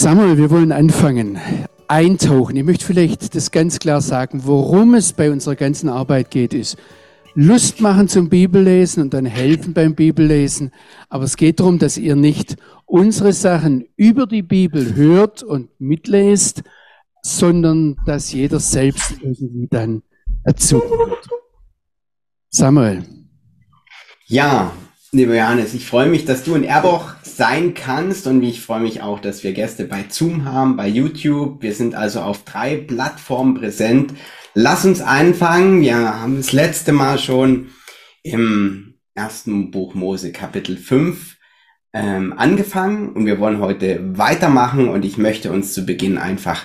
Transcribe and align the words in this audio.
Samuel, 0.00 0.38
wir 0.38 0.48
wollen 0.48 0.72
anfangen. 0.72 1.38
Eintauchen. 1.86 2.56
Ich 2.56 2.64
möchte 2.64 2.86
vielleicht 2.86 3.34
das 3.34 3.50
ganz 3.50 3.78
klar 3.78 4.00
sagen, 4.00 4.46
worum 4.46 4.94
es 4.94 5.12
bei 5.12 5.30
unserer 5.30 5.56
ganzen 5.56 5.90
Arbeit 5.90 6.30
geht, 6.30 6.54
ist 6.54 6.78
Lust 7.34 7.82
machen 7.82 8.08
zum 8.08 8.30
Bibellesen 8.30 9.02
und 9.02 9.12
dann 9.12 9.26
helfen 9.26 9.74
beim 9.74 9.94
Bibellesen. 9.94 10.70
Aber 11.10 11.24
es 11.24 11.36
geht 11.36 11.60
darum, 11.60 11.78
dass 11.78 11.98
ihr 11.98 12.16
nicht 12.16 12.56
unsere 12.86 13.34
Sachen 13.34 13.84
über 13.96 14.26
die 14.26 14.40
Bibel 14.40 14.94
hört 14.94 15.42
und 15.42 15.68
mitlest, 15.78 16.62
sondern 17.20 17.98
dass 18.06 18.32
jeder 18.32 18.58
selbst 18.58 19.16
irgendwie 19.20 19.68
dann 19.70 20.02
dazu 20.44 20.80
kommt. 20.80 21.28
Samuel. 22.48 23.04
Ja, 24.28 24.72
lieber 25.12 25.36
Johannes, 25.36 25.74
ich 25.74 25.86
freue 25.86 26.08
mich, 26.08 26.24
dass 26.24 26.44
du 26.44 26.54
in 26.54 26.64
Erboch 26.64 27.14
sein 27.22 27.74
kannst 27.74 28.26
und 28.26 28.42
ich 28.42 28.60
freue 28.60 28.80
mich 28.80 29.02
auch, 29.02 29.18
dass 29.18 29.42
wir 29.42 29.52
Gäste 29.52 29.84
bei 29.84 30.04
Zoom 30.08 30.44
haben, 30.44 30.76
bei 30.76 30.86
YouTube. 30.86 31.62
Wir 31.62 31.74
sind 31.74 31.94
also 31.94 32.20
auf 32.20 32.44
drei 32.44 32.76
Plattformen 32.76 33.54
präsent. 33.54 34.14
Lass 34.54 34.84
uns 34.84 35.00
anfangen. 35.00 35.80
Wir 35.80 36.20
haben 36.20 36.36
das 36.36 36.52
letzte 36.52 36.92
Mal 36.92 37.18
schon 37.18 37.70
im 38.22 38.94
ersten 39.14 39.70
Buch 39.70 39.94
Mose 39.94 40.32
Kapitel 40.32 40.76
5 40.76 41.36
ähm, 41.92 42.32
angefangen 42.36 43.12
und 43.12 43.26
wir 43.26 43.40
wollen 43.40 43.58
heute 43.58 44.16
weitermachen 44.16 44.88
und 44.88 45.04
ich 45.04 45.18
möchte 45.18 45.50
uns 45.50 45.72
zu 45.72 45.84
Beginn 45.84 46.18
einfach 46.18 46.64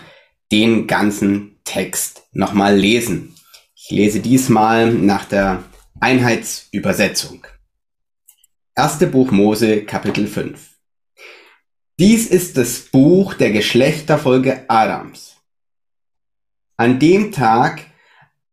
den 0.52 0.86
ganzen 0.86 1.60
Text 1.64 2.24
nochmal 2.32 2.76
lesen. 2.76 3.34
Ich 3.76 3.90
lese 3.90 4.20
diesmal 4.20 4.94
nach 4.94 5.26
der 5.26 5.64
Einheitsübersetzung. 6.00 7.48
Erste 8.78 9.08
Buch 9.08 9.32
Mose, 9.32 9.86
Kapitel 9.86 10.28
5. 10.28 10.60
Dies 11.98 12.28
ist 12.28 12.58
das 12.58 12.80
Buch 12.82 13.34
der 13.34 13.54
Geschlechterfolge 13.54 14.66
Adams. 14.68 15.38
An 16.76 17.00
dem 17.00 17.32
Tag, 17.32 17.86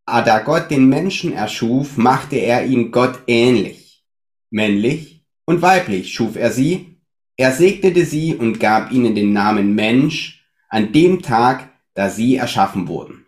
da 0.06 0.38
Gott 0.38 0.70
den 0.70 0.88
Menschen 0.88 1.32
erschuf, 1.32 1.96
machte 1.96 2.36
er 2.36 2.64
ihn 2.66 2.92
Gott 2.92 3.18
ähnlich. 3.26 4.04
Männlich 4.50 5.26
und 5.44 5.60
weiblich 5.60 6.14
schuf 6.14 6.36
er 6.36 6.52
sie. 6.52 7.00
Er 7.36 7.50
segnete 7.50 8.04
sie 8.04 8.36
und 8.36 8.60
gab 8.60 8.92
ihnen 8.92 9.16
den 9.16 9.32
Namen 9.32 9.74
Mensch 9.74 10.46
an 10.68 10.92
dem 10.92 11.22
Tag, 11.22 11.68
da 11.94 12.10
sie 12.10 12.36
erschaffen 12.36 12.86
wurden. 12.86 13.26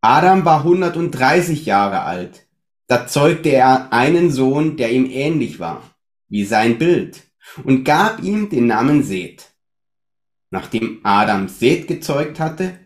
Adam 0.00 0.46
war 0.46 0.60
130 0.60 1.66
Jahre 1.66 2.04
alt 2.04 2.47
da 2.88 3.06
zeugte 3.06 3.50
er 3.50 3.92
einen 3.92 4.30
Sohn, 4.30 4.76
der 4.76 4.90
ihm 4.90 5.06
ähnlich 5.06 5.60
war, 5.60 5.82
wie 6.28 6.44
sein 6.44 6.78
Bild, 6.78 7.22
und 7.62 7.84
gab 7.84 8.22
ihm 8.22 8.50
den 8.50 8.66
Namen 8.66 9.02
Seth. 9.02 9.50
Nachdem 10.50 11.00
Adam 11.04 11.48
Seth 11.48 11.86
gezeugt 11.86 12.40
hatte, 12.40 12.78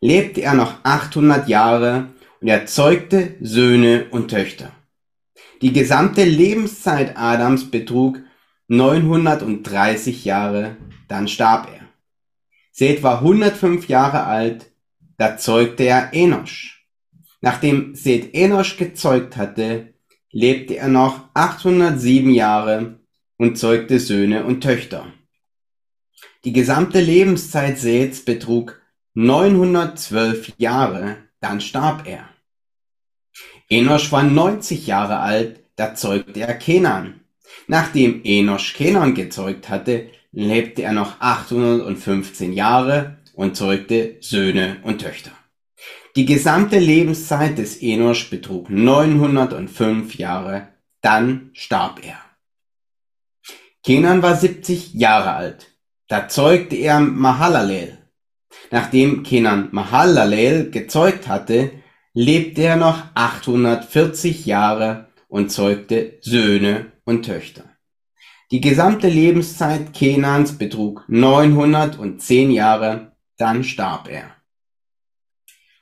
lebte 0.00 0.40
er 0.40 0.54
noch 0.54 0.82
800 0.82 1.48
Jahre 1.48 2.14
und 2.40 2.48
er 2.48 2.66
zeugte 2.66 3.36
Söhne 3.40 4.06
und 4.10 4.28
Töchter. 4.28 4.72
Die 5.60 5.74
gesamte 5.74 6.24
Lebenszeit 6.24 7.18
Adams 7.18 7.70
betrug 7.70 8.18
930 8.68 10.24
Jahre, 10.24 10.76
dann 11.06 11.28
starb 11.28 11.68
er. 11.68 11.86
Seth 12.72 13.02
war 13.02 13.18
105 13.18 13.88
Jahre 13.88 14.24
alt, 14.24 14.70
da 15.18 15.36
zeugte 15.36 15.84
er 15.84 16.14
Enosch. 16.14 16.79
Nachdem 17.40 17.94
Seth 17.94 18.34
Enosch 18.34 18.76
gezeugt 18.76 19.36
hatte, 19.36 19.94
lebte 20.30 20.76
er 20.76 20.88
noch 20.88 21.28
807 21.34 22.30
Jahre 22.30 23.00
und 23.38 23.58
zeugte 23.58 23.98
Söhne 23.98 24.44
und 24.44 24.60
Töchter. 24.60 25.06
Die 26.44 26.52
gesamte 26.52 27.00
Lebenszeit 27.00 27.78
Seths 27.78 28.24
betrug 28.24 28.80
912 29.14 30.52
Jahre, 30.58 31.16
dann 31.40 31.60
starb 31.60 32.06
er. 32.06 32.28
Enosch 33.68 34.12
war 34.12 34.22
90 34.22 34.86
Jahre 34.86 35.20
alt, 35.20 35.60
da 35.76 35.94
zeugte 35.94 36.40
er 36.40 36.54
Kenan. 36.54 37.20
Nachdem 37.66 38.22
Enosch 38.24 38.74
Kenan 38.74 39.14
gezeugt 39.14 39.68
hatte, 39.68 40.10
lebte 40.32 40.82
er 40.82 40.92
noch 40.92 41.20
815 41.20 42.52
Jahre 42.52 43.18
und 43.34 43.56
zeugte 43.56 44.16
Söhne 44.20 44.78
und 44.82 45.00
Töchter. 45.00 45.32
Die 46.16 46.24
gesamte 46.24 46.78
Lebenszeit 46.78 47.58
des 47.58 47.80
Enosch 47.80 48.30
betrug 48.30 48.68
905 48.68 50.16
Jahre, 50.16 50.68
dann 51.02 51.50
starb 51.52 52.04
er. 52.04 52.18
Kenan 53.84 54.20
war 54.20 54.36
70 54.36 54.94
Jahre 54.94 55.34
alt. 55.34 55.68
Da 56.08 56.28
zeugte 56.28 56.74
er 56.74 56.98
Mahalalel. 56.98 57.98
Nachdem 58.72 59.22
Kenan 59.22 59.68
Mahalalel 59.70 60.70
gezeugt 60.70 61.28
hatte, 61.28 61.70
lebte 62.12 62.62
er 62.62 62.76
noch 62.76 63.04
840 63.14 64.46
Jahre 64.46 65.06
und 65.28 65.52
zeugte 65.52 66.18
Söhne 66.22 66.92
und 67.04 67.24
Töchter. 67.24 67.64
Die 68.50 68.60
gesamte 68.60 69.08
Lebenszeit 69.08 69.94
Kenans 69.94 70.58
betrug 70.58 71.04
910 71.06 72.50
Jahre, 72.50 73.12
dann 73.36 73.62
starb 73.62 74.08
er. 74.08 74.39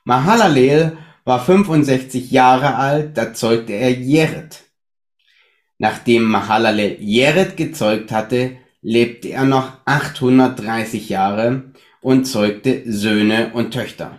Mahalalel 0.09 0.97
war 1.23 1.39
65 1.39 2.31
Jahre 2.31 2.75
alt, 2.77 3.15
da 3.15 3.31
zeugte 3.35 3.73
er 3.73 3.91
Jered. 3.91 4.63
Nachdem 5.77 6.23
Mahalalel 6.23 6.97
Jered 6.99 7.55
gezeugt 7.55 8.11
hatte, 8.11 8.57
lebte 8.81 9.29
er 9.29 9.45
noch 9.45 9.73
830 9.85 11.09
Jahre 11.09 11.73
und 12.01 12.25
zeugte 12.25 12.91
Söhne 12.91 13.51
und 13.53 13.69
Töchter. 13.69 14.17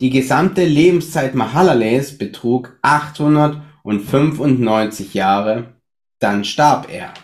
Die 0.00 0.10
gesamte 0.10 0.64
Lebenszeit 0.64 1.36
Mahalalels 1.36 2.18
betrug 2.18 2.76
895 2.82 5.14
Jahre, 5.14 5.74
dann 6.18 6.44
starb 6.44 6.90
er. 6.90 7.14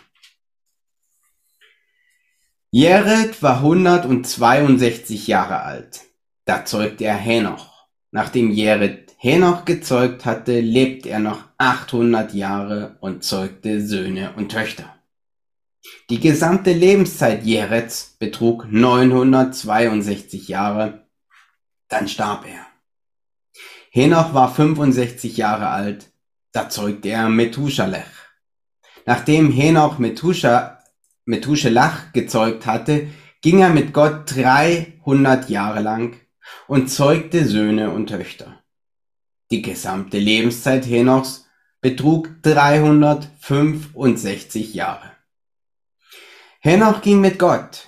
Jered 2.71 3.43
war 3.43 3.57
162 3.57 5.27
Jahre 5.27 5.63
alt. 5.63 6.04
Da 6.45 6.63
zeugte 6.63 7.05
er 7.05 7.17
Henoch. 7.17 7.87
Nachdem 8.11 8.51
Jered 8.51 9.13
Henoch 9.17 9.65
gezeugt 9.65 10.25
hatte, 10.25 10.59
lebte 10.59 11.09
er 11.09 11.19
noch 11.19 11.43
800 11.57 12.33
Jahre 12.33 12.97
und 13.01 13.23
zeugte 13.23 13.85
Söhne 13.85 14.33
und 14.35 14.51
Töchter. 14.51 14.95
Die 16.09 16.19
gesamte 16.19 16.71
Lebenszeit 16.71 17.43
Jereds 17.43 18.15
betrug 18.19 18.71
962 18.71 20.47
Jahre, 20.47 21.07
dann 21.87 22.07
starb 22.07 22.47
er. 22.47 22.65
Henoch 23.89 24.33
war 24.33 24.53
65 24.53 25.37
Jahre 25.37 25.69
alt, 25.69 26.11
da 26.51 26.69
zeugte 26.69 27.09
er 27.09 27.29
Methuschalech. 27.29 28.05
Nachdem 29.05 29.51
Henoch 29.51 29.99
Methuschelach 29.99 30.73
gezeugt 32.13 32.65
hatte, 32.65 33.07
ging 33.41 33.61
er 33.61 33.69
mit 33.69 33.93
Gott 33.93 34.35
300 34.35 35.49
Jahre 35.49 35.81
lang 35.81 36.19
und 36.67 36.89
zeugte 36.89 37.45
Söhne 37.45 37.91
und 37.91 38.07
Töchter. 38.07 38.61
Die 39.51 39.61
gesamte 39.61 40.17
Lebenszeit 40.17 40.85
Henochs 40.85 41.47
betrug 41.81 42.41
365 42.41 44.73
Jahre. 44.73 45.11
Henoch 46.59 47.01
ging 47.01 47.21
mit 47.21 47.37
Gott. 47.37 47.85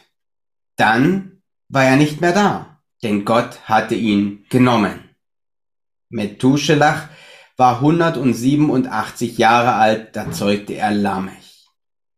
Dann 0.76 1.42
war 1.68 1.86
er 1.86 1.96
nicht 1.96 2.22
mehr 2.22 2.34
da, 2.34 2.84
denn 3.02 3.26
Gott 3.26 3.68
hatte 3.68 3.96
ihn 3.96 4.46
genommen. 4.50 5.10
Methuselach 6.10 7.10
war 7.58 7.78
187 7.78 9.40
Jahre 9.40 9.74
alt, 9.74 10.16
da 10.16 10.32
zeugte 10.32 10.74
er 10.74 10.92
Lamech. 10.92 11.66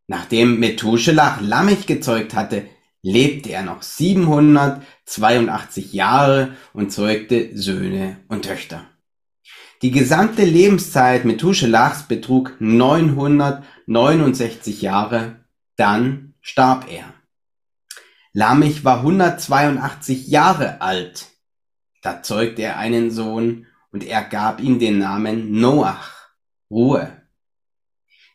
Nachdem 0.07 0.59
Methuselach 0.59 1.39
Lamech 1.39 1.88
gezeugt 1.88 2.35
hatte, 2.35 2.68
lebte 3.01 3.51
er 3.51 3.63
noch 3.63 3.81
782 3.81 5.94
Jahre 5.94 6.57
und 6.74 6.92
zeugte 6.92 7.57
Söhne 7.57 8.18
und 8.28 8.44
Töchter. 8.46 8.86
Die 9.81 9.92
gesamte 9.92 10.44
Lebenszeit 10.44 11.24
Methuselachs 11.24 12.04
betrug 12.04 12.57
969 12.60 14.81
Jahre, 14.81 15.46
dann 15.78 16.34
starb 16.42 16.92
er. 16.92 17.13
Lamech 18.34 18.84
war 18.84 18.98
182 18.98 20.28
Jahre 20.28 20.81
alt. 20.81 21.28
Da 22.02 22.22
zeugte 22.22 22.63
er 22.63 22.75
einen 22.78 23.12
Sohn 23.12 23.68
und 23.92 24.04
er 24.04 24.24
gab 24.24 24.60
ihm 24.60 24.80
den 24.80 24.98
Namen 25.00 25.57
Noach, 25.60 26.28
Ruhe. 26.69 27.13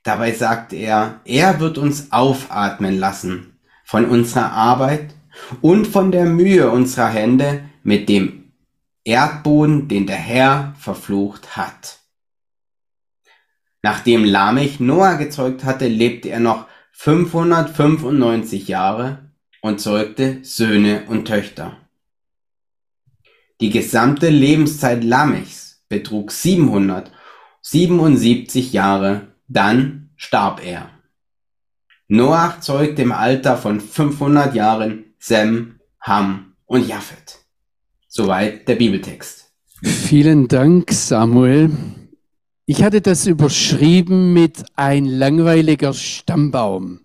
Dabei 0.03 0.33
sagte 0.33 0.77
er, 0.77 1.21
er 1.25 1.61
wird 1.61 1.77
uns 1.79 2.11
aufatmen 2.11 2.99
lassen 2.99 3.54
von 3.95 4.07
unserer 4.07 4.51
Arbeit 4.51 5.15
und 5.61 5.87
von 5.87 6.11
der 6.11 6.25
Mühe 6.25 6.69
unserer 6.69 7.11
Hände 7.11 7.71
mit 7.85 8.09
dem 8.09 8.51
Erdboden, 9.05 9.87
den 9.87 10.09
der 10.09 10.17
Herr 10.17 10.75
verflucht 10.77 11.57
hat. 11.57 12.01
Nachdem 13.83 14.25
Lamech 14.25 14.81
Noah 14.81 15.15
gezeugt 15.15 15.63
hatte, 15.63 15.87
lebte 15.87 16.31
er 16.31 16.41
noch 16.41 16.67
595 16.91 18.67
Jahre 18.67 19.31
und 19.61 19.81
zeugte 19.81 20.41
Söhne 20.43 21.05
und 21.07 21.27
Töchter. 21.27 21.77
Die 23.61 23.71
gesamte 23.71 24.29
Lebenszeit 24.29 25.05
Lamechs 25.05 25.85
betrug 25.89 26.33
777 26.33 28.73
Jahre, 28.73 29.29
dann 29.47 30.11
starb 30.17 30.67
er. 30.67 30.91
Noach 32.09 32.61
zeugte 32.61 33.03
im 33.03 33.13
Alter 33.13 33.57
von 33.57 33.81
500 33.81 34.55
Jahren 34.55 35.05
Sem, 35.19 35.81
Ham 36.01 36.53
und 36.67 36.87
Japhet. 36.87 37.39
Soweit 38.09 38.69
der 38.69 38.77
Bibeltext. 38.77 39.51
Vielen 39.83 40.47
Dank, 40.49 40.93
Samuel. 40.93 41.71
Ich 42.67 42.83
hatte 42.83 43.01
das 43.01 43.27
überschrieben 43.27 44.33
mit 44.33 44.65
ein 44.77 45.07
langweiliger 45.07 45.93
Stammbaum. 45.93 47.01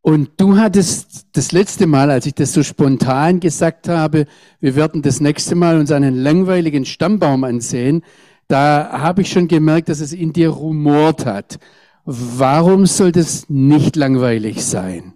Und 0.00 0.30
du 0.38 0.58
hattest 0.58 1.26
das 1.32 1.52
letzte 1.52 1.86
Mal, 1.86 2.10
als 2.10 2.26
ich 2.26 2.34
das 2.34 2.52
so 2.52 2.62
spontan 2.62 3.40
gesagt 3.40 3.88
habe, 3.88 4.26
wir 4.60 4.76
werden 4.76 5.00
das 5.00 5.20
nächste 5.20 5.54
Mal 5.54 5.78
uns 5.78 5.90
einen 5.92 6.14
langweiligen 6.14 6.84
Stammbaum 6.84 7.44
ansehen, 7.44 8.02
da 8.48 8.90
habe 8.92 9.22
ich 9.22 9.30
schon 9.30 9.48
gemerkt, 9.48 9.88
dass 9.88 10.00
es 10.00 10.12
in 10.12 10.32
dir 10.32 10.50
rumort 10.50 11.24
hat. 11.24 11.58
Warum 12.04 12.86
soll 12.86 13.12
das 13.12 13.48
nicht 13.48 13.96
langweilig 13.96 14.64
sein? 14.64 15.14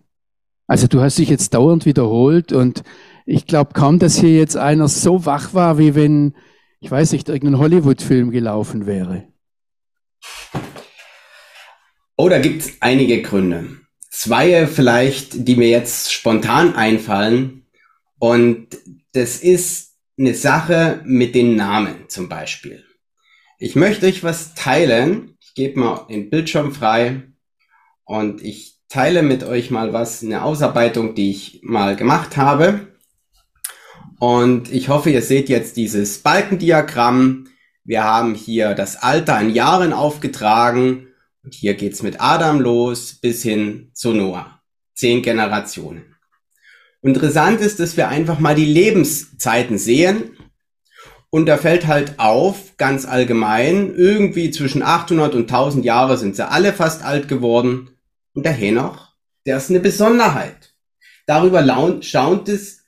Also 0.67 0.87
du 0.87 1.01
hast 1.01 1.19
dich 1.19 1.29
jetzt 1.29 1.55
dauernd 1.55 1.87
wiederholt 1.87 2.53
und 2.53 2.83
ich 3.27 3.47
glaube 3.47 3.73
kaum, 3.75 3.99
dass 3.99 4.19
hier 4.19 4.37
jetzt 4.37 4.57
einer 4.57 4.89
so 4.89 5.27
wach 5.27 5.53
war, 5.53 5.79
wie 5.79 5.95
wenn, 5.95 6.35
ich 6.81 6.91
weiß 6.91 7.13
nicht, 7.13 7.29
irgendein 7.29 7.59
Hollywood-Film 7.59 8.31
gelaufen 8.31 8.87
wäre. 8.87 9.29
Oh, 12.17 12.29
da 12.29 12.39
gibt 12.39 12.63
es 12.63 12.73
einige 12.81 13.23
Gründe. 13.23 13.69
Zwei 14.11 14.67
vielleicht, 14.67 15.47
die 15.47 15.57
mir 15.57 15.69
jetzt 15.69 16.13
spontan 16.13 16.75
einfallen. 16.75 17.67
Und 18.19 18.77
das 19.13 19.41
ist 19.41 19.95
eine 20.19 20.35
Sache 20.35 21.03
mit 21.05 21.35
den 21.35 21.55
Namen 21.55 22.09
zum 22.09 22.29
Beispiel. 22.29 22.85
Ich 23.59 23.77
möchte 23.77 24.07
euch 24.07 24.25
was 24.25 24.55
teilen. 24.55 25.38
Gebe 25.59 25.81
mal 25.81 26.07
den 26.09 26.31
Bildschirm 26.31 26.71
frei 26.71 27.33
und 28.05 28.45
ich 28.45 28.79
teile 28.89 29.25
mit 29.25 29.43
euch 29.43 29.73
mal 29.73 29.93
was, 29.93 30.23
eine 30.23 30.45
Ausarbeitung, 30.45 31.17
die 31.17 31.33
ich 31.33 31.63
mal 31.65 31.97
gemacht 31.97 32.37
habe. 32.37 32.87
Und 34.21 34.73
ich 34.73 34.89
hoffe, 34.89 35.11
ihr 35.11 35.21
seht 35.21 35.49
jetzt 35.49 35.77
dieses 35.77 36.21
Balkendiagramm. 36.21 37.49
Wir 37.83 38.05
haben 38.05 38.37
hier 38.37 38.75
das 38.75 39.03
Alter 39.03 39.41
in 39.41 39.51
Jahren 39.51 39.93
aufgetragen 39.93 41.09
und 41.43 41.55
hier 41.55 41.75
geht's 41.75 42.05
mit 42.05 42.21
Adam 42.21 42.61
los 42.61 43.15
bis 43.15 43.43
hin 43.43 43.91
zu 43.95 44.13
Noah. 44.13 44.61
Zehn 44.95 45.23
Generationen. 45.23 46.15
Interessant 47.03 47.61
ist, 47.61 47.81
dass 47.81 47.97
wir 47.97 48.07
einfach 48.07 48.39
mal 48.39 48.55
die 48.55 48.65
Lebenszeiten 48.65 49.77
sehen. 49.77 50.37
Und 51.31 51.47
da 51.47 51.59
fällt 51.59 51.87
halt 51.87 52.19
auf, 52.19 52.77
ganz 52.79 53.05
allgemein, 53.05 53.95
irgendwie 53.95 54.51
zwischen 54.51 54.83
800 54.83 55.35
und 55.35 55.43
1000 55.43 55.85
Jahre 55.85 56.17
sind 56.17 56.37
sie 56.37 56.49
alle 56.49 56.73
fast 56.73 57.03
alt 57.03 57.29
geworden. 57.29 57.91
Und 58.33 58.47
der 58.47 58.53
Henoch, 58.53 59.15
der 59.45 59.59
ist 59.59 59.69
eine 59.69 59.81
Besonderheit. 59.81 60.75
Darüber 61.27 61.61
lohnt 61.61 62.49
es, 62.49 62.85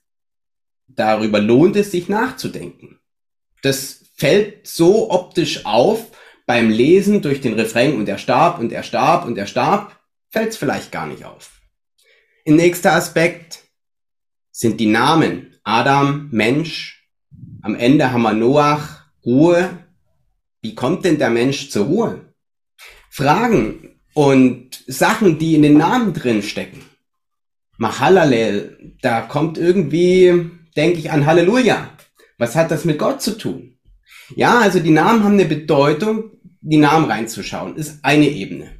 darüber 0.88 1.40
lohnt 1.40 1.76
es 1.76 1.90
sich 1.90 2.08
nachzudenken. 2.08 2.98
Das 3.62 4.06
fällt 4.16 4.66
so 4.66 5.10
optisch 5.10 5.66
auf 5.66 6.06
beim 6.46 6.70
Lesen 6.70 7.22
durch 7.22 7.40
den 7.40 7.54
Refrain 7.54 7.96
und 7.96 8.08
er 8.08 8.18
starb 8.18 8.58
und 8.58 8.72
er 8.72 8.82
starb 8.82 9.26
und 9.26 9.36
er 9.38 9.46
starb, 9.46 10.00
fällt 10.30 10.50
es 10.50 10.56
vielleicht 10.56 10.90
gar 10.90 11.06
nicht 11.06 11.24
auf. 11.24 11.60
Ein 12.46 12.56
nächster 12.56 12.92
Aspekt 12.92 13.60
sind 14.50 14.80
die 14.80 14.86
Namen. 14.86 15.58
Adam, 15.62 16.28
Mensch. 16.32 16.99
Am 17.62 17.74
Ende 17.74 18.10
haben 18.10 18.22
wir 18.22 18.32
Noach, 18.32 19.04
Ruhe. 19.24 19.70
Wie 20.62 20.74
kommt 20.74 21.04
denn 21.04 21.18
der 21.18 21.30
Mensch 21.30 21.70
zur 21.70 21.86
Ruhe? 21.86 22.20
Fragen 23.10 24.00
und 24.14 24.82
Sachen, 24.86 25.38
die 25.38 25.54
in 25.54 25.62
den 25.62 25.76
Namen 25.76 26.14
drin 26.14 26.42
stecken. 26.42 26.82
Mahalalel, 27.76 28.94
da 29.02 29.22
kommt 29.22 29.58
irgendwie, 29.58 30.50
denke 30.76 30.98
ich 30.98 31.10
an 31.10 31.26
Halleluja. 31.26 31.90
Was 32.38 32.56
hat 32.56 32.70
das 32.70 32.84
mit 32.84 32.98
Gott 32.98 33.20
zu 33.20 33.36
tun? 33.36 33.78
Ja, 34.36 34.58
also 34.60 34.80
die 34.80 34.90
Namen 34.90 35.24
haben 35.24 35.34
eine 35.34 35.44
Bedeutung, 35.44 36.30
die 36.60 36.76
Namen 36.76 37.10
reinzuschauen, 37.10 37.76
ist 37.76 37.98
eine 38.02 38.28
Ebene. 38.28 38.70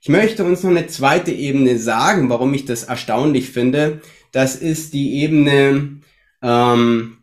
Ich 0.00 0.08
möchte 0.08 0.44
uns 0.44 0.62
noch 0.62 0.70
eine 0.70 0.86
zweite 0.86 1.30
Ebene 1.30 1.78
sagen, 1.78 2.30
warum 2.30 2.54
ich 2.54 2.64
das 2.64 2.84
erstaunlich 2.84 3.50
finde. 3.50 4.00
Das 4.32 4.56
ist 4.56 4.94
die 4.94 5.20
Ebene 5.20 6.00
ähm, 6.42 7.18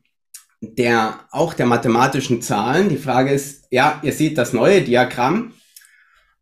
der 0.61 1.19
auch 1.31 1.53
der 1.53 1.65
mathematischen 1.65 2.41
Zahlen. 2.41 2.89
Die 2.89 2.97
Frage 2.97 3.31
ist, 3.31 3.67
ja, 3.69 3.99
ihr 4.03 4.13
seht 4.13 4.37
das 4.37 4.53
neue 4.53 4.81
Diagramm. 4.81 5.53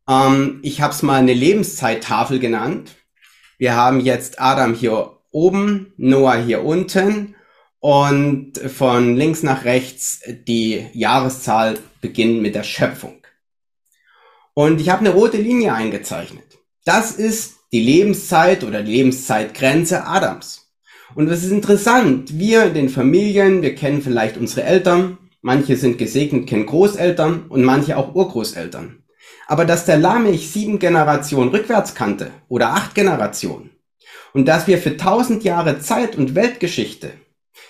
Ähm, 0.07 0.59
ich 0.61 0.81
habe 0.81 0.93
es 0.93 1.01
mal 1.01 1.19
eine 1.19 1.33
Lebenszeittafel 1.33 2.39
genannt. 2.39 2.95
Wir 3.57 3.75
haben 3.75 3.99
jetzt 3.99 4.39
Adam 4.39 4.73
hier 4.73 5.17
oben, 5.31 5.93
Noah 5.97 6.37
hier 6.37 6.63
unten 6.63 7.35
und 7.79 8.57
von 8.57 9.15
links 9.15 9.43
nach 9.43 9.65
rechts 9.65 10.21
die 10.47 10.87
Jahreszahl 10.93 11.77
beginnen 12.01 12.41
mit 12.41 12.55
der 12.55 12.63
Schöpfung. 12.63 13.21
Und 14.53 14.79
ich 14.79 14.89
habe 14.89 15.01
eine 15.01 15.09
rote 15.09 15.37
Linie 15.37 15.73
eingezeichnet. 15.73 16.57
Das 16.85 17.11
ist 17.11 17.55
die 17.73 17.81
Lebenszeit 17.81 18.63
oder 18.63 18.81
die 18.81 18.93
Lebenszeitgrenze 18.93 20.05
Adams. 20.05 20.64
Und 21.13 21.27
das 21.27 21.43
ist 21.43 21.51
interessant. 21.51 22.37
Wir 22.37 22.65
in 22.65 22.73
den 22.73 22.89
Familien, 22.89 23.61
wir 23.61 23.75
kennen 23.75 24.01
vielleicht 24.01 24.37
unsere 24.37 24.63
Eltern. 24.63 25.17
Manche 25.41 25.77
sind 25.77 25.97
gesegnet, 25.97 26.47
kennen 26.47 26.65
Großeltern 26.65 27.45
und 27.49 27.63
manche 27.63 27.97
auch 27.97 28.15
Urgroßeltern. 28.15 29.03
Aber 29.47 29.65
dass 29.65 29.85
der 29.85 29.97
Lamech 29.97 30.49
sieben 30.49 30.79
Generationen 30.79 31.51
rückwärts 31.51 31.93
kannte 31.93 32.31
oder 32.47 32.69
acht 32.73 32.95
Generationen 32.95 33.69
und 34.33 34.47
dass 34.47 34.65
wir 34.67 34.79
für 34.79 34.97
tausend 34.97 35.43
Jahre 35.43 35.79
Zeit 35.79 36.15
und 36.15 36.33
Weltgeschichte 36.33 37.11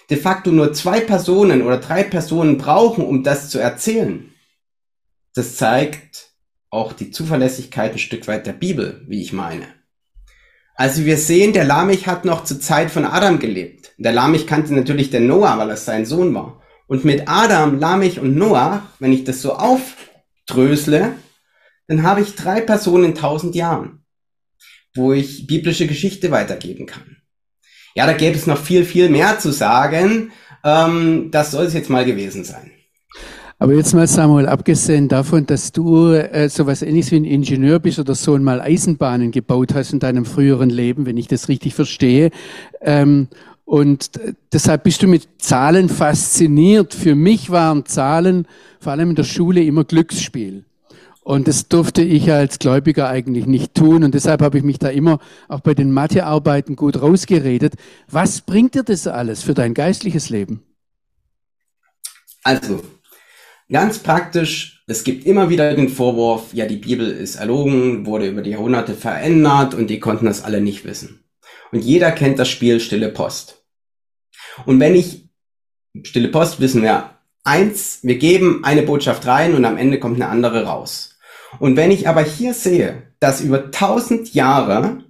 de 0.10 0.18
facto 0.18 0.52
nur 0.52 0.74
zwei 0.74 1.00
Personen 1.00 1.62
oder 1.62 1.78
drei 1.78 2.04
Personen 2.04 2.58
brauchen, 2.58 3.06
um 3.06 3.24
das 3.24 3.50
zu 3.50 3.60
erzählen, 3.60 4.32
das 5.34 5.58
zeigt 5.58 6.32
auch 6.70 6.94
die 6.94 7.12
Zuverlässigkeit 7.12 7.94
ein 7.94 8.00
Stück 8.00 8.28
weit 8.28 8.48
der 8.48 8.54
Bibel, 8.54 9.04
wie 9.08 9.22
ich 9.22 9.34
meine. 9.34 9.68
Also 10.76 11.06
wir 11.06 11.18
sehen, 11.18 11.54
der 11.54 11.64
Lamech 11.64 12.06
hat 12.06 12.26
noch 12.26 12.44
zur 12.44 12.60
Zeit 12.60 12.92
von 12.92 13.06
Adam 13.06 13.40
gelebt. 13.40 13.94
Der 13.98 14.12
Lamech 14.12 14.46
kannte 14.46 14.74
natürlich 14.74 15.10
den 15.10 15.26
Noah, 15.26 15.58
weil 15.58 15.70
er 15.70 15.78
sein 15.78 16.06
Sohn 16.06 16.34
war. 16.34 16.62
Und 16.88 17.06
mit 17.06 17.28
Adam, 17.28 17.80
Lamech 17.80 18.20
und 18.20 18.36
Noah, 18.36 18.84
wenn 19.00 19.14
ich 19.14 19.24
das 19.24 19.42
so 19.42 19.54
aufdrösle, 19.54 21.14
dann 21.88 22.04
habe 22.04 22.22
ich 22.22 22.36
drei 22.36 22.60
Personen 22.62 23.06
in 23.06 23.16
tausend 23.16 23.56
Jahren, 23.56 24.04
wo 24.94 25.14
ich 25.14 25.48
biblische 25.48 25.88
Geschichte 25.88 26.30
weitergeben 26.32 26.86
kann. 26.86 27.18
Ja, 27.96 28.06
da 28.06 28.14
gäbe 28.14 28.36
es 28.36 28.46
noch 28.46 28.62
viel, 28.62 28.84
viel 28.84 29.10
mehr 29.10 29.40
zu 29.40 29.52
sagen. 29.52 30.32
Ähm, 30.64 31.30
das 31.32 31.52
soll 31.52 31.66
es 31.66 31.74
jetzt 31.74 31.90
mal 31.90 32.04
gewesen 32.04 32.44
sein. 32.44 32.72
Aber 33.58 33.74
jetzt 33.74 33.94
mal, 33.94 34.06
Samuel, 34.06 34.48
abgesehen 34.48 35.08
davon, 35.08 35.46
dass 35.46 35.72
du 35.72 36.12
äh, 36.12 36.50
sowas 36.50 36.82
ähnliches 36.82 37.12
wie 37.12 37.18
ein 37.18 37.26
Ingenieur 37.26 37.80
bist 37.80 38.00
oder 38.00 38.14
so 38.14 38.38
mal 38.38 38.60
Eisenbahnen 38.60 39.32
gebaut 39.32 39.74
hast 39.74 39.94
in 39.94 40.00
deinem 40.00 40.26
früheren 40.26 40.70
Leben, 40.70 41.06
wenn 41.06 41.18
ich 41.18 41.28
das 41.28 41.48
richtig 41.48 41.74
verstehe, 41.74 42.32
ähm, 42.82 43.28
und 43.66 44.12
deshalb 44.54 44.84
bist 44.84 45.02
du 45.02 45.08
mit 45.08 45.28
Zahlen 45.40 45.90
fasziniert. 45.90 46.94
Für 46.94 47.16
mich 47.16 47.50
waren 47.50 47.86
Zahlen 47.86 48.48
vor 48.80 48.92
allem 48.92 49.10
in 49.10 49.16
der 49.16 49.24
Schule 49.24 49.64
immer 49.64 49.84
Glücksspiel. 49.84 50.66
Und 51.22 51.48
das 51.48 51.68
durfte 51.68 52.04
ich 52.04 52.32
als 52.32 52.60
Gläubiger 52.60 53.10
eigentlich 53.10 53.48
nicht 53.48 53.74
tun. 53.74 54.04
Und 54.04 54.14
deshalb 54.14 54.44
habe 54.44 54.60
ich 54.60 54.64
mich 54.64 54.78
da 54.78 54.90
immer 54.90 55.18
auch 55.48 55.62
bei 55.62 55.74
den 55.74 55.92
Mathearbeiten 55.92 56.76
gut 56.76 57.02
rausgeredet. 57.02 57.74
Was 58.08 58.42
bringt 58.42 58.76
dir 58.76 58.84
das 58.84 59.08
alles 59.08 59.42
für 59.42 59.56
dein 59.56 59.74
geistliches 59.74 60.30
Leben? 60.30 60.62
Also, 62.44 62.84
Ganz 63.72 63.98
praktisch, 64.00 64.84
es 64.86 65.04
gibt 65.04 65.26
immer 65.26 65.50
wieder 65.50 65.74
den 65.74 65.90
Vorwurf, 65.90 66.54
ja, 66.54 66.68
die 66.68 66.78
Bibel 66.78 67.10
ist 67.10 67.38
erlogen, 67.38 68.06
wurde 68.06 68.28
über 68.28 68.44
die 68.44 68.52
Jahrhunderte 68.52 68.94
verändert 68.94 69.74
und 69.74 69.90
die 69.90 70.00
konnten 70.00 70.28
das 70.28 70.44
alle 70.44 70.62
nicht 70.62 70.86
wissen. 70.86 71.24
Und 71.72 71.84
jeder 71.84 72.12
kennt 72.12 72.38
das 72.38 72.48
Spiel 72.48 72.80
Stille 72.80 73.10
Post. 73.10 73.66
Und 74.68 74.80
wenn 74.80 74.94
ich, 74.94 75.30
Stille 76.04 76.28
Post 76.28 76.60
wissen 76.60 76.84
wir, 76.84 77.10
eins, 77.44 78.00
wir 78.04 78.18
geben 78.18 78.64
eine 78.64 78.84
Botschaft 78.84 79.26
rein 79.26 79.56
und 79.56 79.66
am 79.66 79.78
Ende 79.78 80.00
kommt 80.00 80.16
eine 80.16 80.30
andere 80.30 80.66
raus. 80.66 81.18
Und 81.60 81.76
wenn 81.76 81.90
ich 81.90 82.08
aber 82.08 82.22
hier 82.22 82.54
sehe, 82.54 83.14
dass 83.20 83.42
über 83.42 83.72
tausend 83.72 84.36
Jahre 84.36 85.04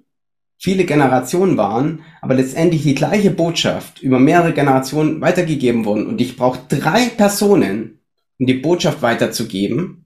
viele 0.57 0.85
Generationen 0.85 1.57
waren, 1.57 2.05
aber 2.21 2.35
letztendlich 2.35 2.83
die 2.83 2.95
gleiche 2.95 3.31
Botschaft 3.31 4.01
über 4.01 4.19
mehrere 4.19 4.53
Generationen 4.53 5.19
weitergegeben 5.19 5.83
wurden 5.83 6.07
und 6.07 6.21
ich 6.21 6.38
brauche 6.38 6.59
drei 6.69 7.07
Personen, 7.09 8.00
um 8.39 8.45
die 8.45 8.55
Botschaft 8.55 9.01
weiterzugeben, 9.01 10.05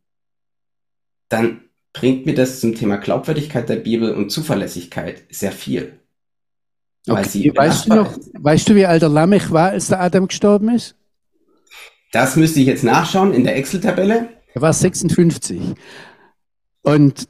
dann 1.29 1.61
bringt 1.93 2.25
mir 2.25 2.35
das 2.35 2.59
zum 2.59 2.75
Thema 2.75 2.97
Glaubwürdigkeit 2.97 3.67
der 3.69 3.77
Bibel 3.77 4.13
und 4.13 4.29
Zuverlässigkeit 4.29 5.23
sehr 5.29 5.51
viel. 5.51 5.99
Okay. 7.07 7.51
Weißt, 7.55 7.87
du 7.87 7.95
noch, 7.95 8.17
weißt 8.33 8.69
du, 8.69 8.75
wie 8.75 8.85
alt 8.85 9.01
der 9.01 9.09
Lamech 9.09 9.51
war, 9.51 9.69
als 9.69 9.87
der 9.87 10.01
Adam 10.01 10.27
gestorben 10.27 10.69
ist? 10.69 10.95
Das 12.11 12.35
müsste 12.35 12.59
ich 12.59 12.67
jetzt 12.67 12.83
nachschauen 12.83 13.33
in 13.33 13.43
der 13.43 13.55
Excel-Tabelle. 13.55 14.29
Er 14.53 14.61
war 14.61 14.73
56. 14.73 15.59
Und 16.81 17.27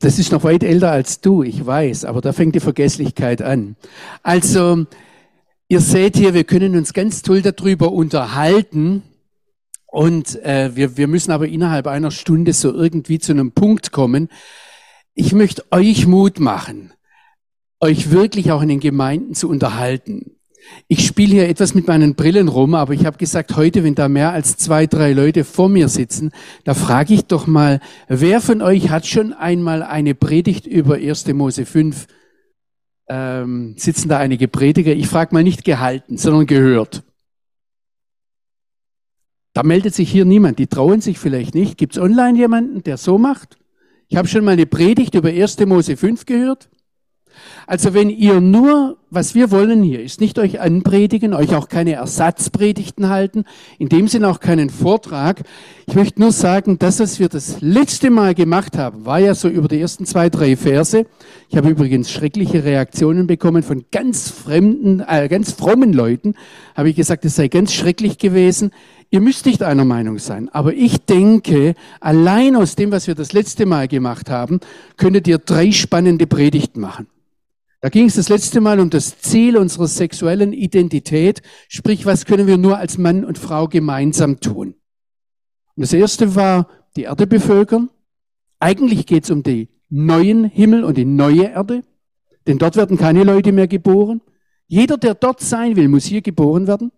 das 0.00 0.18
ist 0.18 0.32
noch 0.32 0.44
weit 0.44 0.62
älter 0.62 0.90
als 0.90 1.20
du, 1.20 1.42
ich 1.42 1.64
weiß, 1.64 2.04
aber 2.04 2.20
da 2.20 2.32
fängt 2.32 2.54
die 2.54 2.60
Vergesslichkeit 2.60 3.42
an. 3.42 3.76
Also, 4.22 4.86
ihr 5.68 5.80
seht 5.80 6.16
hier, 6.16 6.34
wir 6.34 6.44
können 6.44 6.76
uns 6.76 6.92
ganz 6.92 7.22
toll 7.22 7.42
darüber 7.42 7.92
unterhalten. 7.92 9.02
Und 9.92 10.42
äh, 10.42 10.74
wir, 10.74 10.96
wir 10.96 11.06
müssen 11.06 11.32
aber 11.32 11.46
innerhalb 11.46 11.86
einer 11.86 12.10
Stunde 12.10 12.54
so 12.54 12.72
irgendwie 12.72 13.18
zu 13.18 13.32
einem 13.32 13.52
Punkt 13.52 13.92
kommen. 13.92 14.30
Ich 15.12 15.34
möchte 15.34 15.70
euch 15.70 16.06
Mut 16.06 16.40
machen, 16.40 16.94
euch 17.78 18.10
wirklich 18.10 18.52
auch 18.52 18.62
in 18.62 18.70
den 18.70 18.80
Gemeinden 18.80 19.34
zu 19.34 19.50
unterhalten. 19.50 20.36
Ich 20.88 21.06
spiele 21.06 21.34
hier 21.34 21.48
etwas 21.50 21.74
mit 21.74 21.88
meinen 21.88 22.14
Brillen 22.14 22.48
rum, 22.48 22.74
aber 22.74 22.94
ich 22.94 23.04
habe 23.04 23.18
gesagt, 23.18 23.54
heute, 23.54 23.84
wenn 23.84 23.94
da 23.94 24.08
mehr 24.08 24.32
als 24.32 24.56
zwei, 24.56 24.86
drei 24.86 25.12
Leute 25.12 25.44
vor 25.44 25.68
mir 25.68 25.88
sitzen, 25.88 26.30
da 26.64 26.72
frage 26.72 27.12
ich 27.12 27.26
doch 27.26 27.46
mal, 27.46 27.78
wer 28.08 28.40
von 28.40 28.62
euch 28.62 28.88
hat 28.88 29.06
schon 29.06 29.34
einmal 29.34 29.82
eine 29.82 30.14
Predigt 30.14 30.66
über 30.66 30.94
1. 30.94 31.26
Mose 31.34 31.66
5? 31.66 32.06
Ähm, 33.10 33.74
sitzen 33.76 34.08
da 34.08 34.16
einige 34.16 34.48
Prediger? 34.48 34.94
Ich 34.94 35.08
frage 35.08 35.34
mal 35.34 35.44
nicht 35.44 35.64
gehalten, 35.64 36.16
sondern 36.16 36.46
gehört. 36.46 37.02
Da 39.52 39.62
meldet 39.62 39.94
sich 39.94 40.10
hier 40.10 40.24
niemand. 40.24 40.58
Die 40.58 40.66
trauen 40.66 41.00
sich 41.00 41.18
vielleicht 41.18 41.54
nicht. 41.54 41.76
Gibt 41.76 41.96
es 41.96 42.02
online 42.02 42.38
jemanden, 42.38 42.82
der 42.82 42.96
so 42.96 43.18
macht? 43.18 43.58
Ich 44.08 44.16
habe 44.16 44.28
schon 44.28 44.44
mal 44.44 44.52
eine 44.52 44.66
Predigt 44.66 45.14
über 45.14 45.28
1. 45.28 45.58
Mose 45.66 45.96
5 45.96 46.26
gehört. 46.26 46.68
Also 47.66 47.94
wenn 47.94 48.10
ihr 48.10 48.40
nur, 48.40 48.98
was 49.10 49.34
wir 49.34 49.50
wollen 49.50 49.82
hier, 49.82 50.02
ist 50.02 50.20
nicht 50.20 50.38
euch 50.38 50.60
anpredigen, 50.60 51.32
euch 51.32 51.54
auch 51.54 51.68
keine 51.68 51.92
Ersatzpredigten 51.92 53.08
halten, 53.08 53.44
in 53.78 53.88
dem 53.88 54.08
Sinne 54.08 54.28
auch 54.28 54.40
keinen 54.40 54.70
Vortrag. 54.70 55.42
Ich 55.86 55.94
möchte 55.94 56.20
nur 56.20 56.32
sagen, 56.32 56.78
das, 56.78 57.00
was 57.00 57.18
wir 57.18 57.28
das 57.28 57.60
letzte 57.60 58.10
Mal 58.10 58.34
gemacht 58.34 58.76
haben, 58.76 59.06
war 59.06 59.18
ja 59.18 59.34
so 59.34 59.48
über 59.48 59.68
die 59.68 59.80
ersten 59.80 60.06
zwei, 60.06 60.28
drei 60.28 60.56
Verse. 60.56 61.06
Ich 61.48 61.56
habe 61.56 61.70
übrigens 61.70 62.10
schreckliche 62.10 62.64
Reaktionen 62.64 63.26
bekommen 63.26 63.62
von 63.62 63.84
ganz 63.90 64.30
fremden, 64.30 65.00
äh, 65.00 65.28
ganz 65.28 65.52
frommen 65.52 65.92
Leuten. 65.92 66.34
Habe 66.74 66.90
ich 66.90 66.96
gesagt, 66.96 67.24
es 67.24 67.36
sei 67.36 67.48
ganz 67.48 67.72
schrecklich 67.72 68.18
gewesen. 68.18 68.72
Ihr 69.12 69.20
müsst 69.20 69.44
nicht 69.44 69.62
einer 69.62 69.84
Meinung 69.84 70.18
sein, 70.18 70.48
aber 70.48 70.72
ich 70.72 71.04
denke, 71.04 71.74
allein 72.00 72.56
aus 72.56 72.76
dem, 72.76 72.90
was 72.92 73.06
wir 73.06 73.14
das 73.14 73.34
letzte 73.34 73.66
Mal 73.66 73.86
gemacht 73.86 74.30
haben, 74.30 74.58
könntet 74.96 75.28
ihr 75.28 75.36
drei 75.36 75.70
spannende 75.70 76.26
Predigten 76.26 76.80
machen. 76.80 77.06
Da 77.82 77.90
ging 77.90 78.06
es 78.06 78.14
das 78.14 78.30
letzte 78.30 78.62
Mal 78.62 78.80
um 78.80 78.88
das 78.88 79.18
Ziel 79.18 79.58
unserer 79.58 79.86
sexuellen 79.86 80.54
Identität, 80.54 81.42
sprich, 81.68 82.06
was 82.06 82.24
können 82.24 82.46
wir 82.46 82.56
nur 82.56 82.78
als 82.78 82.96
Mann 82.96 83.26
und 83.26 83.36
Frau 83.36 83.68
gemeinsam 83.68 84.40
tun. 84.40 84.76
Und 85.76 85.82
das 85.82 85.92
erste 85.92 86.34
war 86.34 86.68
die 86.96 87.02
Erde 87.02 87.26
bevölkern. 87.26 87.90
Eigentlich 88.60 89.04
geht 89.04 89.24
es 89.24 89.30
um 89.30 89.42
den 89.42 89.68
neuen 89.90 90.44
Himmel 90.44 90.84
und 90.84 90.96
die 90.96 91.04
neue 91.04 91.50
Erde, 91.50 91.82
denn 92.46 92.56
dort 92.56 92.76
werden 92.76 92.96
keine 92.96 93.24
Leute 93.24 93.52
mehr 93.52 93.68
geboren. 93.68 94.22
Jeder, 94.68 94.96
der 94.96 95.12
dort 95.12 95.40
sein 95.40 95.76
will, 95.76 95.88
muss 95.88 96.06
hier 96.06 96.22
geboren 96.22 96.66
werden. 96.66 96.92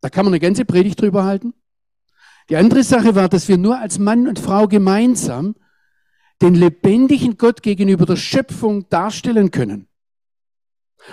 Da 0.00 0.08
kann 0.10 0.24
man 0.24 0.32
eine 0.32 0.40
ganze 0.40 0.64
Predigt 0.64 1.00
drüber 1.00 1.24
halten. 1.24 1.54
Die 2.48 2.56
andere 2.56 2.82
Sache 2.82 3.14
war, 3.14 3.28
dass 3.28 3.48
wir 3.48 3.58
nur 3.58 3.78
als 3.78 3.98
Mann 3.98 4.26
und 4.26 4.38
Frau 4.38 4.68
gemeinsam 4.68 5.54
den 6.40 6.54
lebendigen 6.54 7.36
Gott 7.36 7.62
gegenüber 7.62 8.06
der 8.06 8.16
Schöpfung 8.16 8.88
darstellen 8.88 9.50
können. 9.50 9.88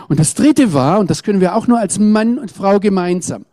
Und 0.07 0.19
das 0.19 0.33
dritte 0.33 0.73
war, 0.73 0.99
und 0.99 1.09
das 1.09 1.23
können 1.23 1.41
wir 1.41 1.55
auch 1.55 1.67
nur 1.67 1.79
als 1.79 1.99
Mann 1.99 2.37
und 2.37 2.51
Frau 2.51 2.79
gemeinsam. 2.79 3.45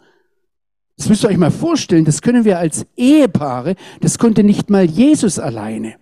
Das 0.97 1.09
müsst 1.09 1.25
ihr 1.25 1.31
euch 1.31 1.39
mal 1.39 1.51
vorstellen, 1.51 2.05
das 2.05 2.21
können 2.21 2.45
wir 2.45 2.59
als 2.59 2.87
Ehepaare, 2.97 3.77
das 4.01 4.19
konnte 4.19 4.45
nicht 4.45 4.71
mal 4.71 4.85
Jesus 4.85 5.39
alleine. 5.39 5.97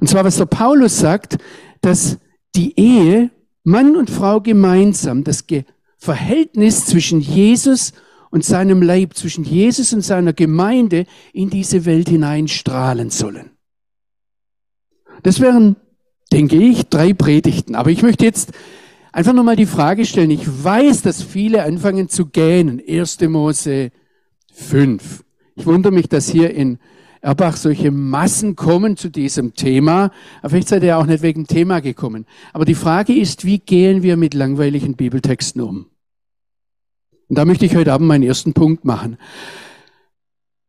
Und 0.00 0.08
zwar, 0.08 0.24
was 0.24 0.36
der 0.36 0.46
Paulus 0.46 0.98
sagt, 0.98 1.38
dass 1.80 2.18
die 2.54 2.78
Ehe, 2.78 3.30
Mann 3.64 3.96
und 3.96 4.10
Frau 4.10 4.40
gemeinsam, 4.40 5.24
das 5.24 5.44
Verhältnis 5.96 6.86
zwischen 6.86 7.20
Jesus 7.20 7.92
und 7.92 8.07
seinem 8.44 8.82
Leib, 8.82 9.14
zwischen 9.14 9.44
Jesus 9.44 9.92
und 9.92 10.02
seiner 10.02 10.32
Gemeinde 10.32 11.06
in 11.32 11.50
diese 11.50 11.84
Welt 11.84 12.08
hineinstrahlen 12.08 13.10
sollen. 13.10 13.50
Das 15.22 15.40
wären, 15.40 15.76
denke 16.32 16.56
ich, 16.56 16.88
drei 16.88 17.12
Predigten. 17.12 17.74
Aber 17.74 17.90
ich 17.90 18.02
möchte 18.02 18.24
jetzt 18.24 18.52
einfach 19.12 19.32
nochmal 19.32 19.56
die 19.56 19.66
Frage 19.66 20.04
stellen. 20.04 20.30
Ich 20.30 20.46
weiß, 20.46 21.02
dass 21.02 21.22
viele 21.22 21.62
anfangen 21.64 22.08
zu 22.08 22.26
gähnen. 22.26 22.80
1. 22.86 23.20
Mose 23.22 23.90
5. 24.52 25.24
Ich 25.56 25.66
wundere 25.66 25.92
mich, 25.92 26.08
dass 26.08 26.28
hier 26.28 26.54
in 26.54 26.78
Erbach 27.20 27.56
solche 27.56 27.90
Massen 27.90 28.54
kommen 28.54 28.96
zu 28.96 29.08
diesem 29.08 29.54
Thema. 29.54 30.12
Aber 30.40 30.50
vielleicht 30.50 30.68
seid 30.68 30.84
ihr 30.84 30.98
auch 30.98 31.06
nicht 31.06 31.22
wegen 31.22 31.44
dem 31.44 31.48
Thema 31.48 31.80
gekommen. 31.80 32.26
Aber 32.52 32.64
die 32.64 32.74
Frage 32.76 33.12
ist, 33.12 33.44
wie 33.44 33.58
gehen 33.58 34.02
wir 34.02 34.16
mit 34.16 34.34
langweiligen 34.34 34.94
Bibeltexten 34.94 35.60
um? 35.62 35.86
Und 37.28 37.36
da 37.36 37.44
möchte 37.44 37.66
ich 37.66 37.76
heute 37.76 37.92
Abend 37.92 38.08
meinen 38.08 38.22
ersten 38.22 38.54
Punkt 38.54 38.84
machen. 38.84 39.18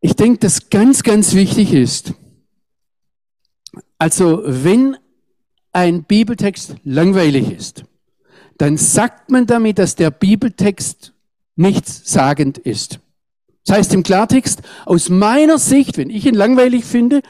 Ich 0.01 0.15
denke, 0.15 0.39
dass 0.39 0.69
ganz, 0.69 1.03
ganz 1.03 1.33
wichtig 1.33 1.73
ist, 1.73 2.13
also 3.97 4.41
wenn 4.45 4.97
ein 5.71 6.03
Bibeltext 6.03 6.75
langweilig 6.83 7.51
ist, 7.51 7.83
dann 8.57 8.77
sagt 8.77 9.29
man 9.29 9.45
damit, 9.45 9.79
dass 9.79 9.95
der 9.95 10.11
Bibeltext 10.11 11.13
nichts 11.55 12.01
sagend 12.05 12.57
ist. 12.57 12.99
Das 13.65 13.77
heißt 13.77 13.93
im 13.93 14.03
Klartext, 14.03 14.61
aus 14.85 15.09
meiner 15.09 15.57
Sicht, 15.57 15.97
wenn 15.97 16.09
ich 16.09 16.25
ihn 16.25 16.35
langweilig 16.35 16.85
finde, 16.85 17.21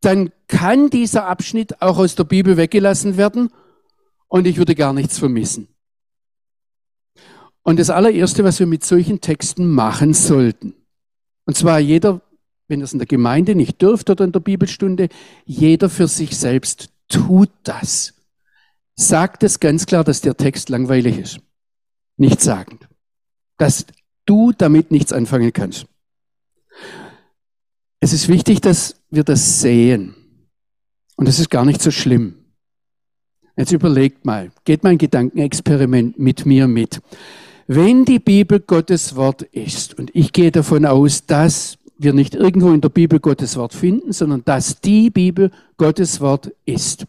dann 0.00 0.30
kann 0.48 0.90
dieser 0.90 1.26
Abschnitt 1.26 1.82
auch 1.82 1.98
aus 1.98 2.14
der 2.14 2.24
Bibel 2.24 2.56
weggelassen 2.56 3.16
werden 3.16 3.50
und 4.28 4.46
ich 4.46 4.56
würde 4.56 4.74
gar 4.74 4.92
nichts 4.92 5.18
vermissen. 5.18 5.68
Und 7.62 7.78
das 7.78 7.90
allererste, 7.90 8.44
was 8.44 8.58
wir 8.58 8.66
mit 8.66 8.84
solchen 8.84 9.20
Texten 9.20 9.68
machen 9.68 10.14
sollten, 10.14 10.74
und 11.44 11.56
zwar 11.56 11.78
jeder, 11.78 12.20
wenn 12.68 12.80
es 12.80 12.92
in 12.92 12.98
der 12.98 13.06
Gemeinde 13.06 13.54
nicht 13.54 13.80
dürft 13.82 14.10
oder 14.10 14.24
in 14.24 14.32
der 14.32 14.40
Bibelstunde, 14.40 15.08
jeder 15.44 15.88
für 15.88 16.08
sich 16.08 16.36
selbst 16.36 16.90
tut 17.08 17.50
das 17.64 18.14
sagt 18.94 19.42
es 19.42 19.60
ganz 19.60 19.86
klar, 19.86 20.04
dass 20.04 20.20
der 20.20 20.36
Text 20.36 20.68
langweilig 20.68 21.18
ist. 21.18 21.40
Nicht 22.16 22.40
sagend. 22.40 22.88
Dass 23.58 23.86
du 24.26 24.52
damit 24.52 24.90
nichts 24.90 25.12
anfangen 25.12 25.52
kannst. 25.52 25.86
Es 28.00 28.12
ist 28.12 28.28
wichtig, 28.28 28.60
dass 28.60 28.96
wir 29.10 29.24
das 29.24 29.60
sehen. 29.60 30.14
Und 31.16 31.28
das 31.28 31.38
ist 31.38 31.50
gar 31.50 31.64
nicht 31.64 31.80
so 31.80 31.90
schlimm. 31.90 32.34
Jetzt 33.56 33.72
überlegt 33.72 34.24
mal, 34.24 34.50
geht 34.64 34.82
mein 34.82 34.98
Gedankenexperiment 34.98 36.18
mit 36.18 36.46
mir 36.46 36.66
mit. 36.66 37.00
Wenn 37.74 38.04
die 38.04 38.18
Bibel 38.18 38.60
Gottes 38.60 39.16
Wort 39.16 39.40
ist, 39.40 39.98
und 39.98 40.10
ich 40.12 40.34
gehe 40.34 40.52
davon 40.52 40.84
aus, 40.84 41.24
dass 41.24 41.78
wir 41.96 42.12
nicht 42.12 42.34
irgendwo 42.34 42.70
in 42.70 42.82
der 42.82 42.90
Bibel 42.90 43.18
Gottes 43.18 43.56
Wort 43.56 43.72
finden, 43.72 44.12
sondern 44.12 44.44
dass 44.44 44.82
die 44.82 45.08
Bibel 45.08 45.50
Gottes 45.78 46.20
Wort 46.20 46.52
ist, 46.66 47.06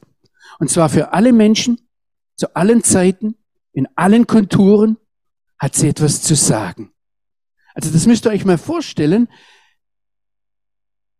und 0.60 0.70
zwar 0.70 0.88
für 0.88 1.12
alle 1.12 1.34
Menschen, 1.34 1.82
zu 2.38 2.56
allen 2.56 2.82
Zeiten, 2.82 3.36
in 3.74 3.90
allen 3.98 4.26
Konturen, 4.26 4.96
hat 5.60 5.76
sie 5.76 5.90
etwas 5.90 6.22
zu 6.22 6.34
sagen. 6.34 6.94
Also 7.74 7.92
das 7.92 8.08
müsst 8.08 8.26
ihr 8.26 8.32
euch 8.32 8.46
mal 8.46 8.58
vorstellen. 8.58 9.28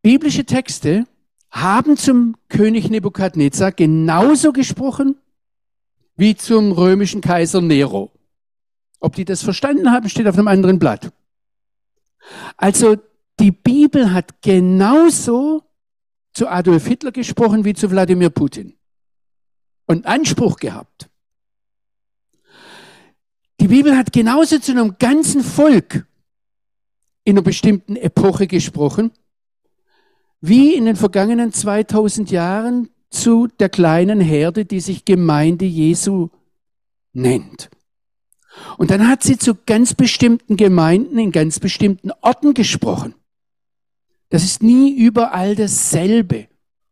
Biblische 0.02 0.46
Texte 0.46 1.04
haben 1.52 1.98
zum 1.98 2.38
König 2.48 2.90
Nebukadnezar 2.90 3.74
genauso 3.74 4.54
gesprochen 4.54 5.18
wie 6.16 6.34
zum 6.34 6.72
römischen 6.72 7.20
Kaiser 7.20 7.60
Nero. 7.60 8.10
Ob 9.04 9.18
die 9.18 9.26
das 9.26 9.44
verstanden 9.44 9.92
haben, 9.92 10.08
steht 10.08 10.28
auf 10.28 10.38
einem 10.38 10.48
anderen 10.48 10.80
Blatt. 10.80 11.12
Also 12.56 12.96
die 13.38 13.52
Bibel 13.52 14.14
hat 14.14 14.42
genauso 14.42 15.64
zu 16.32 16.48
Adolf 16.48 16.88
Hitler 16.88 17.12
gesprochen 17.12 17.66
wie 17.66 17.74
zu 17.74 17.92
Wladimir 17.92 18.30
Putin 18.30 18.78
und 19.88 20.06
Anspruch 20.06 20.56
gehabt. 20.56 21.10
Die 23.60 23.68
Bibel 23.68 23.98
hat 23.98 24.14
genauso 24.14 24.58
zu 24.60 24.72
einem 24.72 24.96
ganzen 24.98 25.44
Volk 25.44 26.08
in 27.26 27.34
einer 27.34 27.42
bestimmten 27.42 27.98
Epoche 27.98 28.48
gesprochen, 28.48 29.12
wie 30.40 30.76
in 30.76 30.86
den 30.86 30.96
vergangenen 30.96 31.52
2000 31.52 32.32
Jahren 32.32 32.90
zu 33.10 33.48
der 33.48 33.68
kleinen 33.68 34.22
Herde, 34.22 34.64
die 34.64 34.80
sich 34.80 35.04
Gemeinde 35.04 35.66
Jesu 35.66 36.30
nennt. 37.12 37.70
Und 38.78 38.92
dann 38.92 39.08
hat 39.08 39.24
sie 39.24 39.38
zu 39.38 39.56
ganz 39.66 39.94
bestimmten 39.94 40.58
Gemeinden 40.58 41.18
in 41.18 41.32
ganz 41.32 41.60
bestimmten 41.60 42.12
Orten 42.22 42.54
gesprochen. 42.54 43.16
Das 44.30 44.44
ist 44.44 44.64
nie 44.64 44.96
überall 44.96 45.56
dasselbe. 45.56 46.48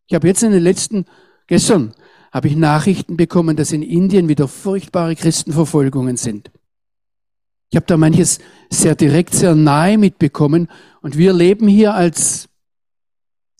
Ich 0.08 0.14
habe 0.14 0.28
jetzt 0.28 0.44
in 0.44 0.52
den 0.52 0.64
letzten, 0.64 1.06
gestern 1.48 1.94
habe 2.32 2.48
ich 2.48 2.56
Nachrichten 2.56 3.18
bekommen, 3.18 3.56
dass 3.56 3.72
in 3.72 3.84
Indien 3.84 4.30
wieder 4.30 4.48
furchtbare 4.48 5.16
Christenverfolgungen 5.16 6.18
sind. 6.18 6.52
Ich 7.70 7.76
habe 7.76 7.86
da 7.86 7.98
manches 7.98 8.40
sehr 8.70 8.96
direkt, 8.96 9.34
sehr 9.34 9.56
nahe 9.56 9.98
mitbekommen 9.98 10.68
und 11.02 11.18
wir 11.18 11.34
leben 11.34 11.68
hier 11.68 11.94
als 11.94 12.50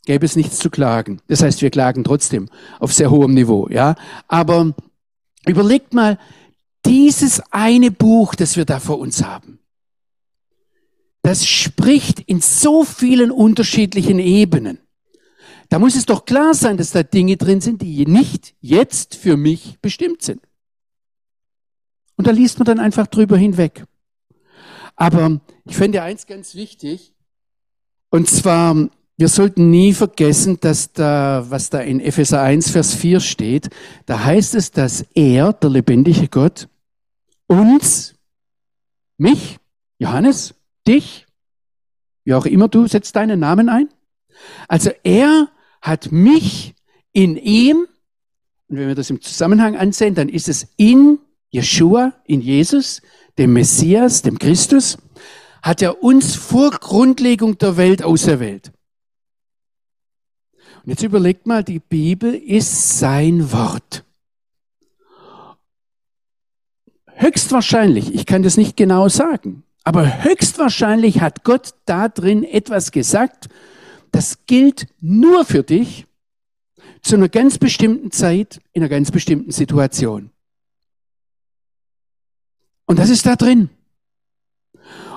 gäbe 0.04 0.26
es 0.26 0.36
nichts 0.36 0.58
zu 0.58 0.70
klagen. 0.70 1.20
Das 1.28 1.42
heißt, 1.42 1.62
wir 1.62 1.70
klagen 1.70 2.04
trotzdem 2.04 2.48
auf 2.80 2.92
sehr 2.92 3.10
hohem 3.10 3.34
Niveau, 3.34 3.68
ja. 3.68 3.94
Aber 4.28 4.74
überlegt 5.46 5.94
mal, 5.94 6.18
dieses 6.84 7.40
eine 7.50 7.90
Buch, 7.90 8.34
das 8.34 8.56
wir 8.56 8.64
da 8.64 8.80
vor 8.80 8.98
uns 8.98 9.22
haben, 9.22 9.58
das 11.22 11.46
spricht 11.46 12.20
in 12.20 12.40
so 12.40 12.84
vielen 12.84 13.30
unterschiedlichen 13.30 14.18
Ebenen. 14.18 14.78
Da 15.68 15.78
muss 15.78 15.94
es 15.94 16.04
doch 16.04 16.24
klar 16.24 16.52
sein, 16.54 16.76
dass 16.76 16.90
da 16.90 17.02
Dinge 17.02 17.36
drin 17.36 17.60
sind, 17.60 17.80
die 17.80 18.04
nicht 18.06 18.54
jetzt 18.60 19.14
für 19.14 19.36
mich 19.36 19.78
bestimmt 19.80 20.22
sind. 20.22 20.42
Und 22.16 22.26
da 22.26 22.30
liest 22.30 22.58
man 22.58 22.66
dann 22.66 22.80
einfach 22.80 23.06
drüber 23.06 23.36
hinweg. 23.36 23.84
Aber 24.96 25.40
ich 25.64 25.76
finde 25.76 26.02
eins 26.02 26.26
ganz 26.26 26.54
wichtig, 26.54 27.14
und 28.10 28.28
zwar 28.28 28.90
wir 29.22 29.28
sollten 29.28 29.70
nie 29.70 29.92
vergessen, 29.92 30.58
dass 30.60 30.92
da, 30.92 31.44
was 31.48 31.70
da 31.70 31.78
in 31.80 32.00
Epheser 32.00 32.42
1, 32.42 32.70
Vers 32.70 32.94
4 32.94 33.20
steht, 33.20 33.68
da 34.06 34.24
heißt 34.24 34.56
es, 34.56 34.72
dass 34.72 35.04
er, 35.14 35.52
der 35.52 35.70
lebendige 35.70 36.26
Gott, 36.26 36.68
uns, 37.46 38.14
mich, 39.18 39.58
Johannes, 39.98 40.54
dich, 40.86 41.26
wie 42.24 42.34
auch 42.34 42.46
immer 42.46 42.68
du 42.68 42.86
setzt 42.86 43.16
deinen 43.16 43.40
Namen 43.40 43.68
ein. 43.68 43.88
Also 44.68 44.90
er 45.02 45.48
hat 45.80 46.12
mich 46.12 46.74
in 47.12 47.36
ihm, 47.36 47.86
und 48.68 48.78
wenn 48.78 48.88
wir 48.88 48.94
das 48.94 49.10
im 49.10 49.20
Zusammenhang 49.20 49.76
ansehen, 49.76 50.14
dann 50.14 50.28
ist 50.28 50.48
es 50.48 50.68
in 50.76 51.18
Jeshua, 51.50 52.14
in 52.24 52.40
Jesus, 52.40 53.02
dem 53.38 53.52
Messias, 53.52 54.22
dem 54.22 54.38
Christus, 54.38 54.98
hat 55.62 55.82
er 55.82 56.02
uns 56.02 56.34
vor 56.34 56.70
Grundlegung 56.70 57.58
der 57.58 57.76
Welt 57.76 58.02
auserwählt. 58.02 58.72
Und 60.82 60.90
jetzt 60.90 61.02
überlegt 61.02 61.46
mal, 61.46 61.62
die 61.62 61.78
Bibel 61.78 62.34
ist 62.34 62.98
sein 62.98 63.52
Wort. 63.52 64.04
Höchstwahrscheinlich, 67.16 68.14
ich 68.14 68.26
kann 68.26 68.42
das 68.42 68.56
nicht 68.56 68.76
genau 68.76 69.08
sagen, 69.08 69.62
aber 69.84 70.24
höchstwahrscheinlich 70.24 71.20
hat 71.20 71.44
Gott 71.44 71.74
da 71.84 72.08
drin 72.08 72.44
etwas 72.44 72.92
gesagt, 72.92 73.48
das 74.10 74.46
gilt 74.46 74.86
nur 75.00 75.44
für 75.44 75.62
dich 75.62 76.06
zu 77.02 77.16
einer 77.16 77.28
ganz 77.28 77.58
bestimmten 77.58 78.10
Zeit, 78.10 78.60
in 78.72 78.82
einer 78.82 78.88
ganz 78.88 79.10
bestimmten 79.10 79.50
Situation. 79.50 80.30
Und 82.86 82.98
das 82.98 83.10
ist 83.10 83.26
da 83.26 83.36
drin. 83.36 83.70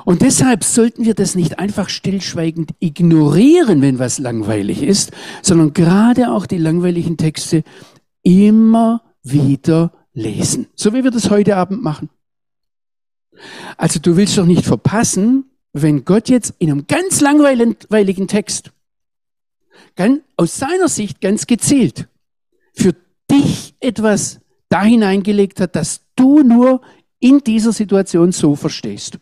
Und 0.05 0.21
deshalb 0.21 0.63
sollten 0.63 1.03
wir 1.03 1.15
das 1.15 1.35
nicht 1.35 1.57
einfach 1.57 1.89
stillschweigend 1.89 2.71
ignorieren, 2.79 3.81
wenn 3.81 3.97
was 3.97 4.19
langweilig 4.19 4.83
ist, 4.83 5.11
sondern 5.41 5.73
gerade 5.73 6.31
auch 6.31 6.45
die 6.45 6.59
langweiligen 6.59 7.17
Texte 7.17 7.63
immer 8.21 9.01
wieder 9.23 9.91
lesen. 10.15 10.67
So 10.75 10.93
wie 10.93 11.03
wir 11.03 11.11
das 11.11 11.29
heute 11.29 11.55
Abend 11.55 11.83
machen. 11.83 12.09
Also 13.77 13.99
du 13.99 14.17
willst 14.17 14.37
doch 14.37 14.45
nicht 14.45 14.65
verpassen, 14.65 15.45
wenn 15.73 16.05
Gott 16.05 16.29
jetzt 16.29 16.53
in 16.57 16.71
einem 16.71 16.87
ganz 16.87 17.19
langweiligen 17.19 18.27
Text, 18.27 18.71
ganz, 19.95 20.21
aus 20.37 20.55
seiner 20.55 20.87
Sicht 20.87 21.19
ganz 21.21 21.45
gezielt, 21.45 22.07
für 22.73 22.95
dich 23.29 23.75
etwas 23.81 24.39
da 24.69 24.83
hineingelegt 24.83 25.59
hat, 25.59 25.75
dass 25.75 26.01
du 26.15 26.41
nur 26.41 26.81
in 27.19 27.39
dieser 27.39 27.73
Situation 27.73 28.31
so 28.31 28.55
verstehst. 28.55 29.19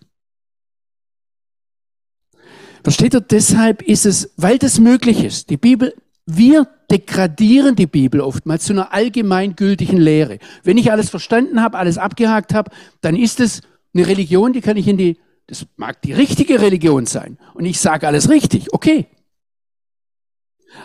Versteht 2.84 3.14
ihr? 3.16 3.22
Deshalb 3.22 3.82
ist 3.82 4.06
es, 4.06 4.32
weil 4.36 4.58
das 4.58 4.80
möglich 4.80 5.24
ist. 5.24 5.50
Die 5.50 5.58
Bibel, 5.58 5.96
wir 6.26 6.68
degradieren 6.94 7.76
die 7.76 7.88
Bibel 7.88 8.22
oftmals 8.22 8.66
zu 8.66 8.74
einer 8.74 8.94
allgemeingültigen 8.94 9.98
Lehre. 9.98 10.40
Wenn 10.64 10.78
ich 10.78 10.92
alles 10.92 11.10
verstanden 11.10 11.62
habe, 11.62 11.78
alles 11.78 11.98
abgehakt 11.98 12.54
habe, 12.54 12.72
dann 13.02 13.16
ist 13.16 13.40
es 13.40 13.62
eine 13.94 14.08
Religion, 14.08 14.54
die 14.54 14.62
kann 14.62 14.78
ich 14.78 14.88
in 14.88 14.98
die, 14.98 15.18
das 15.48 15.66
mag 15.76 16.02
die 16.02 16.14
richtige 16.14 16.62
Religion 16.62 17.06
sein. 17.06 17.38
Und 17.54 17.66
ich 17.66 17.80
sage 17.80 18.08
alles 18.08 18.30
richtig, 18.30 18.74
okay. 18.74 19.08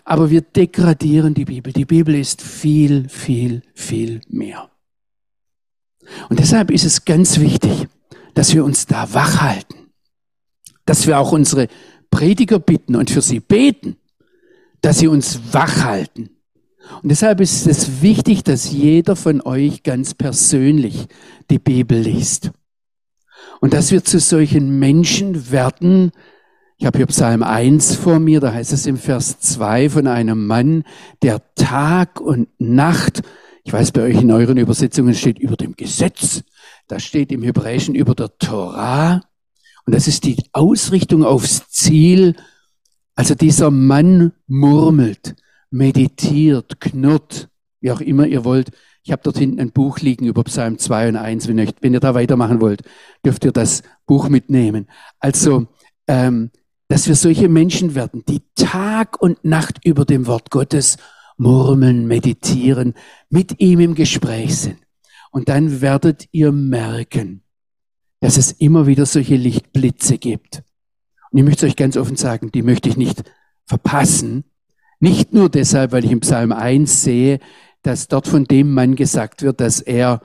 Aber 0.04 0.30
wir 0.30 0.40
degradieren 0.40 1.34
die 1.34 1.44
Bibel. 1.44 1.72
Die 1.72 1.84
Bibel 1.84 2.14
ist 2.14 2.42
viel, 2.42 3.08
viel, 3.08 3.62
viel 3.74 4.20
mehr. 4.28 4.70
Und 6.28 6.38
deshalb 6.38 6.70
ist 6.70 6.84
es 6.84 7.04
ganz 7.04 7.38
wichtig, 7.38 7.86
dass 8.34 8.54
wir 8.54 8.64
uns 8.64 8.86
da 8.86 9.12
wach 9.14 9.40
halten 9.40 9.78
dass 10.88 11.06
wir 11.06 11.18
auch 11.18 11.32
unsere 11.32 11.68
Prediger 12.10 12.58
bitten 12.58 12.96
und 12.96 13.10
für 13.10 13.20
sie 13.20 13.40
beten, 13.40 13.96
dass 14.80 14.98
sie 14.98 15.08
uns 15.08 15.52
wach 15.52 15.84
halten. 15.84 16.30
Und 17.02 17.10
deshalb 17.10 17.40
ist 17.40 17.66
es 17.66 18.02
wichtig, 18.02 18.44
dass 18.44 18.70
jeder 18.70 19.14
von 19.16 19.42
euch 19.42 19.82
ganz 19.82 20.14
persönlich 20.14 21.06
die 21.50 21.58
Bibel 21.58 21.98
liest. 21.98 22.50
Und 23.60 23.74
dass 23.74 23.90
wir 23.90 24.04
zu 24.04 24.18
solchen 24.20 24.78
Menschen 24.78 25.50
werden, 25.50 26.12
ich 26.76 26.86
habe 26.86 26.98
hier 26.98 27.06
Psalm 27.06 27.42
1 27.42 27.96
vor 27.96 28.20
mir, 28.20 28.40
da 28.40 28.52
heißt 28.52 28.72
es 28.72 28.86
im 28.86 28.96
Vers 28.96 29.40
2 29.40 29.90
von 29.90 30.06
einem 30.06 30.46
Mann, 30.46 30.84
der 31.22 31.42
Tag 31.54 32.20
und 32.20 32.48
Nacht, 32.58 33.22
ich 33.64 33.72
weiß, 33.72 33.92
bei 33.92 34.02
euch 34.02 34.22
in 34.22 34.30
euren 34.30 34.56
Übersetzungen 34.56 35.14
steht 35.14 35.38
über 35.38 35.56
dem 35.56 35.74
Gesetz, 35.76 36.42
da 36.86 36.98
steht 36.98 37.32
im 37.32 37.42
Hebräischen 37.42 37.94
über 37.94 38.14
der 38.14 38.38
Torah, 38.38 39.22
und 39.88 39.94
das 39.94 40.06
ist 40.06 40.24
die 40.24 40.36
Ausrichtung 40.52 41.24
aufs 41.24 41.70
Ziel. 41.70 42.36
Also 43.18 43.34
dieser 43.34 43.72
Mann 43.72 44.30
murmelt, 44.46 45.34
meditiert, 45.70 46.80
knurrt, 46.80 47.48
wie 47.80 47.90
auch 47.90 48.00
immer 48.00 48.28
ihr 48.28 48.44
wollt. 48.44 48.70
Ich 49.02 49.10
habe 49.10 49.22
dort 49.24 49.38
hinten 49.38 49.58
ein 49.58 49.72
Buch 49.72 49.98
liegen 49.98 50.26
über 50.26 50.44
Psalm 50.44 50.78
2 50.78 51.08
und 51.08 51.16
1. 51.16 51.48
Wenn 51.48 51.58
ihr, 51.58 51.72
wenn 51.80 51.94
ihr 51.94 51.98
da 51.98 52.14
weitermachen 52.14 52.60
wollt, 52.60 52.82
dürft 53.24 53.44
ihr 53.44 53.50
das 53.50 53.82
Buch 54.06 54.28
mitnehmen. 54.28 54.86
Also, 55.18 55.66
ähm, 56.06 56.52
dass 56.86 57.08
wir 57.08 57.16
solche 57.16 57.48
Menschen 57.48 57.96
werden, 57.96 58.22
die 58.28 58.42
Tag 58.54 59.20
und 59.20 59.44
Nacht 59.44 59.84
über 59.84 60.04
dem 60.04 60.28
Wort 60.28 60.52
Gottes 60.52 60.96
murmeln, 61.36 62.06
meditieren, 62.06 62.94
mit 63.30 63.60
ihm 63.60 63.80
im 63.80 63.96
Gespräch 63.96 64.56
sind. 64.56 64.78
Und 65.32 65.48
dann 65.48 65.80
werdet 65.80 66.28
ihr 66.30 66.52
merken, 66.52 67.42
dass 68.20 68.36
es 68.36 68.52
immer 68.52 68.86
wieder 68.86 69.06
solche 69.06 69.34
Lichtblitze 69.34 70.18
gibt. 70.18 70.62
Und 71.30 71.38
ich 71.38 71.44
möchte 71.44 71.66
euch 71.66 71.76
ganz 71.76 71.96
offen 71.96 72.16
sagen, 72.16 72.50
die 72.52 72.62
möchte 72.62 72.88
ich 72.88 72.96
nicht 72.96 73.22
verpassen. 73.66 74.44
Nicht 75.00 75.32
nur 75.32 75.48
deshalb, 75.48 75.92
weil 75.92 76.04
ich 76.04 76.10
im 76.10 76.20
Psalm 76.20 76.52
1 76.52 77.02
sehe, 77.02 77.40
dass 77.82 78.08
dort 78.08 78.26
von 78.26 78.44
dem 78.44 78.72
Mann 78.72 78.96
gesagt 78.96 79.42
wird, 79.42 79.60
dass 79.60 79.80
er, 79.80 80.22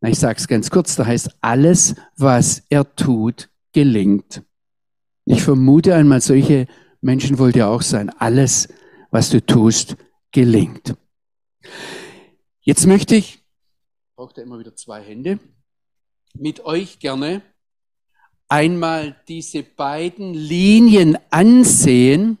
na, 0.00 0.08
ich 0.08 0.18
sage 0.18 0.38
es 0.38 0.48
ganz 0.48 0.70
kurz, 0.70 0.96
da 0.96 1.06
heißt, 1.06 1.36
alles, 1.40 1.94
was 2.16 2.62
er 2.70 2.94
tut, 2.94 3.50
gelingt. 3.72 4.42
Ich 5.26 5.42
vermute 5.42 5.94
einmal, 5.94 6.20
solche 6.20 6.66
Menschen 7.00 7.38
wollt 7.38 7.56
ihr 7.56 7.68
auch 7.68 7.82
sein. 7.82 8.10
Alles, 8.10 8.68
was 9.10 9.30
du 9.30 9.44
tust, 9.44 9.96
gelingt. 10.32 10.94
Jetzt 12.62 12.86
möchte 12.86 13.16
ich, 13.16 13.44
braucht 14.16 14.38
er 14.38 14.44
immer 14.44 14.58
wieder 14.58 14.74
zwei 14.74 15.02
Hände, 15.02 15.38
mit 16.34 16.64
euch 16.64 16.98
gerne 16.98 17.42
einmal 18.50 19.16
diese 19.28 19.62
beiden 19.62 20.34
Linien 20.34 21.16
ansehen, 21.30 22.36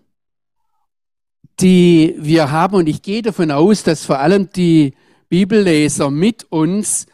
die 1.60 2.16
wir 2.18 2.50
haben. 2.50 2.74
Und 2.74 2.88
ich 2.88 3.00
gehe 3.00 3.22
davon 3.22 3.50
aus, 3.50 3.84
dass 3.84 4.04
vor 4.04 4.18
allem 4.18 4.50
die 4.50 4.94
Bibelleser 5.28 6.10
mit 6.10 6.46
uns 6.50 7.06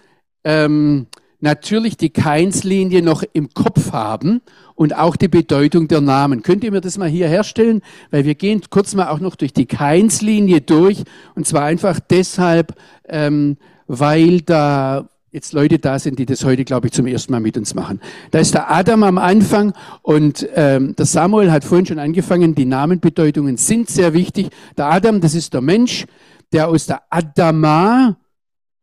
ähm, 0.44 1.06
natürlich 1.40 1.98
die 1.98 2.10
Keinslinie 2.10 3.02
noch 3.02 3.22
im 3.34 3.52
Kopf 3.52 3.92
haben 3.92 4.40
und 4.74 4.96
auch 4.96 5.16
die 5.16 5.28
Bedeutung 5.28 5.88
der 5.88 6.00
Namen. 6.00 6.42
Könnt 6.42 6.64
ihr 6.64 6.72
mir 6.72 6.80
das 6.80 6.96
mal 6.96 7.08
hier 7.08 7.28
herstellen? 7.28 7.82
Weil 8.10 8.24
wir 8.24 8.34
gehen 8.34 8.62
kurz 8.70 8.94
mal 8.94 9.08
auch 9.08 9.20
noch 9.20 9.36
durch 9.36 9.52
die 9.52 9.66
Keinslinie 9.66 10.62
durch. 10.62 11.04
Und 11.34 11.46
zwar 11.46 11.64
einfach 11.64 12.00
deshalb, 12.00 12.74
ähm, 13.08 13.58
weil 13.86 14.40
da 14.40 15.08
jetzt 15.36 15.52
Leute 15.52 15.78
da 15.78 15.98
sind, 15.98 16.18
die 16.18 16.24
das 16.24 16.46
heute, 16.46 16.64
glaube 16.64 16.86
ich, 16.86 16.94
zum 16.94 17.06
ersten 17.06 17.30
Mal 17.30 17.40
mit 17.40 17.58
uns 17.58 17.74
machen. 17.74 18.00
Da 18.30 18.38
ist 18.38 18.54
der 18.54 18.72
Adam 18.72 19.02
am 19.02 19.18
Anfang 19.18 19.74
und 20.00 20.48
ähm, 20.54 20.96
der 20.96 21.04
Samuel 21.04 21.52
hat 21.52 21.62
vorhin 21.62 21.84
schon 21.84 21.98
angefangen, 21.98 22.54
die 22.54 22.64
Namenbedeutungen 22.64 23.58
sind 23.58 23.90
sehr 23.90 24.14
wichtig. 24.14 24.48
Der 24.78 24.86
Adam, 24.86 25.20
das 25.20 25.34
ist 25.34 25.52
der 25.52 25.60
Mensch, 25.60 26.06
der 26.52 26.68
aus 26.68 26.86
der 26.86 27.02
Adama, 27.10 28.16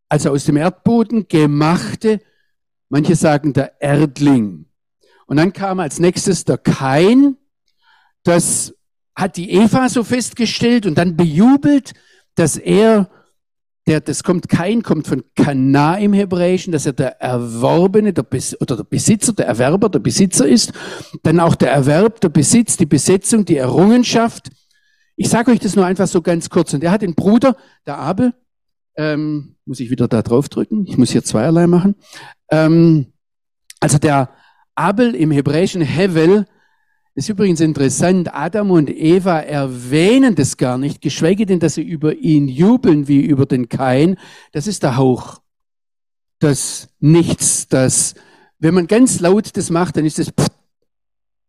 also 0.07 0.29
aus 0.29 0.45
dem 0.45 0.57
Erdboden 0.57 1.27
gemachte, 1.27 2.21
manche 2.87 3.15
sagen 3.15 3.53
der 3.53 3.81
Erdling. 3.81 4.67
Und 5.25 5.37
dann 5.37 5.53
kam 5.53 5.79
als 5.79 5.99
nächstes 5.99 6.45
der 6.45 6.59
Kain, 6.59 7.35
das 8.21 8.75
hat 9.15 9.37
die 9.37 9.49
Eva 9.49 9.89
so 9.89 10.03
festgestellt 10.03 10.85
und 10.85 10.99
dann 10.99 11.17
bejubelt, 11.17 11.93
dass 12.35 12.57
er 12.57 13.09
der, 13.87 13.99
das 13.99 14.23
kommt, 14.23 14.47
kein 14.47 14.81
kommt 14.81 15.07
von 15.07 15.23
Kana 15.35 15.95
im 15.97 16.13
Hebräischen, 16.13 16.71
dass 16.71 16.85
er 16.85 16.93
der 16.93 17.21
Erworbene 17.21 18.13
der 18.13 18.23
Bes 18.23 18.59
oder 18.61 18.77
der 18.77 18.83
Besitzer, 18.83 19.33
der 19.33 19.47
Erwerber, 19.47 19.89
der 19.89 19.99
Besitzer 19.99 20.47
ist. 20.47 20.71
Dann 21.23 21.39
auch 21.39 21.55
der 21.55 21.71
Erwerb, 21.71 22.21
der 22.21 22.29
Besitz, 22.29 22.77
die 22.77 22.85
Besetzung, 22.85 23.43
die 23.43 23.57
Errungenschaft. 23.57 24.49
Ich 25.15 25.29
sage 25.29 25.51
euch 25.51 25.59
das 25.59 25.75
nur 25.75 25.85
einfach 25.85 26.07
so 26.07 26.21
ganz 26.21 26.49
kurz. 26.49 26.73
Und 26.73 26.83
er 26.83 26.91
hat 26.91 27.01
den 27.01 27.13
Bruder, 27.13 27.57
der 27.85 27.97
Abel, 27.97 28.33
ähm, 28.95 29.55
muss 29.65 29.79
ich 29.79 29.89
wieder 29.89 30.07
da 30.07 30.21
drauf 30.21 30.49
drücken. 30.49 30.85
Ich 30.87 30.97
muss 30.97 31.11
hier 31.11 31.23
zweierlei 31.23 31.67
machen. 31.67 31.95
Ähm, 32.49 33.07
also 33.79 33.97
der 33.97 34.29
Abel 34.75 35.13
im 35.13 35.31
Hebräischen 35.31 35.81
Hevel 35.81 36.45
ist 37.15 37.29
übrigens 37.29 37.59
interessant, 37.59 38.33
Adam 38.33 38.71
und 38.71 38.89
Eva 38.89 39.39
erwähnen 39.39 40.33
das 40.33 40.57
gar 40.57 40.77
nicht, 40.79 41.01
geschweige 41.01 41.45
denn, 41.45 41.59
dass 41.59 41.75
sie 41.75 41.83
über 41.83 42.15
ihn 42.15 42.47
jubeln 42.47 43.07
wie 43.07 43.21
über 43.21 43.45
den 43.45 43.69
Kain. 43.69 44.17
Das 44.51 44.65
ist 44.65 44.81
der 44.81 44.97
Hauch. 44.97 45.41
Das 46.39 46.89
Nichts, 46.99 47.67
das, 47.67 48.15
wenn 48.57 48.73
man 48.73 48.87
ganz 48.87 49.19
laut 49.19 49.55
das 49.55 49.69
macht, 49.69 49.97
dann 49.97 50.05
ist 50.05 50.17
das, 50.17 50.33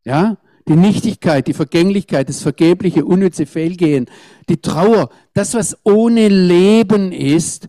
ja, 0.04 0.36
die 0.68 0.76
Nichtigkeit, 0.76 1.46
die 1.46 1.54
Vergänglichkeit, 1.54 2.28
das 2.28 2.42
vergebliche, 2.42 3.04
unnütze 3.04 3.46
Fehlgehen, 3.46 4.06
die 4.48 4.60
Trauer, 4.60 5.10
das, 5.32 5.54
was 5.54 5.78
ohne 5.84 6.28
Leben 6.28 7.12
ist. 7.12 7.68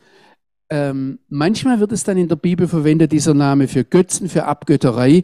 Ähm, 0.69 1.19
manchmal 1.27 1.79
wird 1.79 1.91
es 1.91 2.03
dann 2.03 2.17
in 2.17 2.27
der 2.27 2.37
Bibel 2.37 2.67
verwendet, 2.67 3.11
dieser 3.11 3.33
Name 3.33 3.67
für 3.67 3.83
Götzen, 3.83 4.29
für 4.29 4.45
Abgötterei. 4.45 5.23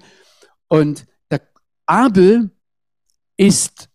Und 0.67 1.05
der 1.29 1.41
Abel 1.85 2.51
ist 3.41 3.89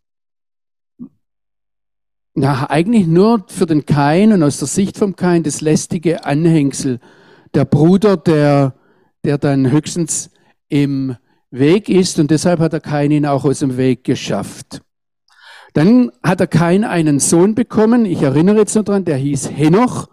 na, 2.35 2.69
eigentlich 2.69 3.07
nur 3.07 3.47
für 3.47 3.65
den 3.65 3.87
Kain 3.87 4.33
und 4.33 4.43
aus 4.43 4.59
der 4.59 4.67
Sicht 4.67 4.99
vom 4.99 5.15
Kain 5.15 5.45
das 5.45 5.61
lästige 5.61 6.25
Anhängsel. 6.25 6.99
Der 7.55 7.65
Bruder, 7.65 8.17
der, 8.17 8.75
der 9.25 9.39
dann 9.39 9.71
höchstens 9.71 10.31
im 10.69 11.17
Weg 11.51 11.89
ist 11.89 12.19
und 12.19 12.31
deshalb 12.31 12.59
hat 12.59 12.73
er 12.73 12.81
Kain 12.81 13.13
ihn 13.13 13.25
auch 13.25 13.45
aus 13.45 13.61
dem 13.61 13.77
Weg 13.77 14.03
geschafft. 14.03 14.83
Dann 15.75 16.11
hat 16.23 16.41
er 16.41 16.49
Kain 16.49 16.83
einen 16.83 17.21
Sohn 17.21 17.55
bekommen, 17.55 18.05
ich 18.05 18.23
erinnere 18.23 18.59
jetzt 18.59 18.75
noch 18.75 18.85
dran, 18.85 19.05
der 19.05 19.17
hieß 19.17 19.51
Henoch 19.51 20.09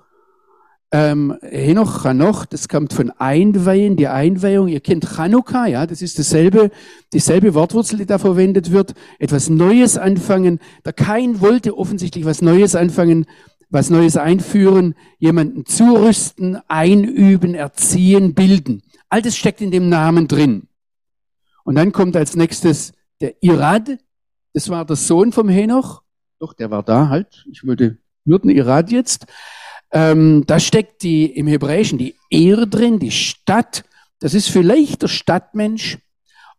ähm, 0.93 1.35
Henoch, 1.41 2.03
Hanoch, 2.03 2.45
das 2.45 2.69
kommt 2.69 2.93
von 2.93 3.09
Einweihen, 3.09 3.95
die 3.95 4.07
Einweihung. 4.07 4.67
Ihr 4.67 4.79
kennt 4.79 5.05
Chanukka, 5.05 5.65
ja, 5.65 5.87
das 5.87 6.03
ist 6.03 6.19
dasselbe, 6.19 6.69
dieselbe 7.11 7.55
Wortwurzel, 7.55 7.97
die 7.97 8.05
da 8.05 8.19
verwendet 8.19 8.71
wird. 8.71 8.93
Etwas 9.17 9.49
Neues 9.49 9.97
anfangen. 9.97 10.59
Der 10.85 10.93
Kain 10.93 11.41
wollte 11.41 11.75
offensichtlich 11.75 12.25
was 12.25 12.43
Neues 12.43 12.75
anfangen, 12.75 13.25
was 13.71 13.89
Neues 13.89 14.17
einführen, 14.17 14.93
jemanden 15.17 15.65
zurüsten, 15.65 16.59
einüben, 16.67 17.55
erziehen, 17.55 18.35
bilden. 18.35 18.83
All 19.09 19.23
das 19.23 19.35
steckt 19.35 19.61
in 19.61 19.71
dem 19.71 19.89
Namen 19.89 20.27
drin. 20.27 20.67
Und 21.63 21.73
dann 21.73 21.91
kommt 21.91 22.15
als 22.15 22.35
nächstes 22.35 22.93
der 23.19 23.33
Irad. 23.41 23.97
Das 24.53 24.69
war 24.69 24.85
der 24.85 24.95
Sohn 24.95 25.31
vom 25.31 25.49
Henoch. 25.49 26.03
Doch, 26.37 26.53
der 26.53 26.69
war 26.69 26.83
da 26.83 27.09
halt. 27.09 27.47
Ich 27.51 27.65
wollte 27.65 27.97
nur 28.25 28.37
den 28.37 28.51
Irad 28.51 28.91
jetzt. 28.91 29.25
Ähm, 29.93 30.43
da 30.47 30.59
steckt 30.59 31.03
die 31.03 31.25
im 31.25 31.45
Hebräischen 31.45 31.99
die 31.99 32.15
Ehre 32.31 32.67
drin, 32.67 32.97
die 32.97 33.11
Stadt. 33.11 33.83
Das 34.19 34.33
ist 34.33 34.49
vielleicht 34.49 35.03
der 35.03 35.07
Stadtmensch. 35.07 35.99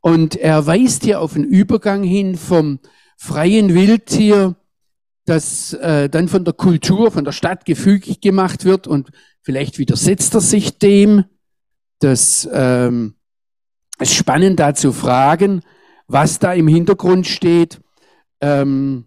Und 0.00 0.36
er 0.36 0.66
weist 0.66 1.02
hier 1.02 1.20
auf 1.20 1.32
den 1.32 1.44
Übergang 1.44 2.04
hin 2.04 2.36
vom 2.36 2.78
freien 3.16 3.74
Wildtier, 3.74 4.54
das 5.24 5.72
äh, 5.72 6.08
dann 6.08 6.28
von 6.28 6.44
der 6.44 6.54
Kultur, 6.54 7.10
von 7.10 7.24
der 7.24 7.32
Stadt 7.32 7.64
gefügig 7.64 8.20
gemacht 8.20 8.64
wird. 8.64 8.86
Und 8.86 9.10
vielleicht 9.42 9.78
widersetzt 9.78 10.34
er 10.34 10.40
sich 10.40 10.78
dem. 10.78 11.24
Das 11.98 12.48
ähm, 12.52 13.14
ist 13.98 14.14
spannend 14.14 14.60
da 14.60 14.74
zu 14.74 14.92
fragen, 14.92 15.62
was 16.06 16.38
da 16.38 16.52
im 16.52 16.68
Hintergrund 16.68 17.26
steht. 17.26 17.80
Ähm, 18.40 19.06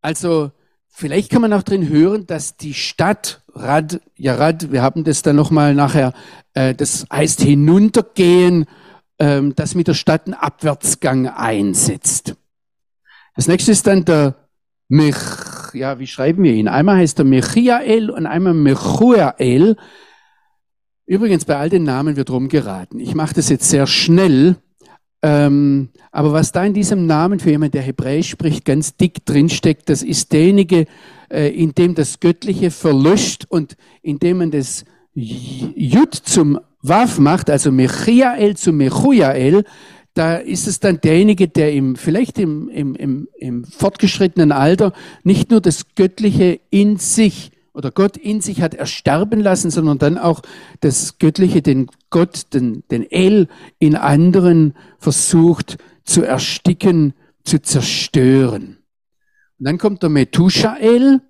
also 0.00 0.52
Vielleicht 0.98 1.30
kann 1.30 1.42
man 1.42 1.52
auch 1.52 1.62
drin 1.62 1.90
hören, 1.90 2.26
dass 2.26 2.56
die 2.56 2.72
Stadt 2.72 3.42
Rad, 3.52 4.00
ja 4.16 4.34
Rad, 4.34 4.72
wir 4.72 4.80
haben 4.80 5.04
das 5.04 5.20
dann 5.20 5.36
nochmal 5.36 5.74
nachher, 5.74 6.14
äh, 6.54 6.74
das 6.74 7.04
heißt 7.12 7.42
hinuntergehen, 7.42 8.64
ähm, 9.18 9.54
das 9.54 9.74
mit 9.74 9.88
der 9.88 9.92
Stadt 9.92 10.24
einen 10.24 10.32
Abwärtsgang 10.32 11.28
einsetzt. 11.28 12.36
Das 13.34 13.46
nächste 13.46 13.72
ist 13.72 13.86
dann 13.86 14.06
der 14.06 14.36
Mech, 14.88 15.16
ja, 15.74 15.98
wie 15.98 16.06
schreiben 16.06 16.42
wir 16.44 16.54
ihn? 16.54 16.66
Einmal 16.66 16.96
heißt 16.96 17.18
er 17.18 17.26
Mechiael 17.26 18.08
und 18.08 18.24
einmal 18.24 18.54
Mechuael. 18.54 19.76
Übrigens, 21.04 21.44
bei 21.44 21.58
all 21.58 21.68
den 21.68 21.84
Namen 21.84 22.16
wird 22.16 22.30
rumgeraten. 22.30 23.00
Ich 23.00 23.14
mache 23.14 23.34
das 23.34 23.50
jetzt 23.50 23.68
sehr 23.68 23.86
schnell, 23.86 24.56
ähm, 25.22 25.88
aber 26.12 26.32
was 26.32 26.52
da 26.52 26.64
in 26.64 26.74
diesem 26.74 27.06
Namen 27.06 27.40
für 27.40 27.50
jemanden, 27.50 27.72
der 27.72 27.82
Hebräisch 27.82 28.28
spricht, 28.28 28.64
ganz 28.64 28.96
dick 28.96 29.24
drinsteckt, 29.24 29.88
das 29.88 30.02
ist 30.02 30.32
derjenige, 30.32 30.86
äh, 31.30 31.48
in 31.48 31.74
dem 31.74 31.94
das 31.94 32.20
Göttliche 32.20 32.70
verlöscht 32.70 33.46
und 33.48 33.76
in 34.02 34.18
dem 34.18 34.38
man 34.38 34.50
das 34.50 34.84
Jud 35.14 36.14
zum 36.14 36.60
Waf 36.82 37.18
macht, 37.18 37.48
also 37.48 37.72
Mechiael 37.72 38.56
zu 38.56 38.72
Mechujael, 38.72 39.64
da 40.14 40.36
ist 40.36 40.66
es 40.66 40.80
dann 40.80 41.00
derjenige, 41.00 41.48
der 41.48 41.72
im, 41.72 41.96
vielleicht 41.96 42.38
im, 42.38 42.68
im, 42.68 42.94
im, 42.94 43.28
im 43.38 43.64
fortgeschrittenen 43.64 44.52
Alter 44.52 44.92
nicht 45.24 45.50
nur 45.50 45.60
das 45.60 45.94
Göttliche 45.94 46.60
in 46.70 46.96
sich 46.96 47.50
oder 47.76 47.90
Gott 47.90 48.16
in 48.16 48.40
sich 48.40 48.62
hat 48.62 48.74
ersterben 48.74 49.40
lassen, 49.40 49.70
sondern 49.70 49.98
dann 49.98 50.16
auch 50.16 50.40
das 50.80 51.18
Göttliche, 51.18 51.60
den 51.60 51.88
Gott, 52.08 52.54
den, 52.54 52.84
den 52.90 53.08
El 53.10 53.48
in 53.78 53.96
anderen 53.96 54.74
versucht 54.98 55.76
zu 56.02 56.22
ersticken, 56.22 57.12
zu 57.44 57.60
zerstören. 57.60 58.78
Und 59.58 59.66
dann 59.66 59.76
kommt 59.76 60.02
der 60.02 60.08
Methusael 60.08 61.20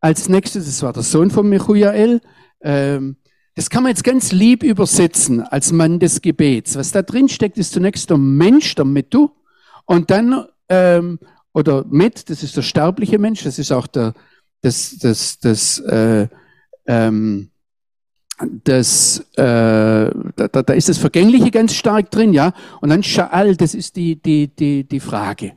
als 0.00 0.28
nächstes, 0.28 0.66
das 0.66 0.82
war 0.82 0.92
der 0.92 1.02
Sohn 1.02 1.30
von 1.30 1.48
Mechujael. 1.48 2.20
Ähm, 2.60 3.16
das 3.56 3.68
kann 3.68 3.82
man 3.82 3.90
jetzt 3.90 4.04
ganz 4.04 4.30
lieb 4.30 4.62
übersetzen 4.62 5.40
als 5.40 5.72
Mann 5.72 5.98
des 5.98 6.22
Gebets. 6.22 6.76
Was 6.76 6.92
da 6.92 7.02
drin 7.02 7.28
steckt, 7.28 7.58
ist 7.58 7.72
zunächst 7.72 8.10
der 8.10 8.18
Mensch, 8.18 8.74
der 8.76 8.84
Methu, 8.84 9.30
und 9.86 10.10
dann, 10.10 10.46
ähm, 10.68 11.18
oder 11.52 11.84
Met, 11.88 12.30
das 12.30 12.42
ist 12.42 12.56
der 12.56 12.62
sterbliche 12.62 13.18
Mensch, 13.18 13.42
das 13.44 13.58
ist 13.58 13.72
auch 13.72 13.86
der, 13.86 14.14
das, 14.64 14.96
das, 14.98 15.38
das, 15.38 15.78
äh, 15.80 16.26
ähm, 16.86 17.50
das, 18.64 19.20
äh, 19.36 19.42
da, 19.42 20.48
da 20.48 20.72
ist 20.72 20.88
das 20.88 20.98
Vergängliche 20.98 21.50
ganz 21.50 21.74
stark 21.74 22.10
drin, 22.10 22.32
ja. 22.32 22.52
Und 22.80 22.88
dann 22.88 23.02
Sha'al, 23.02 23.56
das 23.56 23.74
ist 23.74 23.96
die, 23.96 24.16
die, 24.16 24.48
die, 24.48 24.84
die 24.84 25.00
Frage. 25.00 25.52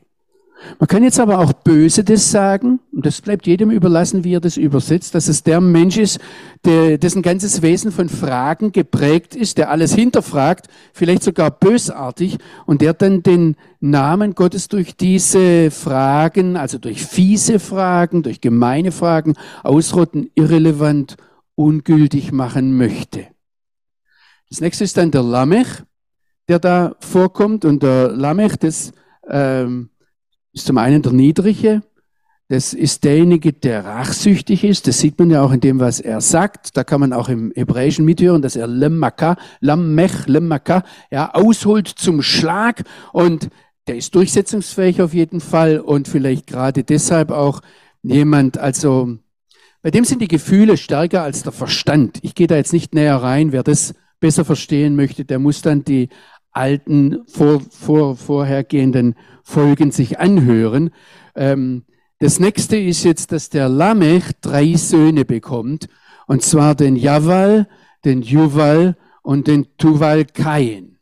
Man 0.78 0.88
kann 0.88 1.04
jetzt 1.04 1.20
aber 1.20 1.38
auch 1.38 1.52
böse 1.52 2.02
das 2.04 2.30
sagen, 2.30 2.80
und 2.92 3.06
das 3.06 3.20
bleibt 3.20 3.46
jedem 3.46 3.70
überlassen, 3.70 4.24
wie 4.24 4.34
er 4.34 4.40
das 4.40 4.56
übersetzt, 4.56 5.14
dass 5.14 5.28
es 5.28 5.42
der 5.42 5.60
Mensch 5.60 5.96
ist, 5.96 6.18
der, 6.64 6.98
dessen 6.98 7.22
ganzes 7.22 7.62
Wesen 7.62 7.92
von 7.92 8.08
Fragen 8.08 8.72
geprägt 8.72 9.36
ist, 9.36 9.58
der 9.58 9.70
alles 9.70 9.94
hinterfragt, 9.94 10.66
vielleicht 10.92 11.22
sogar 11.22 11.50
bösartig, 11.50 12.38
und 12.66 12.82
der 12.82 12.94
dann 12.94 13.22
den 13.22 13.56
Namen 13.80 14.34
Gottes 14.34 14.68
durch 14.68 14.96
diese 14.96 15.70
Fragen, 15.70 16.56
also 16.56 16.78
durch 16.78 17.04
fiese 17.04 17.60
Fragen, 17.60 18.22
durch 18.22 18.40
gemeine 18.40 18.90
Fragen, 18.90 19.34
ausrotten, 19.62 20.30
irrelevant, 20.34 21.16
ungültig 21.54 22.32
machen 22.32 22.76
möchte. 22.76 23.26
Das 24.50 24.60
nächste 24.60 24.84
ist 24.84 24.96
dann 24.96 25.10
der 25.10 25.22
Lamech, 25.22 25.68
der 26.48 26.58
da 26.58 26.96
vorkommt, 27.00 27.64
und 27.64 27.82
der 27.82 28.08
Lamech, 28.08 28.56
das, 28.56 28.92
ähm, 29.28 29.90
ist 30.58 30.66
zum 30.66 30.78
einen 30.78 31.02
der 31.02 31.12
Niedrige, 31.12 31.82
das 32.50 32.72
ist 32.72 33.04
derjenige, 33.04 33.52
der 33.52 33.84
rachsüchtig 33.84 34.64
ist. 34.64 34.86
Das 34.86 34.98
sieht 34.98 35.18
man 35.18 35.30
ja 35.30 35.42
auch 35.42 35.52
in 35.52 35.60
dem, 35.60 35.80
was 35.80 36.00
er 36.00 36.22
sagt. 36.22 36.78
Da 36.78 36.82
kann 36.82 37.00
man 37.00 37.12
auch 37.12 37.28
im 37.28 37.52
Hebräischen 37.54 38.06
mithören, 38.06 38.40
dass 38.40 38.56
er 38.56 38.66
Lemmaka, 38.66 39.36
Lammech, 39.60 40.26
Lemmaka, 40.26 40.82
ja, 41.10 41.34
ausholt 41.34 41.88
zum 41.88 42.22
Schlag. 42.22 42.84
Und 43.12 43.50
der 43.86 43.96
ist 43.96 44.14
durchsetzungsfähig 44.14 45.02
auf 45.02 45.12
jeden 45.12 45.40
Fall 45.40 45.78
und 45.78 46.08
vielleicht 46.08 46.46
gerade 46.46 46.84
deshalb 46.84 47.30
auch 47.30 47.60
jemand, 48.02 48.56
also, 48.56 49.18
bei 49.82 49.90
dem 49.90 50.04
sind 50.04 50.22
die 50.22 50.28
Gefühle 50.28 50.78
stärker 50.78 51.22
als 51.22 51.42
der 51.42 51.52
Verstand. 51.52 52.18
Ich 52.22 52.34
gehe 52.34 52.46
da 52.46 52.56
jetzt 52.56 52.72
nicht 52.72 52.94
näher 52.94 53.16
rein. 53.16 53.52
Wer 53.52 53.62
das 53.62 53.94
besser 54.20 54.46
verstehen 54.46 54.96
möchte, 54.96 55.26
der 55.26 55.38
muss 55.38 55.60
dann 55.60 55.84
die 55.84 56.08
alten, 56.52 57.24
vor, 57.26 57.60
vor, 57.60 58.16
vorhergehenden 58.16 59.14
Folgen 59.42 59.90
sich 59.90 60.18
anhören. 60.18 60.90
Ähm, 61.34 61.84
das 62.18 62.40
nächste 62.40 62.76
ist 62.76 63.04
jetzt, 63.04 63.32
dass 63.32 63.48
der 63.50 63.68
Lamech 63.68 64.24
drei 64.40 64.74
Söhne 64.74 65.24
bekommt, 65.24 65.88
und 66.26 66.42
zwar 66.42 66.74
den 66.74 66.96
Javal, 66.96 67.68
den 68.04 68.22
Juval 68.22 68.96
und 69.22 69.46
den 69.46 69.66
Tuval 69.76 70.24
Kain. 70.24 70.98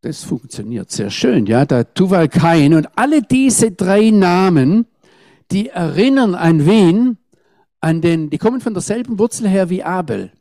Das 0.00 0.24
funktioniert 0.24 0.90
sehr 0.90 1.10
schön, 1.10 1.46
ja, 1.46 1.64
der 1.64 1.94
Tuval 1.94 2.28
Kain. 2.28 2.74
Und 2.74 2.88
alle 2.96 3.22
diese 3.22 3.72
drei 3.72 4.10
Namen, 4.10 4.86
die 5.50 5.68
erinnern 5.68 6.34
an 6.34 6.66
wen? 6.66 7.18
an 7.82 8.00
den, 8.00 8.30
die 8.30 8.38
kommen 8.38 8.60
von 8.60 8.74
derselben 8.74 9.18
Wurzel 9.18 9.48
her 9.48 9.68
wie 9.68 9.82
Abel. 9.82 10.32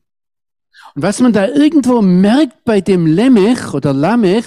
Und 0.95 1.03
was 1.03 1.19
man 1.19 1.33
da 1.33 1.47
irgendwo 1.47 2.01
merkt 2.01 2.63
bei 2.65 2.81
dem 2.81 3.05
Lemech 3.05 3.73
oder 3.73 3.93
Lamech, 3.93 4.45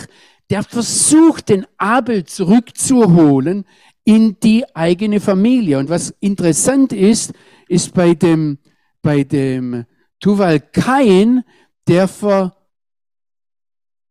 der 0.51 0.63
versucht, 0.63 1.49
den 1.49 1.67
Abel 1.79 2.25
zurückzuholen 2.25 3.65
in 4.05 4.39
die 4.41 4.65
eigene 4.75 5.21
Familie. 5.21 5.79
Und 5.79 5.89
was 5.89 6.15
interessant 6.21 6.93
ist, 6.93 7.33
ist 7.69 7.95
bei 7.95 8.15
dem, 8.15 8.59
bei 9.03 9.25
dem 9.25 9.87
Tuval 10.21 10.61
Kain, 10.61 11.43
der 11.89 12.09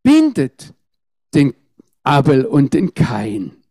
verbindet 0.03 0.73
den 1.33 1.53
Abel 2.03 2.45
und 2.45 2.73
den 2.73 2.93
Kain. 2.93 3.62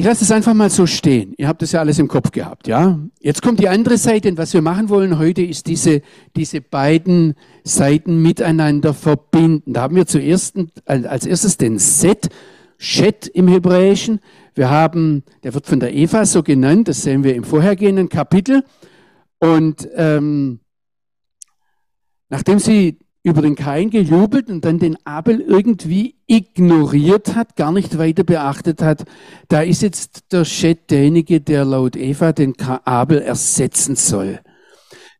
Ich 0.00 0.06
lasse 0.06 0.24
es 0.24 0.32
einfach 0.32 0.54
mal 0.54 0.70
so 0.70 0.86
stehen. 0.86 1.34
Ihr 1.36 1.46
habt 1.46 1.60
das 1.60 1.72
ja 1.72 1.80
alles 1.80 1.98
im 1.98 2.08
Kopf 2.08 2.30
gehabt, 2.30 2.66
ja? 2.66 2.98
Jetzt 3.20 3.42
kommt 3.42 3.60
die 3.60 3.68
andere 3.68 3.98
Seite 3.98 4.30
und 4.30 4.38
was 4.38 4.54
wir 4.54 4.62
machen 4.62 4.88
wollen 4.88 5.18
heute 5.18 5.42
ist 5.42 5.66
diese, 5.66 6.00
diese 6.36 6.62
beiden 6.62 7.34
Seiten 7.64 8.22
miteinander 8.22 8.94
verbinden. 8.94 9.74
Da 9.74 9.82
haben 9.82 9.96
wir 9.96 10.06
zuerst 10.06 10.56
als 10.86 11.26
erstes 11.26 11.58
den 11.58 11.78
Set, 11.78 12.30
Shet 12.78 13.26
im 13.26 13.46
Hebräischen. 13.46 14.20
Wir 14.54 14.70
haben, 14.70 15.22
der 15.42 15.52
wird 15.52 15.66
von 15.66 15.80
der 15.80 15.92
Eva 15.92 16.24
so 16.24 16.42
genannt, 16.42 16.88
das 16.88 17.02
sehen 17.02 17.22
wir 17.22 17.34
im 17.34 17.44
vorhergehenden 17.44 18.08
Kapitel. 18.08 18.64
Und 19.38 19.86
ähm, 19.96 20.60
nachdem 22.30 22.58
sie 22.58 23.00
über 23.22 23.42
den 23.42 23.54
Kain 23.54 23.90
gejubelt 23.90 24.48
und 24.48 24.64
dann 24.64 24.78
den 24.78 24.96
Abel 25.04 25.40
irgendwie 25.40 26.16
ignoriert 26.26 27.34
hat, 27.34 27.56
gar 27.56 27.70
nicht 27.70 27.98
weiter 27.98 28.24
beachtet 28.24 28.80
hat, 28.80 29.04
da 29.48 29.60
ist 29.60 29.82
jetzt 29.82 30.32
der 30.32 30.44
Chet 30.44 30.90
derjenige, 30.90 31.40
der 31.40 31.64
laut 31.64 31.96
Eva 31.96 32.32
den 32.32 32.58
Abel 32.60 33.20
ersetzen 33.20 33.94
soll. 33.94 34.40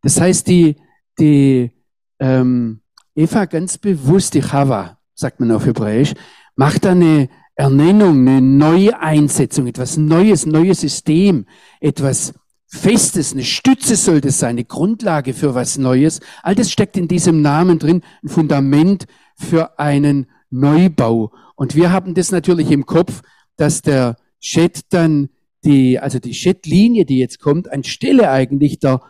Das 0.02 0.18
heißt, 0.18 0.46
die, 0.46 0.76
die 1.18 1.70
ähm, 2.18 2.80
Eva 3.14 3.44
ganz 3.44 3.76
bewusst, 3.76 4.32
die 4.34 4.42
Chava, 4.42 4.98
sagt 5.14 5.40
man 5.40 5.50
auf 5.50 5.66
Hebräisch, 5.66 6.14
macht 6.56 6.86
da 6.86 6.92
eine 6.92 7.28
Ernennung, 7.54 8.26
eine 8.26 8.40
neue 8.40 8.98
Einsetzung, 8.98 9.66
etwas 9.66 9.98
Neues, 9.98 10.46
neues 10.46 10.80
System, 10.80 11.44
etwas 11.80 12.32
Festes, 12.72 13.32
eine 13.32 13.42
Stütze 13.42 13.96
soll 13.96 14.20
das 14.20 14.38
sein, 14.38 14.50
eine 14.50 14.64
Grundlage 14.64 15.34
für 15.34 15.56
was 15.56 15.76
Neues. 15.76 16.20
All 16.42 16.54
das 16.54 16.70
steckt 16.70 16.96
in 16.96 17.08
diesem 17.08 17.42
Namen 17.42 17.80
drin, 17.80 18.02
ein 18.22 18.28
Fundament 18.28 19.06
für 19.36 19.78
einen 19.78 20.30
Neubau. 20.50 21.32
Und 21.56 21.74
wir 21.74 21.90
haben 21.90 22.14
das 22.14 22.30
natürlich 22.30 22.70
im 22.70 22.86
Kopf, 22.86 23.22
dass 23.56 23.82
der 23.82 24.16
Chat 24.40 24.82
dann 24.90 25.30
die, 25.64 25.98
also 25.98 26.20
die 26.20 26.30
Chat-Linie, 26.30 27.04
die 27.04 27.18
jetzt 27.18 27.40
kommt, 27.40 27.70
anstelle 27.70 28.30
eigentlich 28.30 28.78
der 28.78 29.00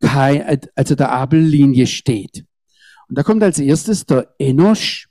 also 0.00 0.94
der 0.94 1.10
Abel-Linie 1.10 1.88
steht. 1.88 2.44
Und 3.08 3.18
da 3.18 3.24
kommt 3.24 3.42
als 3.42 3.58
erstes 3.58 4.06
der 4.06 4.32
Enosh, 4.38 5.07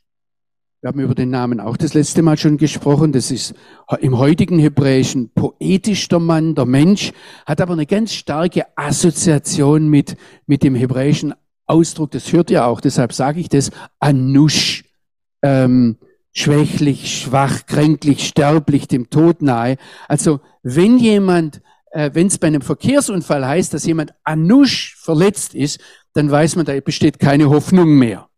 wir 0.82 0.90
haben 0.90 1.00
über 1.00 1.16
den 1.16 1.32
Namen 1.32 1.60
auch 1.60 1.76
das 1.76 1.96
letzte 1.96 2.22
Mal 2.22 2.38
schon 2.38 2.58
gesprochen. 2.58 3.12
Das 3.12 3.32
ist 3.32 3.56
im 4.00 4.18
heutigen 4.20 4.60
Hebräischen 4.60 5.32
poetisch 5.34 6.08
der 6.08 6.20
Mann, 6.20 6.54
der 6.54 6.66
Mensch, 6.66 7.14
hat 7.48 7.62
aber 7.62 7.74
eine 7.74 7.88
ganz 7.88 8.14
starke 8.14 8.66
Assoziation 8.76 9.90
mit, 9.90 10.18
mit 10.46 10.62
dem 10.62 10.76
hebräischen 10.76 11.34
Ausdruck. 11.66 12.12
Das 12.12 12.32
hört 12.32 12.52
ihr 12.52 12.66
auch, 12.66 12.80
deshalb 12.80 13.12
sage 13.12 13.40
ich 13.40 13.50
das, 13.50 13.72
Anush, 14.00 14.84
ähm, 15.42 15.98
schwächlich, 16.32 17.22
schwach, 17.22 17.66
kränklich, 17.66 18.28
sterblich, 18.28 18.88
dem 18.88 19.10
Tod 19.10 19.42
nahe. 19.42 19.78
Also 20.08 20.42
wenn 20.62 21.00
jemand, 21.00 21.62
äh, 21.90 22.12
wenn 22.14 22.28
es 22.28 22.38
bei 22.38 22.48
einem 22.48 22.62
Verkehrsunfall 22.62 23.48
heißt, 23.48 23.74
dass 23.74 23.88
jemand 23.88 24.14
Anush 24.24 24.96
verletzt 25.00 25.56
ist, 25.56 25.80
dann 26.14 26.30
weiß 26.30 26.56
man, 26.56 26.66
da 26.66 26.80
besteht 26.82 27.18
keine 27.18 27.50
Hoffnung 27.50 27.98
mehr. 27.98 28.30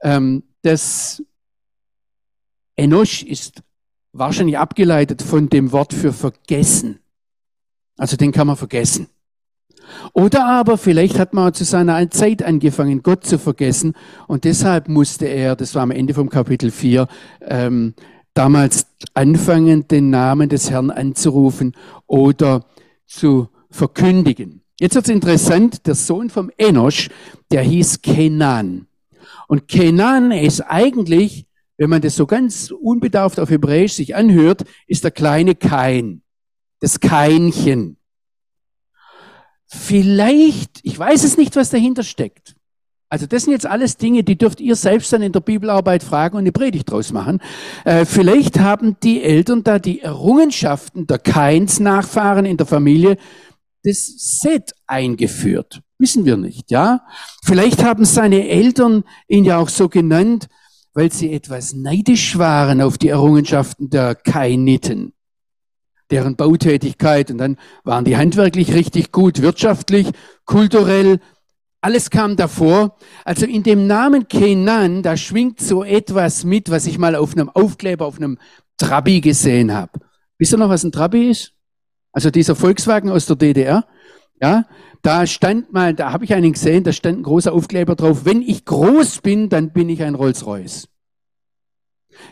Ähm, 0.00 0.44
das 0.64 1.22
Enosh 2.76 3.22
ist 3.22 3.62
wahrscheinlich 4.12 4.58
abgeleitet 4.58 5.22
von 5.22 5.48
dem 5.48 5.72
Wort 5.72 5.92
für 5.92 6.12
vergessen. 6.12 7.00
Also 7.96 8.16
den 8.16 8.32
kann 8.32 8.46
man 8.46 8.56
vergessen. 8.56 9.08
Oder 10.14 10.46
aber 10.46 10.78
vielleicht 10.78 11.18
hat 11.18 11.34
man 11.34 11.52
zu 11.52 11.64
seiner 11.64 12.10
Zeit 12.10 12.42
angefangen, 12.42 13.02
Gott 13.02 13.24
zu 13.26 13.38
vergessen 13.38 13.94
und 14.26 14.44
deshalb 14.44 14.88
musste 14.88 15.26
er, 15.26 15.56
das 15.56 15.74
war 15.74 15.82
am 15.82 15.90
Ende 15.90 16.14
vom 16.14 16.30
Kapitel 16.30 16.70
4, 16.70 17.06
ähm, 17.42 17.94
damals 18.32 18.86
anfangen, 19.12 19.86
den 19.86 20.08
Namen 20.08 20.48
des 20.48 20.70
Herrn 20.70 20.90
anzurufen 20.90 21.74
oder 22.06 22.64
zu 23.06 23.48
verkündigen. 23.70 24.62
Jetzt 24.80 24.94
wird 24.94 25.04
es 25.04 25.14
interessant, 25.14 25.86
der 25.86 25.94
Sohn 25.94 26.30
vom 26.30 26.50
Enosch, 26.56 27.10
der 27.50 27.62
hieß 27.62 28.00
Kenan. 28.00 28.86
Und 29.48 29.68
Kenan 29.68 30.30
ist 30.30 30.60
eigentlich, 30.60 31.46
wenn 31.76 31.90
man 31.90 32.02
das 32.02 32.16
so 32.16 32.26
ganz 32.26 32.70
unbedarft 32.70 33.40
auf 33.40 33.50
Hebräisch 33.50 33.92
sich 33.94 34.14
anhört, 34.14 34.64
ist 34.86 35.04
der 35.04 35.10
kleine 35.10 35.54
Kain, 35.54 36.22
das 36.80 37.00
Kainchen. 37.00 37.96
Vielleicht, 39.66 40.80
ich 40.82 40.98
weiß 40.98 41.24
es 41.24 41.36
nicht, 41.36 41.56
was 41.56 41.70
dahinter 41.70 42.04
steckt. 42.04 42.54
Also 43.14 43.26
das 43.26 43.44
sind 43.44 43.52
jetzt 43.52 43.66
alles 43.66 43.96
Dinge, 43.96 44.24
die 44.24 44.36
dürft 44.36 44.60
ihr 44.60 44.74
selbst 44.74 45.12
dann 45.12 45.22
in 45.22 45.30
der 45.30 45.38
Bibelarbeit 45.38 46.02
fragen 46.02 46.36
und 46.36 46.40
eine 46.40 46.50
Predigt 46.50 46.90
draus 46.90 47.12
machen. 47.12 47.40
Äh, 47.84 48.06
vielleicht 48.06 48.58
haben 48.58 48.96
die 49.04 49.22
Eltern 49.22 49.62
da 49.62 49.78
die 49.78 50.00
Errungenschaften 50.00 51.06
der 51.06 51.20
Kains 51.20 51.78
Nachfahren 51.78 52.44
in 52.44 52.56
der 52.56 52.66
Familie 52.66 53.16
das 53.84 54.40
Set 54.42 54.72
eingeführt. 54.88 55.83
Wissen 55.98 56.24
wir 56.24 56.36
nicht, 56.36 56.70
ja? 56.70 57.02
Vielleicht 57.44 57.84
haben 57.84 58.04
seine 58.04 58.48
Eltern 58.48 59.04
ihn 59.28 59.44
ja 59.44 59.58
auch 59.58 59.68
so 59.68 59.88
genannt, 59.88 60.48
weil 60.92 61.12
sie 61.12 61.32
etwas 61.32 61.72
neidisch 61.72 62.38
waren 62.38 62.80
auf 62.80 62.98
die 62.98 63.08
Errungenschaften 63.08 63.90
der 63.90 64.14
Kainiten, 64.14 65.12
deren 66.10 66.36
Bautätigkeit. 66.36 67.30
Und 67.30 67.38
dann 67.38 67.56
waren 67.84 68.04
die 68.04 68.16
handwerklich 68.16 68.72
richtig 68.74 69.12
gut, 69.12 69.42
wirtschaftlich, 69.42 70.08
kulturell. 70.44 71.20
Alles 71.80 72.10
kam 72.10 72.36
davor. 72.36 72.96
Also 73.24 73.46
in 73.46 73.62
dem 73.62 73.86
Namen 73.86 74.26
Kenan, 74.28 75.02
da 75.02 75.16
schwingt 75.16 75.60
so 75.60 75.84
etwas 75.84 76.44
mit, 76.44 76.70
was 76.70 76.86
ich 76.86 76.98
mal 76.98 77.14
auf 77.14 77.36
einem 77.36 77.50
Aufkleber, 77.50 78.06
auf 78.06 78.16
einem 78.16 78.38
Trabi 78.78 79.20
gesehen 79.20 79.72
habe. 79.72 79.92
Wisst 80.38 80.52
ihr 80.52 80.58
noch, 80.58 80.68
was 80.70 80.82
ein 80.82 80.92
Trabi 80.92 81.30
ist? 81.30 81.52
Also 82.12 82.30
dieser 82.30 82.56
Volkswagen 82.56 83.10
aus 83.10 83.26
der 83.26 83.36
DDR. 83.36 83.84
Ja, 84.40 84.64
da 85.04 85.26
stand 85.26 85.70
mal, 85.70 85.92
da 85.92 86.12
habe 86.12 86.24
ich 86.24 86.32
einen 86.32 86.54
gesehen, 86.54 86.82
da 86.82 86.92
stand 86.92 87.18
ein 87.18 87.22
großer 87.24 87.52
Aufkleber 87.52 87.94
drauf, 87.94 88.24
wenn 88.24 88.40
ich 88.40 88.64
groß 88.64 89.20
bin, 89.20 89.50
dann 89.50 89.70
bin 89.70 89.90
ich 89.90 90.02
ein 90.02 90.14
Rolls-Royce. 90.14 90.88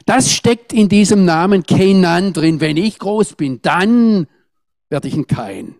Das 0.06 0.32
steckt 0.32 0.72
in 0.72 0.88
diesem 0.88 1.26
Namen 1.26 1.64
Kenan 1.64 2.32
drin. 2.32 2.60
Wenn 2.60 2.78
ich 2.78 2.98
groß 2.98 3.34
bin, 3.34 3.60
dann 3.60 4.26
werde 4.88 5.08
ich 5.08 5.14
ein 5.14 5.26
Kain. 5.26 5.74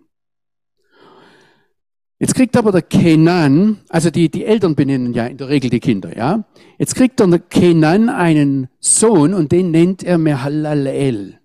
Jetzt 2.18 2.34
kriegt 2.34 2.56
aber 2.56 2.72
der 2.72 2.82
Kenan, 2.82 3.80
also 3.88 4.10
die, 4.10 4.28
die 4.28 4.44
Eltern 4.44 4.74
benennen 4.74 5.14
ja 5.14 5.26
in 5.26 5.38
der 5.38 5.48
Regel 5.48 5.70
die 5.70 5.80
Kinder, 5.80 6.14
ja. 6.14 6.44
Jetzt 6.78 6.94
kriegt 6.94 7.18
der 7.20 7.38
Kenan 7.38 8.10
einen 8.10 8.68
Sohn 8.80 9.32
und 9.32 9.50
den 9.50 9.70
nennt 9.70 10.02
er 10.02 10.18
Mehalalel. 10.18 11.41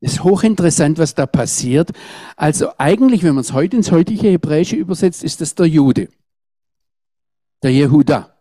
Es 0.00 0.14
ist 0.14 0.24
hochinteressant, 0.24 0.98
was 0.98 1.14
da 1.14 1.26
passiert. 1.26 1.90
Also 2.36 2.70
eigentlich, 2.78 3.22
wenn 3.22 3.34
man 3.34 3.42
es 3.42 3.52
heute 3.52 3.76
ins 3.76 3.90
heutige 3.90 4.28
Hebräische 4.28 4.76
übersetzt, 4.76 5.24
ist 5.24 5.40
das 5.40 5.54
der 5.54 5.66
Jude, 5.66 6.08
der 7.62 7.72
Jehuda. 7.72 8.36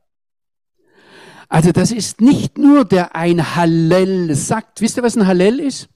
Also 1.47 1.71
das 1.71 1.91
ist 1.91 2.21
nicht 2.21 2.57
nur 2.57 2.85
der 2.85 3.15
ein 3.15 3.55
Hallel 3.55 4.35
sagt. 4.35 4.81
Wisst 4.81 4.97
ihr, 4.97 5.03
was 5.03 5.15
ein 5.15 5.27
Hallel 5.27 5.59
ist? 5.59 5.87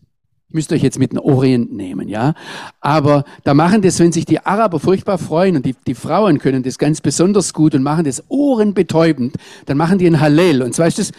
Müsst 0.51 0.71
euch 0.71 0.81
jetzt 0.81 0.97
mit 0.97 1.11
dem 1.11 1.19
Orient 1.19 1.71
nehmen, 1.71 2.07
ja. 2.07 2.33
Aber 2.81 3.23
da 3.43 3.53
machen 3.53 3.83
das, 3.83 3.99
wenn 3.99 4.11
sich 4.11 4.25
die 4.25 4.39
Araber 4.39 4.79
furchtbar 4.79 5.19
freuen 5.19 5.55
und 5.55 5.65
die, 5.65 5.75
die 5.85 5.93
Frauen 5.93 6.39
können 6.39 6.63
das 6.63 6.79
ganz 6.79 7.01
besonders 7.01 7.53
gut 7.53 7.75
und 7.75 7.83
machen 7.83 8.03
das 8.03 8.23
ohrenbetäubend, 8.29 9.35
dann 9.67 9.77
machen 9.77 9.99
die 9.99 10.07
ein 10.07 10.19
Hallel. 10.19 10.63
Und 10.63 10.73
zwar 10.73 10.87
ist 10.87 10.97
das 10.97 11.11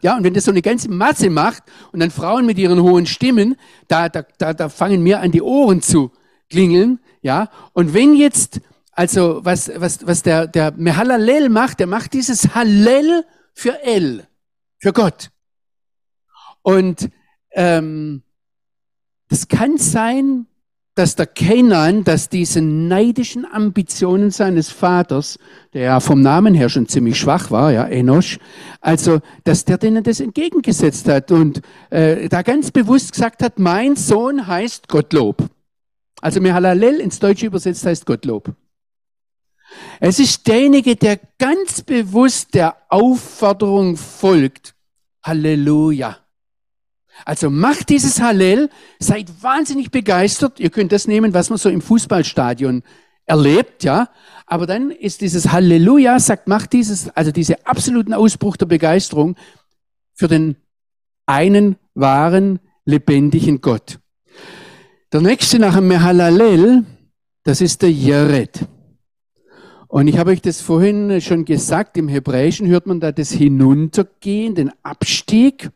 ja, 0.00 0.16
und 0.16 0.24
wenn 0.24 0.34
das 0.34 0.44
so 0.44 0.50
eine 0.50 0.62
ganze 0.62 0.90
Masse 0.90 1.30
macht 1.30 1.62
und 1.92 2.00
dann 2.00 2.10
Frauen 2.10 2.46
mit 2.46 2.58
ihren 2.58 2.82
hohen 2.82 3.06
Stimmen, 3.06 3.56
da, 3.88 4.08
da, 4.08 4.24
da, 4.38 4.54
da 4.54 4.68
fangen 4.68 5.02
mir 5.02 5.20
an 5.20 5.32
die 5.32 5.42
Ohren 5.42 5.82
zu 5.82 6.12
klingeln, 6.50 7.00
ja. 7.20 7.50
Und 7.72 7.94
wenn 7.94 8.14
jetzt, 8.14 8.60
also 8.92 9.40
was, 9.44 9.70
was, 9.74 10.06
was 10.06 10.22
der, 10.22 10.46
der 10.46 10.72
Mehalalel 10.72 11.48
macht, 11.48 11.80
der 11.80 11.86
macht 11.86 12.12
dieses 12.12 12.54
Hallel 12.54 13.24
für 13.54 13.82
El, 13.82 14.26
für 14.78 14.92
Gott. 14.92 15.30
Und 16.62 17.10
ähm, 17.52 18.22
das 19.28 19.48
kann 19.48 19.76
sein, 19.78 20.46
dass 20.98 21.14
der 21.14 21.26
Kenan, 21.26 22.02
dass 22.02 22.28
diese 22.28 22.60
neidischen 22.60 23.44
Ambitionen 23.44 24.32
seines 24.32 24.70
Vaters, 24.70 25.38
der 25.72 25.82
ja 25.82 26.00
vom 26.00 26.20
Namen 26.20 26.54
her 26.54 26.68
schon 26.68 26.88
ziemlich 26.88 27.16
schwach 27.16 27.52
war, 27.52 27.70
ja, 27.70 27.86
Enosch, 27.86 28.40
also, 28.80 29.20
dass 29.44 29.64
der 29.64 29.78
denen 29.78 30.02
das 30.02 30.18
entgegengesetzt 30.18 31.06
hat 31.06 31.30
und 31.30 31.60
äh, 31.90 32.28
da 32.28 32.42
ganz 32.42 32.72
bewusst 32.72 33.12
gesagt 33.12 33.44
hat, 33.44 33.60
mein 33.60 33.94
Sohn 33.94 34.48
heißt 34.48 34.88
Gottlob. 34.88 35.48
Also 36.20 36.40
Mehalalel 36.40 36.96
ins 36.98 37.20
Deutsche 37.20 37.46
übersetzt 37.46 37.86
heißt 37.86 38.04
Gottlob. 38.04 38.52
Es 40.00 40.18
ist 40.18 40.48
derjenige, 40.48 40.96
der 40.96 41.20
ganz 41.38 41.82
bewusst 41.82 42.54
der 42.54 42.76
Aufforderung 42.88 43.96
folgt. 43.96 44.74
Halleluja. 45.22 46.18
Also 47.24 47.50
macht 47.50 47.88
dieses 47.88 48.20
Hallel, 48.20 48.70
seid 48.98 49.42
wahnsinnig 49.42 49.90
begeistert. 49.90 50.60
Ihr 50.60 50.70
könnt 50.70 50.92
das 50.92 51.06
nehmen, 51.06 51.34
was 51.34 51.50
man 51.50 51.58
so 51.58 51.68
im 51.68 51.80
Fußballstadion 51.80 52.82
erlebt, 53.26 53.84
ja. 53.84 54.08
Aber 54.46 54.66
dann 54.66 54.90
ist 54.90 55.20
dieses 55.20 55.52
Halleluja, 55.52 56.18
sagt, 56.18 56.48
macht 56.48 56.72
dieses, 56.72 57.10
also 57.10 57.30
diese 57.30 57.66
absoluten 57.66 58.14
Ausbruch 58.14 58.56
der 58.56 58.66
Begeisterung 58.66 59.36
für 60.14 60.28
den 60.28 60.56
einen 61.26 61.76
wahren, 61.94 62.58
lebendigen 62.84 63.60
Gott. 63.60 63.98
Der 65.12 65.20
nächste 65.20 65.58
nach 65.58 65.76
dem 65.76 65.88
Mehalalel, 65.88 66.84
das 67.44 67.60
ist 67.60 67.82
der 67.82 67.92
Jered. 67.92 68.66
Und 69.86 70.06
ich 70.06 70.18
habe 70.18 70.30
euch 70.30 70.42
das 70.42 70.60
vorhin 70.60 71.20
schon 71.20 71.44
gesagt, 71.44 71.96
im 71.96 72.08
Hebräischen 72.08 72.66
hört 72.68 72.86
man 72.86 73.00
da 73.00 73.10
das 73.10 73.30
Hinuntergehen, 73.30 74.54
den 74.54 74.70
Abstieg 74.82 75.70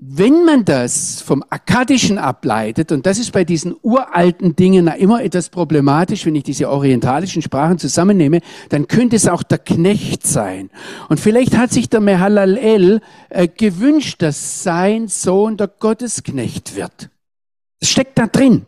wenn 0.00 0.44
man 0.44 0.64
das 0.64 1.20
vom 1.20 1.44
Akkadischen 1.48 2.18
ableitet, 2.18 2.92
und 2.92 3.06
das 3.06 3.18
ist 3.18 3.32
bei 3.32 3.44
diesen 3.44 3.74
uralten 3.82 4.56
Dingen 4.56 4.88
immer 4.88 5.22
etwas 5.22 5.48
problematisch, 5.48 6.26
wenn 6.26 6.34
ich 6.34 6.44
diese 6.44 6.70
orientalischen 6.70 7.42
Sprachen 7.42 7.78
zusammennehme, 7.78 8.40
dann 8.68 8.88
könnte 8.88 9.16
es 9.16 9.28
auch 9.28 9.42
der 9.42 9.58
Knecht 9.58 10.26
sein. 10.26 10.70
Und 11.08 11.20
vielleicht 11.20 11.56
hat 11.56 11.72
sich 11.72 11.88
der 11.88 12.00
Mehalalel 12.00 13.00
äh, 13.28 13.48
gewünscht, 13.48 14.22
dass 14.22 14.62
sein 14.62 15.08
Sohn 15.08 15.56
der 15.56 15.68
Gottesknecht 15.68 16.76
wird. 16.76 17.10
Das 17.80 17.90
steckt 17.90 18.18
da 18.18 18.26
drin. 18.26 18.66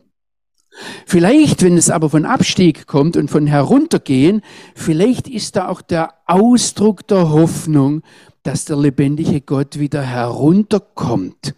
Vielleicht, 1.04 1.62
wenn 1.62 1.76
es 1.76 1.90
aber 1.90 2.08
von 2.10 2.24
Abstieg 2.24 2.86
kommt 2.86 3.16
und 3.16 3.30
von 3.30 3.46
heruntergehen, 3.46 4.42
vielleicht 4.74 5.28
ist 5.28 5.56
da 5.56 5.68
auch 5.68 5.82
der 5.82 6.14
Ausdruck 6.26 7.06
der 7.08 7.30
Hoffnung, 7.30 8.02
dass 8.42 8.64
der 8.64 8.76
lebendige 8.76 9.40
Gott 9.40 9.78
wieder 9.78 10.02
herunterkommt 10.02 11.54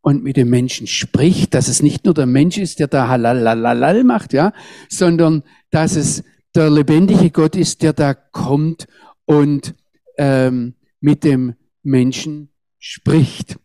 und 0.00 0.22
mit 0.22 0.36
dem 0.36 0.50
Menschen 0.50 0.86
spricht, 0.86 1.54
dass 1.54 1.68
es 1.68 1.82
nicht 1.82 2.04
nur 2.04 2.14
der 2.14 2.26
Mensch 2.26 2.58
ist, 2.58 2.78
der 2.78 2.86
da 2.86 3.08
halalalal 3.08 4.04
macht, 4.04 4.32
ja, 4.32 4.52
sondern 4.88 5.42
dass 5.70 5.96
es 5.96 6.22
der 6.54 6.70
lebendige 6.70 7.30
Gott 7.30 7.56
ist, 7.56 7.82
der 7.82 7.92
da 7.92 8.14
kommt 8.14 8.86
und 9.24 9.74
ähm, 10.16 10.74
mit 11.00 11.24
dem 11.24 11.54
Menschen 11.82 12.50
spricht. 12.78 13.58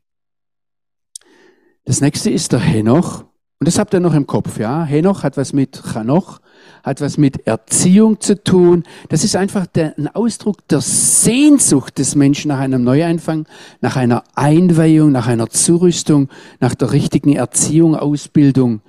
Das 1.85 2.01
nächste 2.01 2.29
ist 2.29 2.51
der 2.51 2.59
Henoch. 2.59 3.25
Und 3.59 3.67
das 3.67 3.77
habt 3.77 3.93
ihr 3.93 3.99
noch 3.99 4.13
im 4.13 4.27
Kopf, 4.27 4.57
ja. 4.59 4.83
Henoch 4.83 5.23
hat 5.23 5.37
was 5.37 5.53
mit 5.53 5.81
Chanoch 5.81 6.41
hat 6.83 7.01
was 7.01 7.17
mit 7.17 7.47
Erziehung 7.47 8.19
zu 8.19 8.43
tun. 8.43 8.83
Das 9.09 9.23
ist 9.23 9.35
einfach 9.35 9.67
der, 9.67 9.97
ein 9.97 10.07
Ausdruck 10.07 10.67
der 10.67 10.81
Sehnsucht 10.81 11.97
des 11.97 12.15
Menschen 12.15 12.49
nach 12.49 12.59
einem 12.59 12.83
Neuanfang, 12.83 13.47
nach 13.81 13.95
einer 13.95 14.23
Einweihung, 14.35 15.11
nach 15.11 15.27
einer 15.27 15.49
Zurüstung, 15.49 16.29
nach 16.59 16.75
der 16.75 16.91
richtigen 16.91 17.33
Erziehung, 17.35 17.95
Ausbildung. 17.95 18.81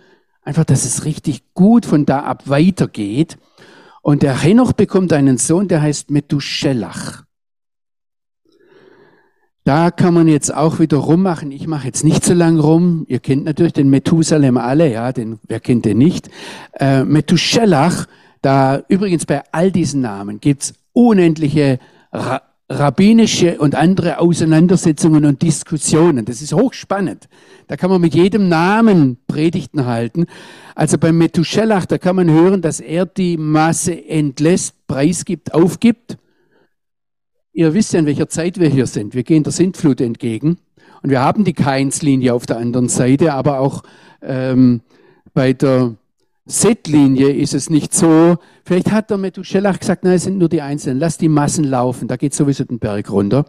Einfach, 0.42 0.64
dass 0.64 0.84
es 0.84 1.04
richtig 1.04 1.42
gut 1.54 1.86
von 1.86 2.04
da 2.06 2.20
ab 2.20 2.44
weitergeht. 2.46 3.38
Und 4.02 4.22
der 4.22 4.38
Henoch 4.40 4.72
bekommt 4.72 5.12
einen 5.12 5.38
Sohn, 5.38 5.68
der 5.68 5.82
heißt 5.82 6.10
Methuselach. 6.10 7.22
Da 9.64 9.92
kann 9.92 10.12
man 10.12 10.26
jetzt 10.26 10.52
auch 10.52 10.80
wieder 10.80 10.96
rummachen. 10.96 11.52
Ich 11.52 11.68
mache 11.68 11.86
jetzt 11.86 12.04
nicht 12.04 12.24
so 12.24 12.34
lang 12.34 12.58
rum. 12.58 13.04
Ihr 13.08 13.20
kennt 13.20 13.44
natürlich 13.44 13.72
den 13.72 13.90
Methusalem 13.90 14.56
alle, 14.56 14.90
ja, 14.90 15.12
den, 15.12 15.38
wer 15.46 15.60
kennt 15.60 15.84
den 15.84 15.98
nicht? 15.98 16.28
Äh, 16.72 17.04
Methuselach, 17.04 18.06
da 18.40 18.82
übrigens 18.88 19.24
bei 19.24 19.42
all 19.52 19.70
diesen 19.70 20.00
Namen 20.00 20.40
gibt's 20.40 20.74
unendliche 20.92 21.78
Ra 22.12 22.42
rabbinische 22.68 23.58
und 23.58 23.74
andere 23.74 24.18
Auseinandersetzungen 24.18 25.26
und 25.26 25.42
Diskussionen. 25.42 26.24
Das 26.24 26.40
ist 26.40 26.54
hochspannend. 26.54 27.28
Da 27.66 27.76
kann 27.76 27.90
man 27.90 28.00
mit 28.00 28.14
jedem 28.14 28.48
Namen 28.48 29.18
Predigten 29.26 29.84
halten. 29.84 30.24
Also 30.74 30.96
beim 30.96 31.18
Methuselach, 31.18 31.84
da 31.84 31.98
kann 31.98 32.16
man 32.16 32.30
hören, 32.30 32.62
dass 32.62 32.80
er 32.80 33.04
die 33.04 33.36
Masse 33.36 34.08
entlässt, 34.08 34.74
preisgibt, 34.86 35.52
aufgibt 35.52 36.16
Ihr 37.52 37.74
wisst 37.74 37.92
ja, 37.92 38.00
in 38.00 38.06
welcher 38.06 38.28
Zeit 38.28 38.58
wir 38.58 38.68
hier 38.68 38.86
sind. 38.86 39.14
Wir 39.14 39.24
gehen 39.24 39.42
der 39.42 39.52
Sintflut 39.52 40.00
entgegen 40.00 40.58
und 41.02 41.10
wir 41.10 41.20
haben 41.20 41.44
die 41.44 41.52
Keinslinie 41.52 42.32
auf 42.32 42.46
der 42.46 42.56
anderen 42.56 42.88
Seite, 42.88 43.34
aber 43.34 43.60
auch 43.60 43.82
ähm, 44.22 44.80
bei 45.34 45.52
der 45.52 45.94
Set-Linie 46.46 47.30
ist 47.30 47.54
es 47.54 47.70
nicht 47.70 47.94
so. 47.94 48.36
Vielleicht 48.64 48.90
hat 48.90 49.10
der 49.10 49.18
Methuselach 49.18 49.78
gesagt, 49.78 50.04
nein, 50.04 50.14
es 50.14 50.24
sind 50.24 50.38
nur 50.38 50.48
die 50.48 50.62
Einzelnen. 50.62 50.98
Lass 50.98 51.18
die 51.18 51.28
Massen 51.28 51.64
laufen. 51.64 52.08
Da 52.08 52.16
geht 52.16 52.34
sowieso 52.34 52.64
den 52.64 52.78
Berg 52.78 53.10
runter. 53.10 53.46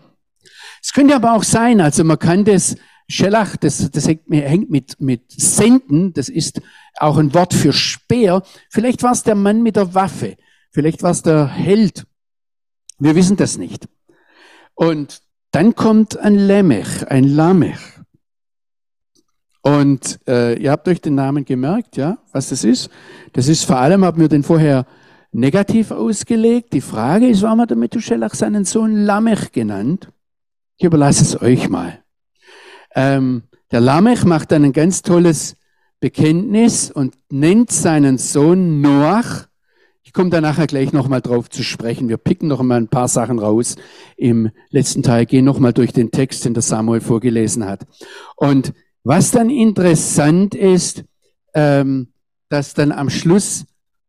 Es 0.82 0.94
könnte 0.94 1.16
aber 1.16 1.34
auch 1.34 1.44
sein, 1.44 1.80
also 1.80 2.04
man 2.04 2.20
kann 2.20 2.44
das 2.44 2.76
Schellach, 3.08 3.56
das, 3.58 3.89
das 3.92 4.08
hängt 4.08 4.70
mit, 4.70 5.00
mit 5.00 5.32
Senden, 5.32 6.13
das 6.13 6.30
ist 6.30 6.62
auch 6.98 7.18
ein 7.18 7.34
Wort 7.34 7.54
für 7.54 7.74
Speer. 7.74 8.44
Vielleicht 8.70 9.04
war 9.04 9.12
es 9.12 9.24
der 9.24 9.36
Mann 9.36 9.63
mit 9.63 9.76
der 9.76 9.94
Waffe. 9.94 10.36
Vielleicht 10.72 11.04
war 11.04 11.12
es 11.12 11.22
der 11.22 11.48
Held. 11.48 12.06
Wir 13.00 13.16
wissen 13.16 13.38
das 13.38 13.58
nicht. 13.58 13.88
Und 14.75 15.21
dann 15.51 15.75
kommt 15.75 16.17
ein 16.17 16.36
Lemech, 16.36 17.07
ein 17.07 17.25
Lamech. 17.25 17.79
Und 19.62 20.19
äh, 20.27 20.55
ihr 20.62 20.71
habt 20.71 20.88
euch 20.88 20.99
den 20.99 21.15
Namen 21.15 21.45
gemerkt, 21.45 21.95
ja, 21.95 22.17
was 22.31 22.49
das 22.49 22.63
ist. 22.63 22.89
Das 23.31 23.47
ist 23.47 23.63
vor 23.63 23.77
allem, 23.77 24.03
haben 24.03 24.19
wir 24.19 24.27
den 24.27 24.43
vorher 24.43 24.86
negativ 25.31 25.91
ausgelegt. 25.91 26.73
Die 26.73 26.81
Frage 26.81 27.27
ist, 27.27 27.41
warum 27.43 27.62
hat 27.62 27.69
der 27.69 27.77
Methuselach 27.77 28.33
seinen 28.33 28.65
Sohn 28.65 29.05
Lamech 29.05 29.51
genannt? 29.51 30.09
Ich 30.77 30.86
überlasse 30.86 31.23
es 31.23 31.41
euch 31.41 31.69
mal. 31.69 32.03
Ähm, 32.95 33.43
der 33.71 33.79
Lamech 33.79 34.25
macht 34.25 34.51
dann 34.51 34.65
ein 34.65 34.73
ganz 34.73 35.01
tolles 35.01 35.55
Bekenntnis 35.99 36.91
und 36.91 37.17
nennt 37.31 37.71
seinen 37.71 38.17
Sohn 38.17 38.81
Noach 38.81 39.47
ich 40.13 40.15
komme 40.15 40.30
da 40.30 40.41
nachher 40.41 40.67
gleich 40.67 40.93
nochmal 40.93 41.23
drauf 41.23 41.49
zu 41.49 41.63
sprechen. 41.63 42.08
Wir 42.08 42.17
picken 42.17 42.47
noch 42.47 42.62
mal 42.62 42.76
ein 42.76 42.88
paar 42.88 43.08
Sachen 43.08 43.39
raus 43.39 43.78
im 44.15 44.52
letzten 44.69 45.02
Teil, 45.02 45.26
gehen 45.26 45.43
nochmal 45.43 45.73
durch 45.73 45.91
den 45.91 46.12
Text, 46.12 46.45
den 46.45 46.54
der 46.54 46.62
Samuel 46.62 47.02
vorgelesen 47.02 47.65
hat. 47.65 47.88
Und 48.36 48.73
was 49.04 49.32
dann 49.32 49.49
interessant 49.49 50.54
ist, 50.54 51.04
ähm, 51.56 52.10
dass 52.47 52.76
dann 52.76 52.91
am 52.91 53.10
Schluss 53.10 53.65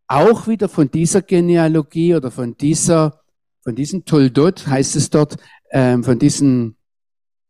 auch 0.07 0.47
wieder 0.47 0.69
von 0.69 0.91
dieser 0.91 1.23
Genealogie 1.23 2.15
oder 2.15 2.31
von 2.31 2.55
dieser, 2.55 3.23
von 3.63 3.75
diesem 3.75 4.05
Toldot 4.05 4.67
heißt 4.67 4.97
es 4.97 5.09
dort, 5.09 5.37
ähm, 5.71 6.05
von 6.05 6.19
diesen 6.19 6.77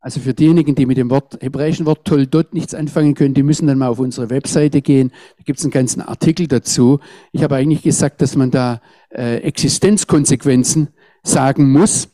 also 0.04 0.20
für 0.20 0.34
diejenigen, 0.34 0.74
die 0.74 0.84
mit 0.84 0.98
dem 0.98 1.08
Wort, 1.08 1.38
hebräischen 1.40 1.86
Wort 1.86 2.04
Toldot 2.04 2.52
nichts 2.52 2.74
anfangen 2.74 3.14
können, 3.14 3.32
die 3.32 3.42
müssen 3.42 3.66
dann 3.66 3.78
mal 3.78 3.88
auf 3.88 3.98
unsere 3.98 4.28
Webseite 4.28 4.82
gehen. 4.82 5.10
Da 5.38 5.44
gibt 5.44 5.58
es 5.58 5.64
einen 5.64 5.70
ganzen 5.70 6.02
Artikel 6.02 6.46
dazu. 6.46 7.00
Ich 7.32 7.42
habe 7.42 7.56
eigentlich 7.56 7.80
gesagt, 7.80 8.20
dass 8.20 8.36
man 8.36 8.50
da 8.50 8.82
äh, 9.08 9.36
Existenzkonsequenzen 9.36 10.90
sagen 11.22 11.72
muss. 11.72 12.10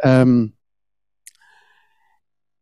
Ähm, 0.00 0.54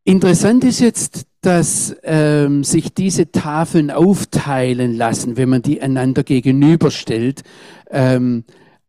interessant 0.03 0.65
ist 0.65 0.81
jetzt, 0.81 1.27
dass 1.41 1.95
ähm, 2.03 2.65
sich 2.65 2.93
diese 2.93 3.31
Tafeln 3.31 3.93
aufteilen 3.93 4.97
lassen, 4.97 5.37
wenn 5.37 5.51
man 5.51 5.63
die 5.63 5.83
einander 5.83 6.25
gegenüberstellt. 6.25 7.45
Ähm, 7.93 8.43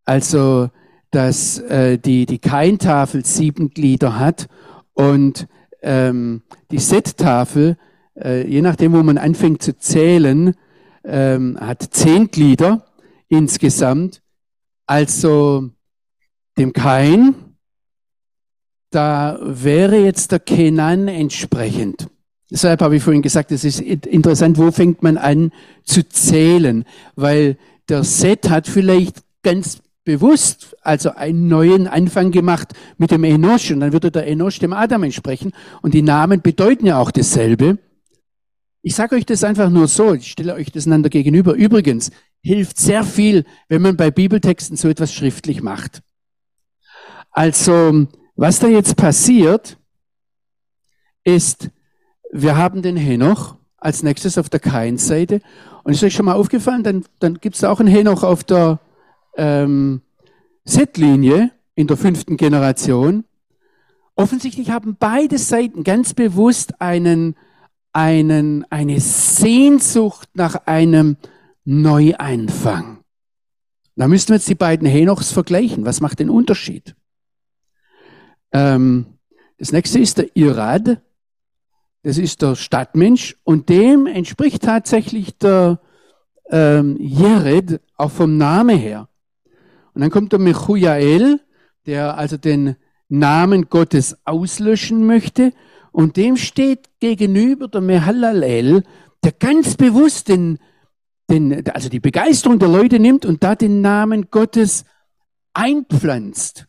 also, 0.04 0.72
dass 1.12 1.60
äh, 1.60 2.00
die, 2.00 2.26
die 2.26 2.40
Keintafel 2.40 3.24
sieben 3.24 3.70
Glieder 3.70 4.18
hat 4.18 4.48
und 4.96 5.48
ähm, 5.86 6.42
die 6.72 6.80
Set-Tafel, 6.80 7.78
äh, 8.20 8.46
je 8.48 8.62
nachdem, 8.62 8.94
wo 8.94 9.04
man 9.04 9.18
anfängt 9.18 9.62
zu 9.62 9.78
zählen, 9.78 10.56
ähm, 11.04 11.58
hat 11.60 11.84
zehn 11.92 12.30
Glieder 12.30 12.86
insgesamt. 13.30 14.22
Also 14.88 15.70
dem 16.58 16.74
Kain, 16.74 17.36
da 18.90 19.40
wäre 19.42 19.98
jetzt 19.98 20.32
der 20.32 20.40
Kenan 20.40 21.08
entsprechend. 21.08 22.08
Deshalb 22.50 22.82
habe 22.82 22.96
ich 22.96 23.04
vorhin 23.04 23.22
gesagt, 23.22 23.52
es 23.52 23.64
ist 23.64 23.80
interessant, 23.80 24.58
wo 24.58 24.72
fängt 24.72 25.04
man 25.04 25.18
an 25.18 25.52
zu 25.84 26.08
zählen, 26.08 26.86
weil 27.16 27.58
der 27.90 28.04
Set 28.04 28.50
hat 28.50 28.68
vielleicht 28.68 29.24
ganz 29.44 29.80
bewusst 30.06 30.78
also 30.82 31.10
einen 31.10 31.48
neuen 31.48 31.88
Anfang 31.88 32.32
gemacht 32.32 32.74
mit 32.98 33.12
dem 33.12 33.26
Enosch 33.26 33.72
und 33.72 33.82
dann 33.82 33.92
würde 33.92 34.12
der 34.12 34.28
Enosch 34.28 34.60
dem 34.60 34.72
Adam 34.72 35.04
entsprechen 35.04 35.52
und 35.82 35.94
die 35.94 36.04
Namen 36.04 36.42
bedeuten 36.42 36.86
ja 36.86 37.00
auch 37.00 37.12
dasselbe. 37.12 37.80
Ich 38.82 38.96
sage 38.96 39.16
euch 39.16 39.26
das 39.26 39.44
einfach 39.44 39.70
nur 39.70 39.88
so, 39.88 40.14
ich 40.14 40.32
stelle 40.32 40.54
euch 40.54 40.72
das 40.72 40.86
einander 40.86 41.10
gegenüber. 41.10 41.56
Übrigens, 41.56 42.12
hilft 42.42 42.78
sehr 42.78 43.04
viel, 43.04 43.44
wenn 43.68 43.82
man 43.82 43.98
bei 43.98 44.12
Bibeltexten 44.12 44.78
so 44.78 44.88
etwas 44.88 45.12
schriftlich 45.12 45.64
macht. 45.64 46.02
Also, 47.32 48.08
was 48.36 48.60
da 48.60 48.68
jetzt 48.68 48.96
passiert, 48.96 49.78
ist, 51.24 51.72
wir 52.32 52.56
haben 52.56 52.84
den 52.84 52.96
Henoch 52.96 53.58
als 53.78 54.04
nächstes 54.04 54.38
auf 54.38 54.50
der 54.50 54.60
Kain-Seite. 54.60 55.42
Und 55.84 55.94
ist 55.94 56.04
euch 56.04 56.14
schon 56.14 56.26
mal 56.26 56.36
aufgefallen, 56.36 56.84
dann, 56.84 57.06
dann 57.20 57.40
gibt 57.40 57.56
es 57.56 57.64
auch 57.64 57.80
einen 57.80 57.90
Henoch 57.90 58.24
auf 58.24 58.44
der 58.44 58.80
ähm, 59.38 60.02
Set-Linie 60.64 61.52
in 61.76 61.88
der 61.88 61.98
fünften 61.98 62.38
Generation. 62.38 63.26
Offensichtlich 64.16 64.72
haben 64.72 64.96
beide 64.98 65.38
Seiten 65.38 65.84
ganz 65.84 66.14
bewusst 66.14 66.82
einen, 66.82 67.36
einen, 67.92 68.66
eine 68.72 69.00
Sehnsucht 69.00 70.30
nach 70.34 70.56
einem 70.66 71.18
Neueinfang. 71.66 73.04
Da 73.96 74.08
müssten 74.08 74.30
wir 74.30 74.36
jetzt 74.36 74.50
die 74.50 74.56
beiden 74.56 74.88
Henochs 74.88 75.32
vergleichen. 75.32 75.86
Was 75.86 76.02
macht 76.02 76.20
den 76.20 76.30
Unterschied? 76.30 76.96
Ähm, 78.52 79.06
das 79.58 79.72
nächste 79.72 80.00
ist 80.00 80.18
der 80.18 80.36
Irad. 80.36 81.02
Das 82.04 82.18
ist 82.18 82.42
der 82.42 82.56
Stadtmensch 82.56 83.36
und 83.44 83.70
dem 83.70 84.06
entspricht 84.06 84.62
tatsächlich 84.64 85.38
der 85.38 85.80
ähm, 86.52 86.98
Jered 87.00 87.82
auch 87.98 88.12
vom 88.12 88.38
Namen 88.38 88.78
her. 88.78 89.10
Und 89.96 90.02
dann 90.02 90.12
kommt 90.12 90.32
der 90.34 90.40
Mechujael, 90.40 91.40
der 91.86 92.18
also 92.18 92.38
den 92.38 92.76
Namen 93.08 93.70
Gottes 93.70 94.18
auslöschen 94.26 95.06
möchte. 95.06 95.54
Und 95.92 96.18
dem 96.18 96.36
steht 96.36 96.90
gegenüber 97.00 97.70
der 97.70 97.82
Mehalalel, 97.82 98.84
der 99.24 99.32
ganz 99.32 99.76
bewusst 99.76 100.28
den, 100.28 100.60
den, 101.30 101.68
also 101.70 101.90
die 101.90 102.02
Begeisterung 102.02 102.60
der 102.60 102.68
Leute 102.68 103.00
nimmt 103.00 103.26
und 103.26 103.44
da 103.44 103.56
den 103.56 103.82
Namen 103.82 104.30
Gottes 104.30 104.84
einpflanzt 105.54 106.68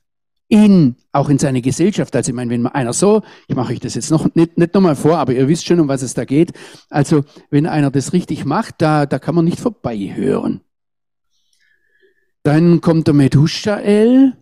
in, 0.49 0.95
auch 1.11 1.29
in 1.29 1.39
seine 1.39 1.61
Gesellschaft. 1.61 2.15
Also 2.15 2.31
ich 2.31 2.37
meine, 2.37 2.51
wenn 2.51 2.67
einer 2.67 2.93
so, 2.93 3.23
ich 3.49 3.57
mache 3.57 3.73
euch 3.73 3.81
das 3.81 3.95
jetzt 3.95 4.13
noch 4.13 4.33
nicht, 4.35 4.57
nicht 4.57 4.75
nochmal 4.75 4.95
vor, 4.95 5.19
aber 5.19 5.33
ihr 5.33 5.49
wisst 5.49 5.67
schon, 5.67 5.81
um 5.81 5.89
was 5.89 6.03
es 6.03 6.15
da 6.15 6.25
geht. 6.25 6.53
Also 6.89 7.25
wenn 7.51 7.67
einer 7.67 7.91
das 7.91 8.13
richtig 8.13 8.45
macht, 8.45 8.77
da, 8.79 9.07
da 9.07 9.19
kann 9.19 9.35
man 9.35 9.45
nicht 9.45 9.59
vorbeihören. 9.59 10.61
Dann 12.47 12.81
kommt 12.81 13.09
der 13.09 13.15
Methushael 13.15 14.35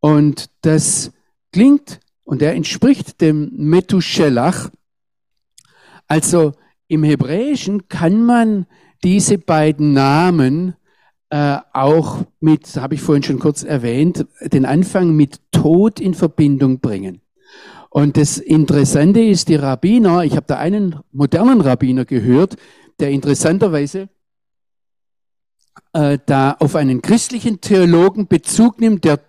und 0.00 0.46
das 0.62 1.12
klingt 1.52 2.00
und 2.24 2.40
er 2.40 2.54
entspricht 2.54 3.20
dem 3.20 3.50
Methuselach. 3.54 4.70
Also 6.06 6.52
im 6.88 7.04
Hebräischen 7.04 7.88
kann 7.88 8.24
man 8.24 8.64
diese 9.04 9.36
beiden 9.36 9.92
Namen 9.92 10.76
äh, 11.28 11.58
auch 11.74 12.24
mit, 12.40 12.74
habe 12.76 12.94
ich 12.94 13.02
vorhin 13.02 13.22
schon 13.22 13.38
kurz 13.38 13.64
erwähnt, 13.64 14.24
den 14.40 14.64
Anfang 14.64 15.14
mit 15.14 15.40
Tod 15.52 16.00
in 16.00 16.14
Verbindung 16.14 16.80
bringen. 16.80 17.20
Und 17.90 18.16
das 18.16 18.38
Interessante 18.38 19.20
ist, 19.20 19.48
die 19.50 19.56
Rabbiner, 19.56 20.24
ich 20.24 20.36
habe 20.36 20.46
da 20.46 20.56
einen 20.56 21.00
modernen 21.12 21.60
Rabbiner 21.60 22.06
gehört, 22.06 22.56
der 22.98 23.10
interessanterweise 23.10 24.08
äh, 25.96 26.18
da 26.26 26.56
auf 26.58 26.76
einen 26.76 27.00
christlichen 27.00 27.62
Theologen 27.62 28.28
Bezug 28.28 28.80
nimmt, 28.80 29.04
der 29.04 29.20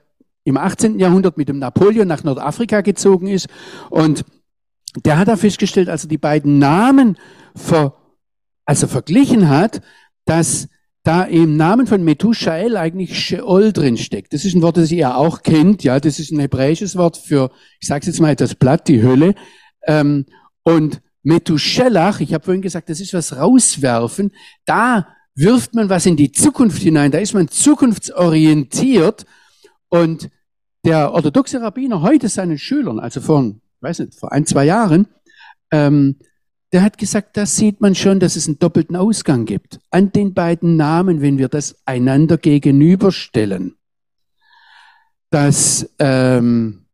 im 0.43 0.57
18. 0.57 0.99
Jahrhundert 0.99 1.37
mit 1.37 1.47
dem 1.47 1.59
Napoleon 1.59 2.07
nach 2.07 2.25
Nordafrika 2.25 2.81
gezogen 2.81 3.27
ist. 3.27 3.47
Und 3.89 4.25
der 5.05 5.17
hat 5.17 5.29
da 5.29 5.37
festgestellt, 5.37 5.87
als 5.87 6.03
er 6.03 6.09
die 6.09 6.17
beiden 6.17 6.59
Namen 6.59 7.17
ver, 7.55 7.95
also 8.65 8.87
verglichen 8.87 9.47
hat, 9.47 9.81
dass 10.25 10.67
da 11.03 11.23
im 11.23 11.55
Namen 11.55 11.87
von 11.87 12.03
Methushael 12.03 12.75
eigentlich 12.75 13.17
Sheol 13.17 13.71
drin 13.71 13.95
steckt. 13.95 14.33
Das 14.33 14.43
ist 14.43 14.53
ein 14.53 14.61
Wort, 14.61 14.75
das 14.75 14.91
ihr 14.91 15.15
auch 15.15 15.43
kennt. 15.43 15.83
Ja, 15.83 16.01
das 16.01 16.19
ist 16.19 16.31
ein 16.31 16.39
hebräisches 16.39 16.97
Wort 16.97 17.15
für, 17.15 17.49
ich 17.79 17.87
sage 17.87 18.05
jetzt 18.05 18.19
mal 18.19 18.31
etwas 18.31 18.55
platt, 18.55 18.89
die 18.89 19.01
Hölle. 19.01 19.35
Ähm, 19.85 20.25
und 20.63 21.01
Methuselach, 21.23 22.19
ich 22.19 22.33
habe 22.33 22.43
vorhin 22.43 22.61
gesagt, 22.61 22.89
das 22.89 22.99
ist 22.99 23.13
was 23.13 23.37
rauswerfen. 23.37 24.33
Da 24.65 25.07
wirft 25.37 25.75
man 25.75 25.89
was 25.89 26.05
in 26.05 26.17
die 26.17 26.31
Zukunft 26.31 26.81
hinein, 26.81 27.11
da 27.11 27.19
ist 27.19 27.33
man 27.33 27.47
zukunftsorientiert 27.47 29.25
und 29.87 30.29
der 30.83 31.13
orthodoxe 31.13 31.61
Rabbiner 31.61 32.01
heute 32.01 32.27
seinen 32.27 32.57
Schülern, 32.57 32.99
also 32.99 33.21
vor, 33.21 33.53
weiß 33.81 33.99
nicht, 33.99 34.15
vor 34.15 34.31
ein, 34.31 34.45
zwei 34.45 34.65
Jahren, 34.65 35.07
ähm, 35.71 36.15
der 36.73 36.81
hat 36.81 36.97
gesagt, 36.97 37.37
da 37.37 37.45
sieht 37.45 37.81
man 37.81 37.95
schon, 37.95 38.19
dass 38.19 38.35
es 38.35 38.47
einen 38.47 38.59
doppelten 38.59 38.95
Ausgang 38.95 39.45
gibt. 39.45 39.79
An 39.89 40.11
den 40.11 40.33
beiden 40.33 40.75
Namen, 40.75 41.21
wenn 41.21 41.37
wir 41.37 41.47
das 41.47 41.77
einander 41.85 42.37
gegenüberstellen. 42.37 43.75
Dass 45.29 45.89
ähm, 45.99 46.85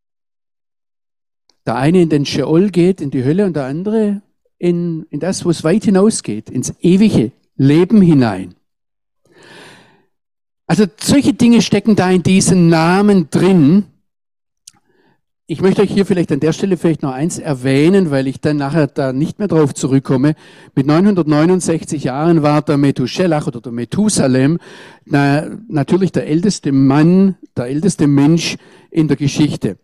der 1.66 1.76
eine 1.76 2.02
in 2.02 2.10
den 2.10 2.26
Sheol 2.26 2.70
geht, 2.70 3.02
in 3.02 3.10
die 3.10 3.24
Hölle, 3.24 3.46
und 3.46 3.56
der 3.56 3.66
andere 3.66 4.22
in, 4.60 5.06
in 5.10 5.20
das, 5.20 5.44
wo 5.44 5.50
es 5.50 5.64
weit 5.64 5.86
hinausgeht, 5.86 6.50
ins 6.50 6.74
ewige 6.82 7.32
Leben 7.56 8.02
hinein. 8.02 8.56
Also 10.66 10.86
solche 11.00 11.34
Dinge 11.34 11.62
stecken 11.62 11.96
da 11.96 12.10
in 12.10 12.24
diesen 12.24 12.70
Namen 12.70 13.30
drin. 13.30 13.86
Ich 15.46 15.62
möchte 15.62 15.82
euch 15.82 15.92
hier 15.92 16.06
vielleicht 16.06 16.32
an 16.32 16.40
der 16.40 16.54
Stelle 16.54 16.78
vielleicht 16.78 17.04
noch 17.04 17.12
eins 17.12 17.38
erwähnen, 17.38 18.12
weil 18.12 18.28
ich 18.28 18.40
dann 18.40 18.58
nachher 18.58 18.88
da 18.88 19.12
nicht 19.12 19.40
mehr 19.40 19.50
drauf 19.50 19.74
zurückkomme. 19.74 20.36
Mit 20.74 20.88
969 20.88 22.06
Jahren 22.06 22.42
war 22.44 22.62
der 22.62 22.78
Methuselach 22.78 23.46
oder 23.46 23.60
der 23.60 23.74
Methusalem 23.74 24.58
na, 25.06 25.48
natürlich 25.68 26.14
der 26.14 26.28
älteste 26.28 26.72
Mann, 26.72 27.36
der 27.58 27.66
älteste 27.66 28.08
Mensch 28.08 28.56
in 28.90 29.10
der 29.10 29.18
Geschichte. 29.18 29.78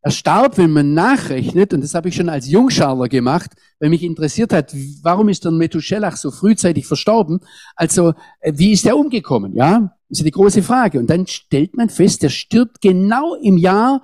Er 0.00 0.12
starb, 0.12 0.58
wenn 0.58 0.70
man 0.70 0.94
nachrechnet, 0.94 1.74
und 1.74 1.82
das 1.82 1.94
habe 1.94 2.08
ich 2.08 2.14
schon 2.14 2.28
als 2.28 2.48
Jungscharler 2.48 3.08
gemacht, 3.08 3.50
weil 3.80 3.90
mich 3.90 4.04
interessiert 4.04 4.52
hat, 4.52 4.74
warum 5.02 5.28
ist 5.28 5.44
der 5.44 5.50
Methuselach 5.50 6.16
so 6.16 6.30
frühzeitig 6.30 6.86
verstorben? 6.86 7.40
Also, 7.74 8.14
äh, 8.40 8.52
wie 8.54 8.72
ist 8.72 8.86
er 8.86 8.96
umgekommen? 8.96 9.56
Ja, 9.56 9.96
ist 10.08 10.24
die 10.24 10.30
große 10.30 10.62
Frage. 10.62 11.00
Und 11.00 11.10
dann 11.10 11.26
stellt 11.26 11.76
man 11.76 11.90
fest, 11.90 12.22
er 12.22 12.30
stirbt 12.30 12.80
genau 12.80 13.34
im 13.34 13.56
Jahr 13.56 14.02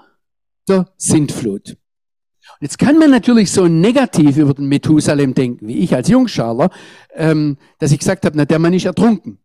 der 0.68 0.88
Sintflut. 0.96 1.70
Und 1.70 2.62
jetzt 2.62 2.78
kann 2.78 2.98
man 2.98 3.10
natürlich 3.10 3.52
so 3.52 3.68
negativ 3.68 4.36
über 4.36 4.54
den 4.54 4.66
Methusalem 4.66 5.34
denken, 5.34 5.68
wie 5.68 5.78
ich 5.78 5.94
als 5.94 6.08
Jungscharler, 6.08 6.70
ähm, 7.14 7.56
dass 7.78 7.92
ich 7.92 8.00
gesagt 8.00 8.24
habe, 8.24 8.36
na, 8.36 8.44
der 8.44 8.58
Mann 8.58 8.74
ist 8.74 8.84
ertrunken. 8.84 9.38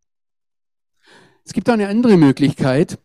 Es 1.45 1.53
gibt 1.53 1.69
auch 1.69 1.73
eine 1.73 1.87
andere 1.87 2.17
Möglichkeit. 2.17 2.99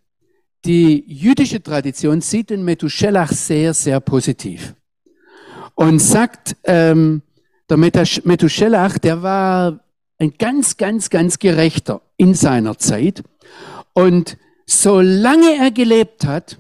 Die 0.65 1.05
jüdische 1.07 1.63
Tradition 1.63 2.23
sieht 2.23 2.51
den 2.51 2.65
Methuselach 2.65 3.33
sehr, 3.33 3.75
sehr 3.75 4.01
positiv 4.01 4.75
und 5.75 5.99
sagt, 5.99 6.57
ähm, 6.65 7.23
der 7.69 7.77
Methuselach, 7.77 8.99
der 8.99 9.23
war 9.23 9.81
ein 10.19 10.35
ganz, 10.39 10.77
ganz, 10.77 11.11
ganz 11.11 11.39
gerechter 11.39 12.01
in 12.17 12.35
seiner 12.35 12.79
Zeit. 12.79 13.23
Und 13.93 14.39
solange 14.67 15.57
er 15.59 15.71
gelebt 15.71 16.25
hat, 16.25 16.59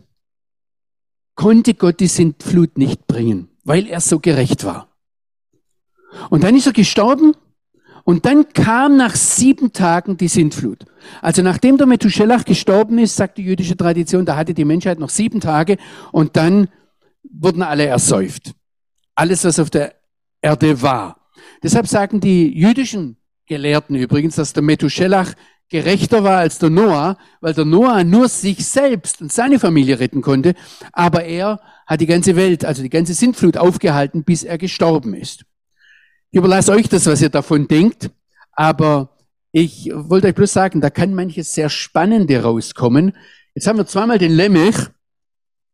konnte 1.34 1.74
Gott 1.74 2.00
die 2.00 2.07
Sintflut 2.07 2.76
nicht 2.76 3.07
bringen, 3.07 3.48
weil 3.64 3.86
er 3.86 4.00
so 4.00 4.20
gerecht 4.20 4.64
war. 4.64 4.88
Und 6.30 6.44
dann 6.44 6.57
ist 6.57 6.66
er 6.66 6.72
gestorben 6.72 7.34
und 8.05 8.26
dann 8.26 8.52
kam 8.52 8.96
nach 8.96 9.16
sieben 9.16 9.72
Tagen 9.72 10.16
die 10.16 10.28
Sintflut. 10.28 10.84
Also 11.22 11.42
nachdem 11.42 11.78
der 11.78 11.86
Methuselach 11.86 12.44
gestorben 12.44 12.98
ist, 12.98 13.16
sagt 13.16 13.38
die 13.38 13.42
jüdische 13.42 13.76
Tradition, 13.76 14.26
da 14.26 14.36
hatte 14.36 14.55
die 14.55 14.64
Menschheit 14.64 14.98
noch 14.98 15.09
sieben 15.09 15.40
Tage 15.40 15.78
und 16.12 16.36
dann 16.36 16.68
wurden 17.22 17.62
alle 17.62 17.86
ersäuft. 17.86 18.52
Alles, 19.14 19.44
was 19.44 19.59
auf 19.59 19.70
der 19.70 19.94
Erde 20.42 20.82
war. 20.82 21.30
Deshalb 21.62 21.86
sagen 21.86 22.20
die 22.20 22.48
jüdischen 22.57 23.16
Gelehrten 23.46 23.96
übrigens, 23.96 24.36
dass 24.36 24.52
der 24.52 24.62
Methuselach 24.62 25.32
gerechter 25.70 26.22
war 26.24 26.38
als 26.38 26.59
der 26.59 26.70
Noah, 26.70 27.16
weil 27.40 27.55
der 27.55 27.64
Noah 27.64 28.05
nur 28.05 28.28
sich 28.28 28.66
selbst 28.66 29.22
und 29.22 29.32
seine 29.32 29.59
Familie 29.59 29.98
retten 29.98 30.20
konnte, 30.20 30.55
aber 30.92 31.24
er 31.24 31.61
hat 31.86 32.00
die 32.00 32.07
ganze 32.07 32.36
Welt, 32.36 32.64
also 32.64 32.82
die 32.82 32.90
ganze 32.90 33.14
Sintflut 33.14 33.57
aufgehalten, 33.57 34.24
bis 34.24 34.42
er 34.42 34.59
gestorben 34.59 35.14
ist. 35.14 35.44
Ich 36.35 36.39
überlasse 36.39 36.72
euch 36.72 36.89
das, 36.89 37.07
was 37.07 37.22
ihr 37.22 37.28
davon 37.28 37.68
denkt, 37.68 38.11
aber 38.51 39.11
ich 39.53 39.89
wollte 39.95 40.26
euch 40.26 40.35
bloß 40.35 40.53
sagen, 40.53 40.80
da 40.80 40.91
kann 40.91 41.14
manches 41.14 41.53
sehr 41.53 41.70
Spannende 41.70 42.43
rauskommen. 42.43 43.12
Jetzt 43.55 43.68
haben 43.68 43.78
wir 43.78 43.87
zweimal 43.87 44.18
den 44.18 44.32
Lemech, 44.32 44.74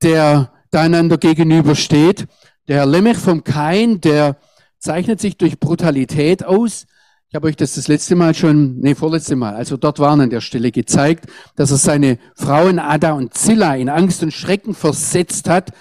der 0.02 0.52
da 0.70 0.82
einander 0.82 1.16
gegenübersteht. 1.16 2.26
Der 2.68 2.76
Herr 2.76 2.84
Lemech 2.84 3.16
vom 3.16 3.42
Kain, 3.42 4.02
der 4.02 4.36
zeichnet 4.78 5.18
sich 5.18 5.38
durch 5.38 5.58
Brutalität 5.58 6.44
aus. 6.44 6.84
Ich 7.30 7.34
habe 7.34 7.48
euch 7.48 7.56
das 7.56 7.76
das 7.76 7.88
letzte 7.88 8.14
Mal 8.14 8.34
schon, 8.34 8.80
nee, 8.80 8.94
vorletzte 8.94 9.36
Mal, 9.36 9.54
also 9.54 9.78
dort 9.78 9.98
waren 9.98 10.20
an 10.20 10.28
der 10.28 10.42
Stelle 10.42 10.72
gezeigt, 10.72 11.24
dass 11.56 11.70
er 11.70 11.78
seine 11.78 12.18
Frauen 12.34 12.78
Ada 12.78 13.12
und 13.12 13.32
Zilla 13.32 13.76
in 13.76 13.88
Angst 13.88 14.22
und 14.22 14.34
Schrecken 14.34 14.74
versetzt 14.74 15.48
hat 15.48 15.72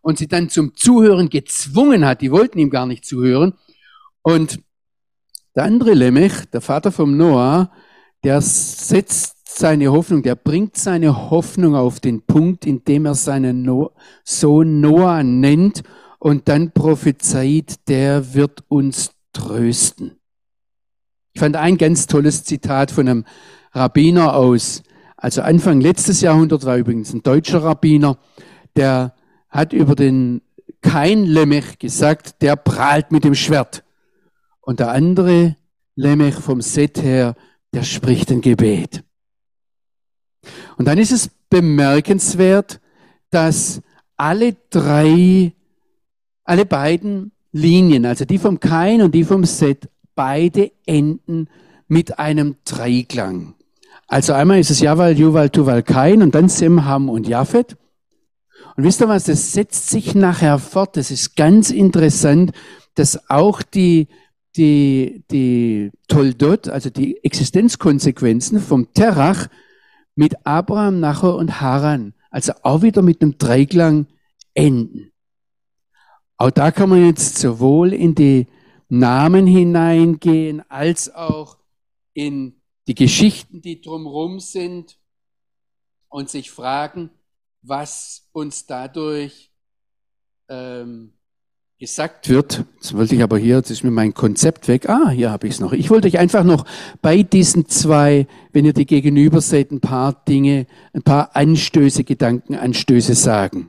und 0.00 0.16
sie 0.16 0.28
dann 0.28 0.48
zum 0.48 0.76
Zuhören 0.76 1.28
gezwungen 1.28 2.06
hat. 2.06 2.20
Die 2.20 2.30
wollten 2.30 2.60
ihm 2.60 2.70
gar 2.70 2.86
nicht 2.86 3.04
zuhören. 3.04 3.54
Und 4.22 4.60
Der 5.58 5.64
andere 5.64 5.92
Lemech, 5.92 6.44
der 6.52 6.60
Vater 6.60 6.92
vom 6.92 7.16
Noah, 7.16 7.72
der 8.22 8.40
setzt 8.40 9.58
seine 9.58 9.90
Hoffnung, 9.90 10.22
der 10.22 10.36
bringt 10.36 10.76
seine 10.76 11.30
Hoffnung 11.30 11.74
auf 11.74 11.98
den 11.98 12.22
Punkt, 12.22 12.64
indem 12.64 13.06
er 13.06 13.16
seinen 13.16 13.62
no 13.62 13.90
Sohn 14.22 14.80
Noah 14.80 15.24
nennt 15.24 15.82
und 16.20 16.46
dann 16.46 16.70
prophezeit, 16.70 17.88
der 17.88 18.34
wird 18.34 18.62
uns 18.68 19.10
trösten. 19.32 20.20
Ich 21.32 21.40
fand 21.40 21.56
ein 21.56 21.76
ganz 21.76 22.06
tolles 22.06 22.44
Zitat 22.44 22.92
von 22.92 23.08
einem 23.08 23.24
Rabbiner 23.72 24.36
aus, 24.36 24.84
also 25.16 25.42
Anfang 25.42 25.80
letztes 25.80 26.20
Jahrhundert 26.20 26.64
war 26.66 26.76
übrigens 26.76 27.12
ein 27.12 27.24
deutscher 27.24 27.64
Rabbiner, 27.64 28.16
der 28.76 29.16
hat 29.48 29.72
über 29.72 29.96
den 29.96 30.42
kein 30.82 31.24
Lemech 31.24 31.80
gesagt, 31.80 32.42
der 32.42 32.54
prahlt 32.54 33.10
mit 33.10 33.24
dem 33.24 33.34
Schwert. 33.34 33.82
Und 34.68 34.80
der 34.80 34.90
andere 34.90 35.56
Lemech 35.96 36.34
vom 36.34 36.60
Set 36.60 37.02
her, 37.02 37.36
der 37.72 37.84
spricht 37.84 38.30
ein 38.30 38.42
Gebet. 38.42 39.02
Und 40.76 40.84
dann 40.86 40.98
ist 40.98 41.10
es 41.10 41.30
bemerkenswert, 41.48 42.78
dass 43.30 43.80
alle 44.18 44.56
drei, 44.68 45.54
alle 46.44 46.66
beiden 46.66 47.32
Linien, 47.50 48.04
also 48.04 48.26
die 48.26 48.36
vom 48.36 48.60
Kain 48.60 49.00
und 49.00 49.14
die 49.14 49.24
vom 49.24 49.44
Set, 49.44 49.88
beide 50.14 50.70
enden 50.84 51.48
mit 51.86 52.18
einem 52.18 52.56
Dreiklang. 52.66 53.54
Also 54.06 54.34
einmal 54.34 54.60
ist 54.60 54.70
es 54.70 54.80
Javal, 54.80 55.18
Juval, 55.18 55.48
Tuval, 55.48 55.82
Kain 55.82 56.20
und 56.20 56.34
dann 56.34 56.50
Sem, 56.50 56.84
Ham 56.84 57.08
und 57.08 57.26
Japhet. 57.26 57.78
Und 58.76 58.84
wisst 58.84 59.00
ihr 59.00 59.08
was, 59.08 59.24
das 59.24 59.50
setzt 59.52 59.88
sich 59.88 60.14
nachher 60.14 60.58
fort. 60.58 60.98
Das 60.98 61.10
ist 61.10 61.36
ganz 61.36 61.70
interessant, 61.70 62.52
dass 62.96 63.30
auch 63.30 63.62
die, 63.62 64.08
die, 64.58 65.24
die 65.30 65.90
Toldot, 66.08 66.68
also 66.68 66.90
die 66.90 67.22
Existenzkonsequenzen 67.24 68.60
vom 68.60 68.92
Terach 68.92 69.48
mit 70.14 70.44
Abraham, 70.44 71.00
Nachor 71.00 71.36
und 71.36 71.60
Haran, 71.60 72.12
also 72.30 72.52
auch 72.62 72.82
wieder 72.82 73.02
mit 73.02 73.22
einem 73.22 73.38
Dreiklang 73.38 74.08
enden. 74.54 75.12
Auch 76.36 76.50
da 76.50 76.70
kann 76.70 76.88
man 76.88 77.06
jetzt 77.06 77.38
sowohl 77.38 77.92
in 77.92 78.14
die 78.14 78.46
Namen 78.88 79.46
hineingehen, 79.46 80.68
als 80.68 81.14
auch 81.14 81.58
in 82.14 82.60
die 82.86 82.94
Geschichten, 82.94 83.60
die 83.60 83.80
drumherum 83.80 84.40
sind 84.40 84.98
und 86.08 86.30
sich 86.30 86.50
fragen, 86.50 87.10
was 87.62 88.28
uns 88.32 88.66
dadurch 88.66 89.52
ähm, 90.48 91.17
gesagt 91.78 92.28
wird. 92.28 92.64
Jetzt 92.74 92.96
wollte 92.96 93.14
ich 93.14 93.22
aber 93.22 93.38
hier, 93.38 93.56
jetzt 93.56 93.70
ist 93.70 93.84
mir 93.84 93.92
mein 93.92 94.12
Konzept 94.12 94.66
weg. 94.66 94.88
Ah, 94.88 95.10
hier 95.10 95.30
habe 95.30 95.46
ich 95.46 95.54
es 95.54 95.60
noch. 95.60 95.72
Ich 95.72 95.90
wollte 95.90 96.08
euch 96.08 96.18
einfach 96.18 96.42
noch 96.42 96.64
bei 97.02 97.22
diesen 97.22 97.68
zwei, 97.68 98.26
wenn 98.52 98.64
ihr 98.64 98.72
die 98.72 98.86
gegenüber 98.86 99.40
seht, 99.40 99.70
ein 99.70 99.80
paar 99.80 100.12
Dinge, 100.26 100.66
ein 100.92 101.02
paar 101.02 101.36
Anstöße, 101.36 102.02
Gedankenanstöße 102.02 103.14
sagen. 103.14 103.68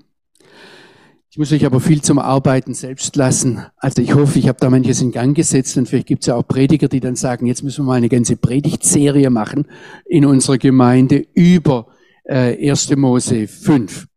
Ich 1.30 1.38
muss 1.38 1.52
euch 1.52 1.64
aber 1.64 1.80
viel 1.80 2.02
zum 2.02 2.18
Arbeiten 2.18 2.74
selbst 2.74 3.16
lassen. 3.16 3.64
Also 3.78 4.02
ich 4.02 4.16
hoffe, 4.16 4.40
ich 4.40 4.48
habe 4.48 4.58
da 4.60 4.72
manches 4.72 5.02
in 5.02 5.12
Gang 5.12 5.36
gesetzt 5.36 5.78
und 5.78 5.88
vielleicht 5.88 6.08
gibt 6.08 6.24
es 6.24 6.28
ja 6.28 6.36
auch 6.36 6.48
Prediger, 6.48 6.88
die 6.88 7.02
dann 7.02 7.16
sagen, 7.16 7.46
jetzt 7.46 7.62
müssen 7.62 7.86
wir 7.86 7.90
mal 7.90 7.98
eine 7.98 8.10
ganze 8.10 8.36
Predigtserie 8.36 9.30
machen 9.30 9.68
in 10.06 10.26
unserer 10.26 10.58
Gemeinde 10.58 11.28
über 11.36 11.86
äh, 12.24 12.70
1. 12.72 12.96
Mose 12.96 13.48
5. 13.48 14.08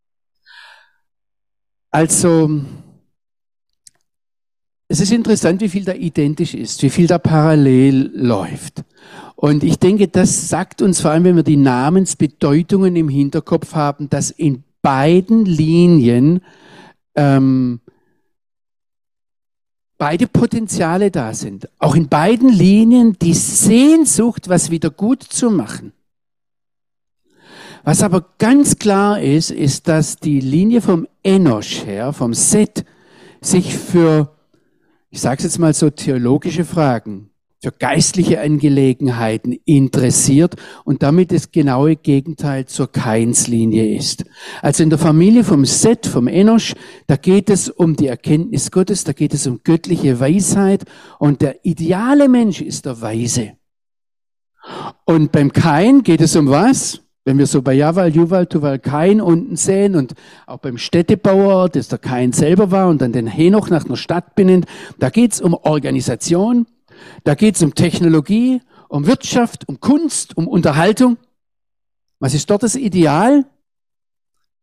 Also, 1.91 2.63
es 4.93 5.01
ist 5.01 5.11
interessant, 5.11 5.63
wie 5.63 5.71
viel 5.71 5.87
da 5.87 5.95
identisch 5.95 6.53
ist, 6.53 6.83
wie 6.83 6.91
viel 6.91 7.07
da 7.07 7.17
parallel 7.17 8.11
läuft. 8.15 8.85
Und 9.37 9.65
ich 9.65 9.79
denke, 9.79 10.07
das 10.07 10.51
sagt 10.51 10.83
uns 10.83 11.01
vor 11.01 11.13
allem, 11.13 11.25
wenn 11.25 11.37
wir 11.37 11.43
die 11.43 11.57
Namensbedeutungen 11.57 12.95
im 12.97 13.09
Hinterkopf 13.09 13.75
haben, 13.75 14.11
dass 14.11 14.31
in 14.31 14.65
beiden 14.83 15.47
Linien 15.47 16.43
ähm, 17.15 17.81
beide 19.97 20.27
Potenziale 20.27 21.11
da 21.11 21.33
sind. 21.33 21.71
Auch 21.79 21.95
in 21.95 22.11
beiden 22.11 22.51
Linien 22.51 23.17
die 23.19 23.33
Sehnsucht, 23.33 24.51
was 24.51 24.71
wieder 24.71 24.91
gut 24.91 25.23
zu 25.23 25.51
machen. 25.51 25.95
Was 27.83 28.03
aber 28.03 28.27
ganz 28.37 28.79
klar 28.79 29.23
ist, 29.23 29.51
ist, 29.51 29.89
dass 29.89 30.17
die 30.17 30.41
Linie 30.41 30.83
vom 30.83 31.09
Enosch 31.23 31.87
her, 31.87 32.13
vom 32.13 32.35
Set, 32.35 32.85
sich 33.41 33.75
für, 33.75 34.31
ich 35.13 35.21
sage 35.21 35.39
es 35.39 35.45
jetzt 35.45 35.59
mal 35.59 35.75
so, 35.75 35.91
theologische 35.91 36.65
Fragen 36.65 37.29
für 37.63 37.71
geistliche 37.71 38.41
Angelegenheiten 38.41 39.53
interessiert 39.67 40.57
und 40.85 41.03
damit 41.03 41.31
das 41.31 41.53
genaue 41.53 41.97
Gegenteil 41.97 42.65
zur 42.65 42.91
Keinslinie 42.91 43.95
ist. 43.95 44.25
Also 44.63 44.83
in 44.83 44.89
der 44.89 44.99
Familie 44.99 45.45
vom 45.45 45.67
Set, 45.67 46.07
vom 46.07 46.29
Enosch, 46.29 46.75
da 47.07 47.17
geht 47.17 47.51
es 47.51 47.69
um 47.69 47.95
die 47.95 48.07
Erkenntnis 48.07 48.71
Gottes, 48.71 49.05
da 49.05 49.13
geht 49.13 49.35
es 49.35 49.47
um 49.47 49.61
göttliche 49.63 50.19
Weisheit 50.19 50.87
und 51.19 51.43
der 51.43 51.65
ideale 51.65 52.29
Mensch 52.29 52.63
ist 52.63 52.87
der 52.87 53.01
Weise. 53.03 53.53
Und 55.05 55.31
beim 55.31 55.53
Kain 55.53 56.03
geht 56.03 56.23
es 56.23 56.35
um 56.35 56.49
was? 56.49 57.03
Wenn 57.25 57.39
wir 57.39 57.47
so 57.47 57.63
bei 57.63 57.75
Javal, 57.75 58.15
Juval, 58.15 58.47
Tuval, 58.47 58.81
Kain 58.81 59.21
unten 59.21 59.57
sehen 59.57 59.95
und 59.95 60.15
auch 60.47 60.59
beim 60.59 60.77
Städtebauer, 60.77 61.69
das 61.69 61.87
der 61.89 61.99
Kain 61.99 62.33
selber 62.33 62.73
war 62.73 62.89
und 62.89 63.01
dann 63.01 63.13
den 63.13 63.29
Henoch 63.29 63.71
nach 63.71 63.85
einer 63.85 63.97
Stadt 63.97 64.35
benennt, 64.35 64.67
da 64.99 65.09
geht 65.09 65.33
es 65.33 65.41
um 65.41 65.55
Organisation, 65.55 66.67
da 67.23 67.35
geht 67.35 67.55
es 67.55 67.63
um 67.63 67.75
Technologie, 67.75 68.61
um 68.89 69.07
Wirtschaft, 69.07 69.69
um 69.69 69.79
Kunst, 69.79 70.37
um 70.37 70.49
Unterhaltung. 70.49 71.17
Was 72.19 72.35
ist 72.35 72.51
dort 72.51 72.65
das 72.65 72.75
Ideal? 72.75 73.45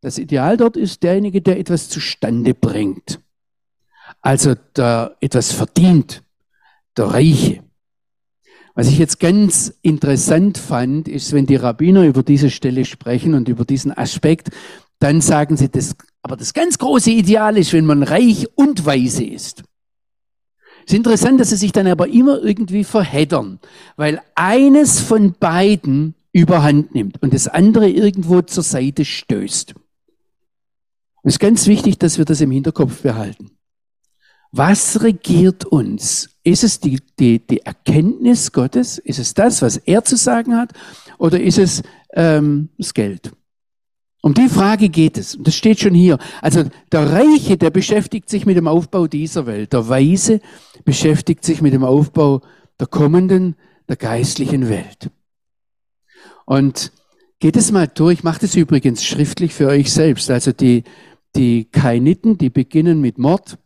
Das 0.02 0.18
Ideal 0.18 0.56
dort 0.56 0.76
ist 0.76 1.02
derjenige, 1.02 1.40
der 1.40 1.58
etwas 1.58 1.88
zustande 1.88 2.54
bringt. 2.54 3.20
Also 4.20 4.54
der 4.76 5.16
etwas 5.20 5.52
verdient, 5.52 6.22
der 6.96 7.06
Reiche. 7.06 7.62
Was 8.74 8.88
ich 8.88 8.98
jetzt 8.98 9.20
ganz 9.20 9.74
interessant 9.82 10.58
fand, 10.58 11.08
ist, 11.08 11.32
wenn 11.32 11.46
die 11.46 11.56
Rabbiner 11.56 12.04
über 12.04 12.22
diese 12.22 12.50
Stelle 12.50 12.84
sprechen 12.84 13.34
und 13.34 13.48
über 13.48 13.64
diesen 13.64 13.96
Aspekt, 13.96 14.50
dann 15.00 15.20
sagen 15.20 15.56
sie, 15.56 15.68
das, 15.68 15.96
aber 16.22 16.36
das 16.36 16.54
ganz 16.54 16.78
große 16.78 17.10
Ideal 17.10 17.56
ist, 17.56 17.72
wenn 17.72 17.86
man 17.86 18.02
reich 18.02 18.46
und 18.54 18.86
weise 18.86 19.24
ist. 19.24 19.64
Es 20.86 20.92
ist 20.92 20.96
interessant, 20.96 21.40
dass 21.40 21.50
sie 21.50 21.56
sich 21.56 21.72
dann 21.72 21.86
aber 21.86 22.08
immer 22.08 22.42
irgendwie 22.42 22.84
verheddern, 22.84 23.58
weil 23.96 24.20
eines 24.34 25.00
von 25.00 25.34
beiden 25.38 26.14
überhand 26.32 26.94
nimmt 26.94 27.22
und 27.22 27.34
das 27.34 27.48
andere 27.48 27.88
irgendwo 27.88 28.42
zur 28.42 28.62
Seite 28.62 29.04
stößt. 29.04 29.74
Es 31.22 31.34
ist 31.34 31.38
ganz 31.38 31.66
wichtig, 31.66 31.98
dass 31.98 32.18
wir 32.18 32.24
das 32.24 32.40
im 32.40 32.50
Hinterkopf 32.50 33.02
behalten. 33.02 33.50
Was 34.52 35.02
regiert 35.02 35.64
uns? 35.64 36.29
Ist 36.50 36.64
es 36.64 36.80
die, 36.80 36.98
die, 37.20 37.38
die 37.46 37.60
Erkenntnis 37.60 38.50
Gottes? 38.50 38.98
Ist 38.98 39.20
es 39.20 39.34
das, 39.34 39.62
was 39.62 39.76
er 39.76 40.04
zu 40.04 40.16
sagen 40.16 40.56
hat? 40.56 40.72
Oder 41.16 41.40
ist 41.40 41.58
es 41.58 41.82
ähm, 42.12 42.70
das 42.76 42.92
Geld? 42.92 43.30
Um 44.20 44.34
die 44.34 44.48
Frage 44.48 44.88
geht 44.88 45.16
es. 45.16 45.36
Und 45.36 45.46
das 45.46 45.54
steht 45.54 45.78
schon 45.78 45.94
hier. 45.94 46.18
Also 46.42 46.64
der 46.90 47.12
Reiche, 47.12 47.56
der 47.56 47.70
beschäftigt 47.70 48.28
sich 48.28 48.46
mit 48.46 48.56
dem 48.56 48.66
Aufbau 48.66 49.06
dieser 49.06 49.46
Welt. 49.46 49.72
Der 49.72 49.88
Weise 49.88 50.40
beschäftigt 50.84 51.44
sich 51.44 51.62
mit 51.62 51.72
dem 51.72 51.84
Aufbau 51.84 52.42
der 52.80 52.88
kommenden, 52.88 53.54
der 53.88 53.94
geistlichen 53.94 54.68
Welt. 54.68 55.08
Und 56.46 56.90
geht 57.38 57.56
es 57.56 57.70
mal 57.70 57.86
durch. 57.86 58.24
Macht 58.24 58.42
es 58.42 58.56
übrigens 58.56 59.04
schriftlich 59.04 59.54
für 59.54 59.68
euch 59.68 59.92
selbst. 59.92 60.28
Also 60.32 60.50
die, 60.50 60.82
die 61.36 61.66
Kainiten, 61.66 62.38
die 62.38 62.50
beginnen 62.50 63.00
mit 63.00 63.18
Mord 63.18 63.56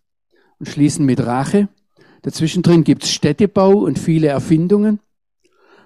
und 0.59 0.68
schließen 0.68 1.07
mit 1.07 1.24
Rache. 1.24 1.68
Dazwischen 2.25 2.62
drin 2.62 2.85
gibt 2.85 3.05
es 3.05 3.12
Städtebau 3.12 3.72
und 3.81 3.99
viele 3.99 4.29
Erfindungen. 4.29 4.99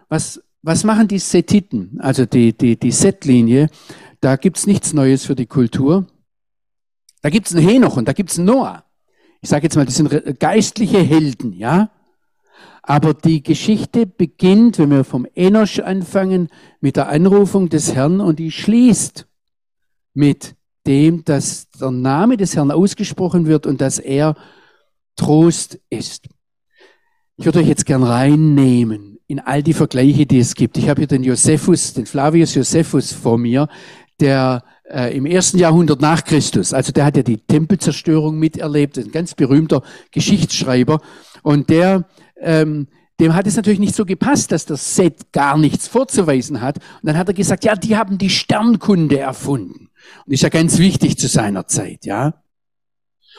Was, 0.09 0.41
was 0.63 0.85
machen 0.85 1.09
die 1.09 1.19
Setiten, 1.19 1.99
also 1.99 2.27
die, 2.27 2.57
die, 2.57 2.79
die 2.79 2.93
Setlinie? 2.93 3.69
Da 4.21 4.37
gibt's 4.37 4.65
nichts 4.65 4.93
Neues 4.93 5.25
für 5.25 5.35
die 5.35 5.47
Kultur. 5.47 6.07
Da 7.23 7.31
gibt's 7.31 7.57
einen 7.57 7.67
Henoch 7.67 7.97
und 7.97 8.07
da 8.07 8.13
gibt's 8.13 8.39
einen 8.39 8.47
Noah. 8.47 8.85
Ich 9.41 9.49
sage 9.49 9.65
jetzt 9.65 9.75
mal, 9.75 9.85
das 9.85 9.97
sind 9.97 10.39
geistliche 10.39 10.99
Helden, 11.01 11.53
ja. 11.55 11.91
Aber 12.83 13.15
die 13.15 13.43
Geschichte 13.43 14.07
beginnt, 14.07 14.79
wenn 14.79 14.91
wir 14.91 15.03
vom 15.03 15.27
Enosch 15.35 15.81
anfangen, 15.81 16.51
mit 16.81 16.95
der 16.95 17.09
Anrufung 17.09 17.69
des 17.69 17.97
Herrn 17.97 18.21
und 18.21 18.39
die 18.39 18.53
schließt 18.53 19.27
mit 20.15 20.55
dem, 20.87 21.25
dass 21.25 21.69
der 21.71 21.91
Name 21.91 22.37
des 22.37 22.55
Herrn 22.55 22.71
ausgesprochen 22.71 23.47
wird 23.47 23.67
und 23.67 23.81
dass 23.81 23.99
er 23.99 24.37
Trost 25.19 25.79
ist. 25.91 26.29
Ich 27.37 27.45
würde 27.45 27.61
euch 27.61 27.69
jetzt 27.69 27.87
gern 27.87 28.03
reinnehmen 28.03 29.19
in 29.27 29.41
all 29.41 29.63
die 29.63 29.75
Vergleiche, 29.75 30.25
die 30.25 30.39
es 30.39 30.55
gibt. 30.55 30.79
Ich 30.79 30.89
habe 30.89 31.03
hier 31.03 31.09
den 31.09 31.23
Josephus, 31.23 31.93
den 31.93 32.07
Flavius 32.07 32.55
Josephus 32.55 33.13
vor 33.13 33.37
mir, 33.37 33.69
der 34.21 34.65
äh, 34.91 35.15
im 35.15 35.27
ersten 35.27 35.59
Jahrhundert 35.59 36.01
nach 36.01 36.25
Christus, 36.25 36.73
also 36.73 36.93
der 36.93 37.05
hat 37.05 37.17
ja 37.17 37.23
die 37.23 37.37
Tempelzerstörung 37.37 38.39
miterlebt, 38.39 38.99
ein 38.99 39.13
ganz 39.13 39.35
berühmter 39.35 39.83
Geschichtsschreiber, 40.11 41.01
und 41.43 41.69
der 41.69 42.09
ähm, 42.41 42.89
dem 43.21 43.35
hat 43.35 43.47
es 43.47 43.57
natürlich 43.57 43.81
nicht 43.81 43.97
so 43.97 44.05
gepasst, 44.05 44.53
dass 44.53 44.67
der 44.67 44.77
Seth 44.77 45.33
gar 45.33 45.59
nichts 45.59 45.89
vorzuweisen 45.89 46.61
hat. 46.61 46.79
Und 46.79 47.09
dann 47.09 47.19
hat 47.19 47.27
er 47.27 47.35
gesagt, 47.35 47.65
ja, 47.65 47.75
die 47.75 47.97
haben 47.97 48.17
die 48.17 48.31
Sternkunde 48.31 49.19
erfunden. 49.19 49.91
Und 50.25 50.33
ist 50.33 50.43
ja 50.43 50.49
ganz 50.49 50.79
wichtig 50.79 51.19
zu 51.19 51.27
seiner 51.27 51.67
Zeit, 51.67 52.05
ja. 52.07 52.43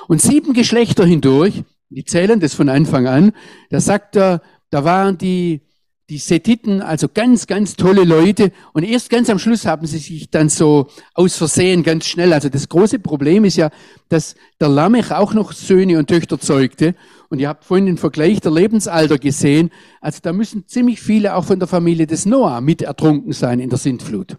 Und 0.08 0.22
sieben 0.22 0.54
Geschlechter 0.54 1.06
hindurch, 1.06 1.64
die 1.90 2.06
zählen 2.06 2.40
das 2.40 2.54
von 2.54 2.70
Anfang 2.70 3.08
an, 3.08 3.34
da 3.70 3.80
sagt 3.80 4.16
er, 4.16 4.42
da 4.70 4.84
waren 4.84 5.18
die 5.18 5.62
die 6.10 6.18
Sethiten, 6.18 6.82
also 6.82 7.08
ganz, 7.08 7.46
ganz 7.46 7.76
tolle 7.76 8.04
Leute. 8.04 8.52
Und 8.74 8.84
erst 8.84 9.10
ganz 9.12 9.30
am 9.30 9.38
Schluss 9.38 9.66
haben 9.66 9.86
sie 9.86 10.00
sich 10.00 10.30
dann 10.32 10.50
so 10.50 10.88
aus 11.14 11.38
Versehen 11.38 11.84
ganz 11.84 12.08
schnell. 12.08 12.34
Also 12.34 12.50
das 12.50 12.68
große 12.68 13.00
Problem 13.00 13.46
ist 13.46 13.58
ja, 13.58 13.70
dass 14.10 14.36
der 14.60 14.70
Lamech 14.70 15.12
auch 15.12 15.34
noch 15.34 15.52
Söhne 15.52 16.00
und 16.00 16.08
Töchter 16.08 16.40
zeugte. 16.40 16.96
Und 17.30 17.40
ihr 17.40 17.48
habt 17.48 17.64
vorhin 17.64 17.86
den 17.86 17.98
Vergleich 17.98 18.42
der 18.42 18.52
Lebensalter 18.52 19.20
gesehen. 19.20 19.70
Also 20.02 20.20
da 20.24 20.34
müssen 20.34 20.68
ziemlich 20.68 21.00
viele 21.00 21.36
auch 21.36 21.46
von 21.46 21.60
der 21.60 21.68
Familie 21.68 22.08
des 22.08 22.26
Noah 22.26 22.60
mit 22.60 22.82
ertrunken 22.82 23.32
sein 23.32 23.60
in 23.60 23.70
der 23.70 23.78
Sintflut. 23.78 24.38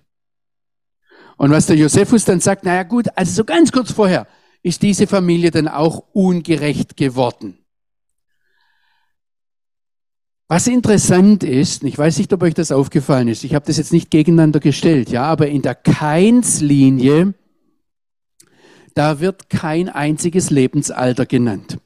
Und 1.36 1.52
was 1.52 1.66
der 1.66 1.76
Josephus 1.76 2.24
dann 2.24 2.40
sagt, 2.40 2.64
naja 2.64 2.82
gut, 2.82 3.06
also 3.14 3.32
so 3.32 3.44
ganz 3.44 3.70
kurz 3.70 3.92
vorher 3.92 4.26
ist 4.62 4.82
diese 4.82 5.06
Familie 5.06 5.50
dann 5.50 5.68
auch 5.68 6.04
ungerecht 6.12 6.96
geworden. 6.96 7.58
Was 10.48 10.66
interessant 10.66 11.44
ist, 11.44 11.84
ich 11.84 11.96
weiß 11.96 12.18
nicht, 12.18 12.32
ob 12.32 12.42
euch 12.42 12.54
das 12.54 12.72
aufgefallen 12.72 13.28
ist, 13.28 13.44
ich 13.44 13.54
habe 13.54 13.66
das 13.66 13.76
jetzt 13.76 13.92
nicht 13.92 14.10
gegeneinander 14.10 14.58
gestellt, 14.58 15.08
ja, 15.10 15.22
aber 15.22 15.46
in 15.46 15.62
der 15.62 15.76
Keins-Linie, 15.76 17.34
da 18.94 19.20
wird 19.20 19.48
kein 19.48 19.88
einziges 19.88 20.50
Lebensalter 20.50 21.24
genannt. 21.24 21.78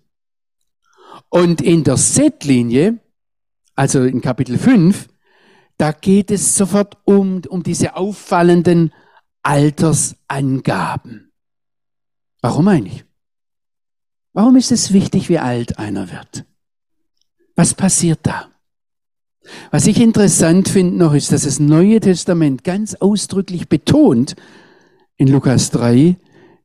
Und 1.29 1.61
in 1.61 1.85
der 1.85 1.99
Set-Linie, 1.99 3.01
also 3.75 4.03
in 4.03 4.23
Kapitel 4.23 4.57
5, 4.57 5.09
da 5.77 5.93
geht 5.93 6.31
es 6.31 6.57
sofort 6.57 6.97
um, 7.05 7.43
um 7.49 7.63
diese 7.63 7.97
auffallenden 7.97 8.95
Altersangaben. 9.43 11.24
Warum 12.45 12.69
eigentlich? 12.69 13.07
Warum 14.35 14.57
ist 14.57 14.71
es 14.71 14.93
wichtig, 14.93 15.31
wie 15.31 15.39
alt 15.39 15.79
einer 15.79 16.11
wird? 16.11 16.45
Was 17.57 17.73
passiert 17.73 18.19
da? 18.25 18.51
Was 19.71 19.87
ich 19.87 19.99
interessant 19.99 20.69
finde 20.69 20.99
noch 20.99 21.15
ist, 21.15 21.33
dass 21.33 21.45
das 21.45 21.59
Neue 21.59 22.01
Testament 22.01 22.63
ganz 22.63 22.97
ausdrücklich 22.97 23.71
betont 23.71 24.37
in 25.17 25.29
Lukas 25.29 25.71
3, 25.71 26.17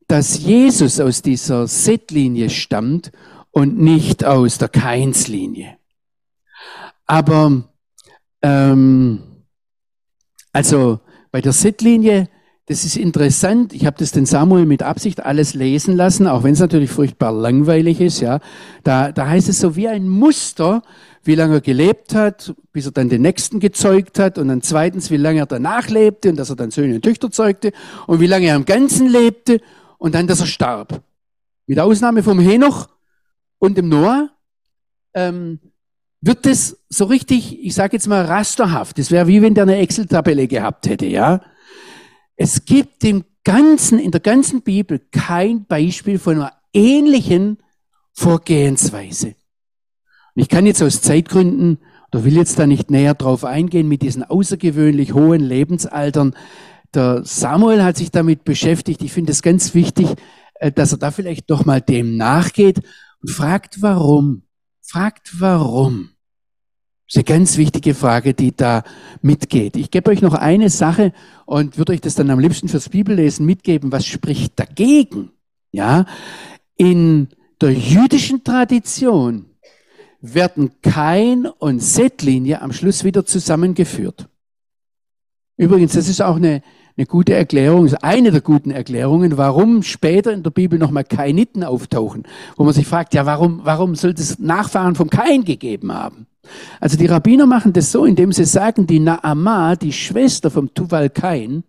dass 0.06 0.40
Jesus 0.40 1.00
aus 1.00 1.22
dieser 1.22 1.66
Set-Linie 1.66 2.50
stammt 2.50 3.10
und 3.50 3.78
nicht 3.78 4.22
aus 4.22 4.58
der 4.58 4.68
Keins-Linie. 4.68 5.78
Aber 7.06 7.70
ähm, 8.42 9.22
also 10.52 11.00
bei 11.30 11.40
der 11.40 11.54
Set-Linie, 11.54 12.28
das 12.70 12.84
ist 12.84 12.96
interessant. 12.96 13.72
Ich 13.72 13.84
habe 13.84 13.96
das 13.98 14.12
den 14.12 14.26
Samuel 14.26 14.64
mit 14.64 14.84
Absicht 14.84 15.24
alles 15.24 15.54
lesen 15.54 15.96
lassen, 15.96 16.28
auch 16.28 16.44
wenn 16.44 16.52
es 16.52 16.60
natürlich 16.60 16.88
furchtbar 16.88 17.32
langweilig 17.32 18.00
ist. 18.00 18.20
Ja, 18.20 18.38
da, 18.84 19.10
da 19.10 19.26
heißt 19.26 19.48
es 19.48 19.58
so 19.58 19.74
wie 19.74 19.88
ein 19.88 20.08
Muster, 20.08 20.84
wie 21.24 21.34
lange 21.34 21.54
er 21.54 21.60
gelebt 21.62 22.14
hat, 22.14 22.54
bis 22.72 22.86
er 22.86 22.92
dann 22.92 23.08
den 23.08 23.22
Nächsten 23.22 23.58
gezeugt 23.58 24.20
hat 24.20 24.38
und 24.38 24.46
dann 24.46 24.62
zweitens, 24.62 25.10
wie 25.10 25.16
lange 25.16 25.40
er 25.40 25.46
danach 25.46 25.88
lebte 25.88 26.30
und 26.30 26.36
dass 26.36 26.48
er 26.48 26.54
dann 26.54 26.70
Söhne 26.70 26.94
und 26.94 27.02
Töchter 27.02 27.32
zeugte 27.32 27.72
und 28.06 28.20
wie 28.20 28.28
lange 28.28 28.46
er 28.46 28.54
im 28.54 28.66
Ganzen 28.66 29.08
lebte 29.08 29.60
und 29.98 30.14
dann, 30.14 30.28
dass 30.28 30.38
er 30.38 30.46
starb. 30.46 31.02
Mit 31.66 31.80
Ausnahme 31.80 32.22
vom 32.22 32.38
Henoch 32.38 32.88
und 33.58 33.78
dem 33.78 33.88
Noah 33.88 34.30
ähm, 35.14 35.58
wird 36.20 36.46
das 36.46 36.78
so 36.88 37.06
richtig, 37.06 37.64
ich 37.64 37.74
sage 37.74 37.96
jetzt 37.96 38.06
mal 38.06 38.24
rasterhaft. 38.24 38.96
Das 38.96 39.10
wäre 39.10 39.26
wie 39.26 39.42
wenn 39.42 39.54
der 39.54 39.64
eine 39.64 39.78
Excel-Tabelle 39.78 40.46
gehabt 40.46 40.88
hätte, 40.88 41.06
ja. 41.06 41.40
Es 42.42 42.64
gibt 42.64 43.04
im 43.04 43.24
ganzen, 43.44 43.98
in 43.98 44.12
der 44.12 44.20
ganzen 44.22 44.62
Bibel 44.62 44.98
kein 45.12 45.66
Beispiel 45.66 46.18
von 46.18 46.36
einer 46.36 46.54
ähnlichen 46.72 47.58
Vorgehensweise. 48.14 49.34
Und 50.34 50.42
ich 50.42 50.48
kann 50.48 50.64
jetzt 50.64 50.82
aus 50.82 51.02
Zeitgründen 51.02 51.80
oder 52.10 52.24
will 52.24 52.38
jetzt 52.38 52.58
da 52.58 52.66
nicht 52.66 52.90
näher 52.90 53.12
drauf 53.12 53.44
eingehen 53.44 53.88
mit 53.88 54.00
diesen 54.00 54.24
außergewöhnlich 54.24 55.12
hohen 55.12 55.42
Lebensaltern. 55.42 56.34
Der 56.94 57.26
Samuel 57.26 57.84
hat 57.84 57.98
sich 57.98 58.10
damit 58.10 58.44
beschäftigt. 58.44 59.02
Ich 59.02 59.12
finde 59.12 59.32
es 59.32 59.42
ganz 59.42 59.74
wichtig, 59.74 60.08
äh, 60.54 60.72
dass 60.72 60.92
er 60.92 60.98
da 60.98 61.10
vielleicht 61.10 61.50
doch 61.50 61.66
mal 61.66 61.82
dem 61.82 62.16
nachgeht 62.16 62.80
und 63.20 63.28
fragt, 63.28 63.82
warum. 63.82 64.44
Fragt, 64.80 65.38
warum. 65.40 66.12
Das 67.10 67.16
ist 67.16 67.28
eine 67.28 67.38
ganz 67.38 67.56
wichtige 67.56 67.94
Frage, 67.94 68.34
die 68.34 68.54
da 68.54 68.84
mitgeht. 69.20 69.76
Ich 69.76 69.90
gebe 69.90 70.12
euch 70.12 70.22
noch 70.22 70.34
eine 70.34 70.70
Sache 70.70 71.12
und 71.44 71.76
würde 71.76 71.92
euch 71.92 72.00
das 72.00 72.14
dann 72.14 72.30
am 72.30 72.38
liebsten 72.38 72.68
fürs 72.68 72.88
Bibellesen 72.88 73.44
mitgeben. 73.44 73.90
Was 73.90 74.06
spricht 74.06 74.60
dagegen? 74.60 75.32
Ja, 75.72 76.06
in 76.76 77.26
der 77.60 77.72
jüdischen 77.72 78.44
Tradition 78.44 79.46
werden 80.20 80.70
Kain 80.82 81.46
und 81.46 81.80
Set-Linie 81.80 82.62
am 82.62 82.72
Schluss 82.72 83.02
wieder 83.02 83.26
zusammengeführt. 83.26 84.28
Übrigens, 85.56 85.94
das 85.94 86.06
ist 86.06 86.22
auch 86.22 86.36
eine, 86.36 86.62
eine 87.00 87.06
gute 87.06 87.32
Erklärung, 87.32 87.86
ist 87.86 88.04
eine 88.04 88.30
der 88.30 88.42
guten 88.42 88.70
Erklärungen, 88.70 89.38
warum 89.38 89.82
später 89.82 90.32
in 90.32 90.42
der 90.42 90.50
Bibel 90.50 90.78
nochmal 90.78 91.04
Kainiten 91.04 91.64
auftauchen, 91.64 92.24
wo 92.56 92.64
man 92.64 92.74
sich 92.74 92.86
fragt, 92.86 93.14
ja, 93.14 93.24
warum, 93.24 93.62
warum 93.64 93.94
soll 93.94 94.10
es 94.10 94.38
Nachfahren 94.38 94.94
vom 94.94 95.08
Kain 95.08 95.44
gegeben 95.44 95.94
haben? 95.94 96.26
Also 96.78 96.98
die 96.98 97.06
Rabbiner 97.06 97.46
machen 97.46 97.72
das 97.72 97.90
so, 97.90 98.04
indem 98.04 98.32
sie 98.32 98.44
sagen, 98.44 98.86
die 98.86 99.00
Naama, 99.00 99.76
die 99.76 99.94
Schwester 99.94 100.50
vom 100.50 100.74
Tuval 100.74 101.08
Kain, 101.08 101.64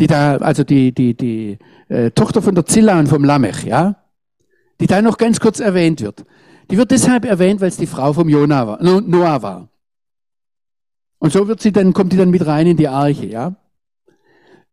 die 0.00 0.06
da, 0.06 0.36
also 0.38 0.64
die, 0.64 0.92
die, 0.92 1.14
die 1.14 1.58
äh, 1.88 2.10
Tochter 2.10 2.40
von 2.40 2.54
der 2.54 2.64
Zilla 2.64 2.98
und 2.98 3.08
vom 3.08 3.22
Lamech, 3.22 3.64
ja, 3.64 3.96
die 4.80 4.86
da 4.86 5.02
noch 5.02 5.18
ganz 5.18 5.40
kurz 5.40 5.60
erwähnt 5.60 6.00
wird. 6.00 6.24
Die 6.70 6.78
wird 6.78 6.90
deshalb 6.90 7.26
erwähnt, 7.26 7.60
weil 7.60 7.68
es 7.68 7.76
die 7.76 7.86
Frau 7.86 8.14
vom 8.14 8.30
Jonah 8.30 8.66
war, 8.66 8.82
Noah 8.82 9.42
war. 9.42 9.68
Und 11.22 11.32
so 11.32 11.46
wird 11.46 11.60
sie 11.60 11.70
dann, 11.70 11.92
kommt 11.92 12.12
die 12.12 12.16
dann 12.16 12.30
mit 12.30 12.44
rein 12.44 12.66
in 12.66 12.76
die 12.76 12.88
Arche, 12.88 13.26
ja. 13.26 13.54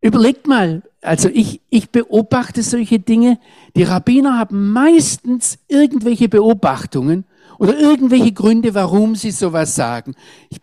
Überlegt 0.01 0.47
mal, 0.47 0.81
also 0.99 1.29
ich, 1.31 1.61
ich 1.69 1.91
beobachte 1.91 2.63
solche 2.63 2.97
Dinge. 2.97 3.37
Die 3.75 3.83
Rabbiner 3.83 4.39
haben 4.39 4.71
meistens 4.71 5.59
irgendwelche 5.67 6.27
Beobachtungen 6.27 7.25
oder 7.59 7.77
irgendwelche 7.77 8.31
Gründe, 8.31 8.73
warum 8.73 9.13
sie 9.13 9.29
sowas 9.29 9.75
sagen. 9.75 10.15
Ich 10.49 10.57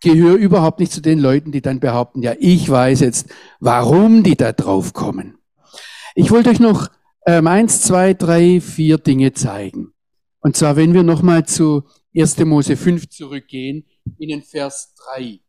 gehöre 0.00 0.34
überhaupt 0.34 0.80
nicht 0.80 0.90
zu 0.90 1.00
den 1.00 1.20
Leuten, 1.20 1.52
die 1.52 1.62
dann 1.62 1.78
behaupten, 1.78 2.20
ja, 2.20 2.34
ich 2.40 2.68
weiß 2.68 2.98
jetzt, 2.98 3.28
warum 3.60 4.24
die 4.24 4.36
da 4.36 4.50
drauf 4.50 4.92
kommen. 4.92 5.38
Ich 6.16 6.32
wollte 6.32 6.50
euch 6.50 6.58
noch 6.58 6.88
ähm, 7.26 7.46
eins, 7.46 7.82
zwei, 7.82 8.12
drei, 8.12 8.60
vier 8.60 8.98
Dinge 8.98 9.34
zeigen. 9.34 9.92
Und 10.40 10.56
zwar, 10.56 10.74
wenn 10.74 10.94
wir 10.94 11.04
nochmal 11.04 11.46
zu 11.46 11.84
1. 12.16 12.38
Mose 12.38 12.76
5 12.76 13.08
zurückgehen, 13.10 13.84
in 14.18 14.28
den 14.28 14.42
Vers 14.42 14.94
3. 15.14 15.40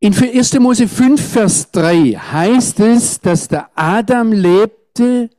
In 0.00 0.14
1. 0.14 0.58
Mose 0.58 0.88
5, 0.88 1.32
Vers 1.32 1.70
3 1.70 2.12
heißt 2.12 2.80
es, 2.80 3.20
dass 3.20 3.48
der 3.48 3.70
Adam 3.76 4.32
lebte 4.32 5.30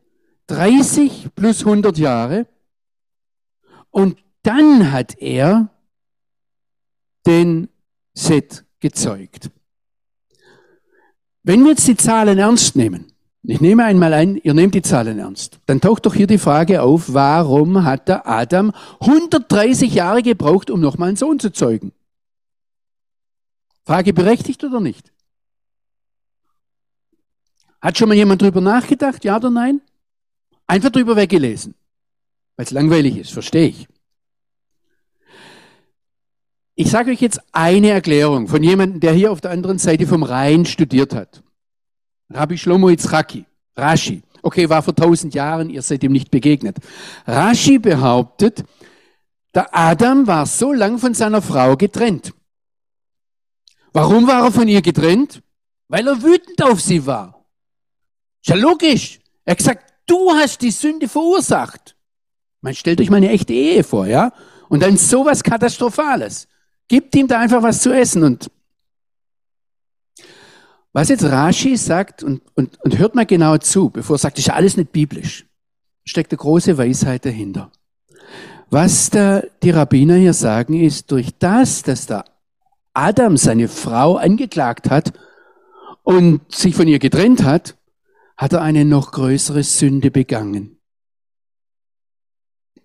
30 0.48 1.30
plus 1.36 1.60
100 1.66 1.98
Jahre 1.98 2.48
und 3.90 4.18
dann 4.42 4.92
hat 4.92 5.18
er 5.20 5.70
den 7.26 7.70
Set 8.14 8.66
gezeugt. 8.80 9.50
Wenn 11.44 11.64
wir 11.64 11.72
jetzt 11.72 11.88
die 11.88 11.98
Zahlen 11.98 12.38
ernst 12.38 12.76
nehmen, 12.76 13.13
ich 13.46 13.60
nehme 13.60 13.84
einmal 13.84 14.14
ein, 14.14 14.38
ihr 14.38 14.54
nehmt 14.54 14.74
die 14.74 14.82
Zahlen 14.82 15.20
ernst. 15.20 15.60
Dann 15.66 15.82
taucht 15.82 16.06
doch 16.06 16.14
hier 16.14 16.28
die 16.28 16.38
Frage 16.38 16.82
auf, 16.82 17.14
warum 17.14 17.84
hat 17.84 18.08
der 18.08 18.28
Adam 18.28 18.72
130 19.02 19.94
Jahre 19.94 20.24
gebraucht, 20.24 20.70
um 20.70 20.80
nochmal 20.80 21.10
einen 21.10 21.18
Sohn 21.18 21.40
zu 21.40 21.52
zeugen? 21.52 21.92
Frage 23.86 24.14
berechtigt 24.14 24.64
oder 24.64 24.80
nicht? 24.80 25.12
Hat 27.82 27.98
schon 27.98 28.08
mal 28.08 28.16
jemand 28.16 28.42
drüber 28.42 28.62
nachgedacht, 28.62 29.26
ja 29.26 29.36
oder 29.36 29.50
nein? 29.50 29.82
Einfach 30.66 30.90
drüber 30.90 31.18
weggelesen. 31.18 31.76
Weil 32.56 32.66
es 32.66 32.72
langweilig 32.72 33.18
ist, 33.18 33.34
verstehe 33.34 33.68
ich. 33.68 33.88
Ich 36.76 36.90
sage 36.90 37.12
euch 37.12 37.20
jetzt 37.20 37.42
eine 37.52 37.90
Erklärung 37.90 38.48
von 38.48 38.64
jemandem, 38.64 39.02
der 39.02 39.12
hier 39.12 39.34
auf 39.34 39.42
der 39.42 39.52
anderen 39.52 39.80
Seite 39.80 40.08
vom 40.08 40.24
Rhein 40.24 40.66
studiert 40.66 41.14
hat. 41.14 41.44
Rabbi 42.34 42.58
Shlomo 42.58 42.90
Yitzchaki, 42.90 43.46
Rashi. 43.78 44.24
Okay, 44.42 44.70
war 44.70 44.82
vor 44.82 44.96
tausend 44.96 45.34
Jahren, 45.34 45.70
ihr 45.70 45.82
seid 45.82 46.04
ihm 46.04 46.12
nicht 46.12 46.32
begegnet. 46.32 46.78
Rashi 47.26 47.80
behauptet, 47.80 48.64
der 49.54 49.74
Adam 49.76 50.28
war 50.28 50.46
so 50.46 50.74
lang 50.74 50.98
von 50.98 51.14
seiner 51.14 51.42
Frau 51.42 51.78
getrennt. 51.78 52.34
Warum 53.94 54.28
war 54.28 54.46
er 54.46 54.52
von 54.52 54.68
ihr 54.68 54.82
getrennt? 54.82 55.42
Weil 55.88 56.08
er 56.08 56.22
wütend 56.24 56.62
auf 56.64 56.82
sie 56.82 57.06
war. 57.06 57.46
Ist 58.42 58.50
ja 58.50 58.56
logisch. 58.56 59.20
Er 59.46 59.52
hat 59.52 59.60
gesagt, 59.60 59.94
du 60.08 60.32
hast 60.32 60.62
die 60.62 60.72
Sünde 60.72 61.08
verursacht. 61.08 61.96
Man 62.62 62.74
stellt 62.74 63.00
euch 63.00 63.10
mal 63.10 63.18
eine 63.18 63.30
echte 63.30 63.54
Ehe 63.54 63.84
vor, 63.84 64.08
ja? 64.08 64.34
Und 64.70 64.82
dann 64.82 64.98
sowas 64.98 65.44
Katastrophales. 65.44 66.48
Gibt 66.88 67.16
ihm 67.16 67.28
da 67.28 67.40
einfach 67.40 67.62
was 67.62 67.82
zu 67.82 67.94
essen 67.94 68.24
und 68.24 68.50
was 70.94 71.10
jetzt 71.10 71.24
Rashi 71.24 71.76
sagt, 71.76 72.24
und, 72.24 72.42
und, 72.54 72.80
und 72.82 72.98
hört 73.00 73.16
mal 73.16 73.26
genau 73.26 73.58
zu, 73.58 73.90
bevor 73.90 74.16
er 74.16 74.20
sagt, 74.20 74.38
das 74.38 74.44
ist 74.44 74.48
ja 74.48 74.54
alles 74.54 74.78
nicht 74.78 74.92
biblisch, 74.92 75.46
steckt 76.06 76.32
eine 76.32 76.38
große 76.38 76.78
Weisheit 76.78 77.26
dahinter. 77.26 77.72
Was 78.70 79.10
da 79.10 79.44
die 79.62 79.72
Rabbiner 79.72 80.16
hier 80.16 80.34
sagen, 80.34 80.74
ist, 80.80 81.12
durch 81.12 81.32
das, 81.40 81.84
dass 81.84 82.06
der 82.06 82.26
Adam 82.94 83.38
seine 83.38 83.68
Frau 83.68 84.18
angeklagt 84.18 84.90
hat 84.90 85.14
und 86.04 86.42
sich 86.54 86.76
von 86.76 86.88
ihr 86.88 87.00
getrennt 87.00 87.44
hat, 87.44 87.76
hat 88.38 88.54
er 88.54 88.62
eine 88.62 88.86
noch 88.86 89.12
größere 89.12 89.64
Sünde 89.64 90.12
begangen. 90.12 90.78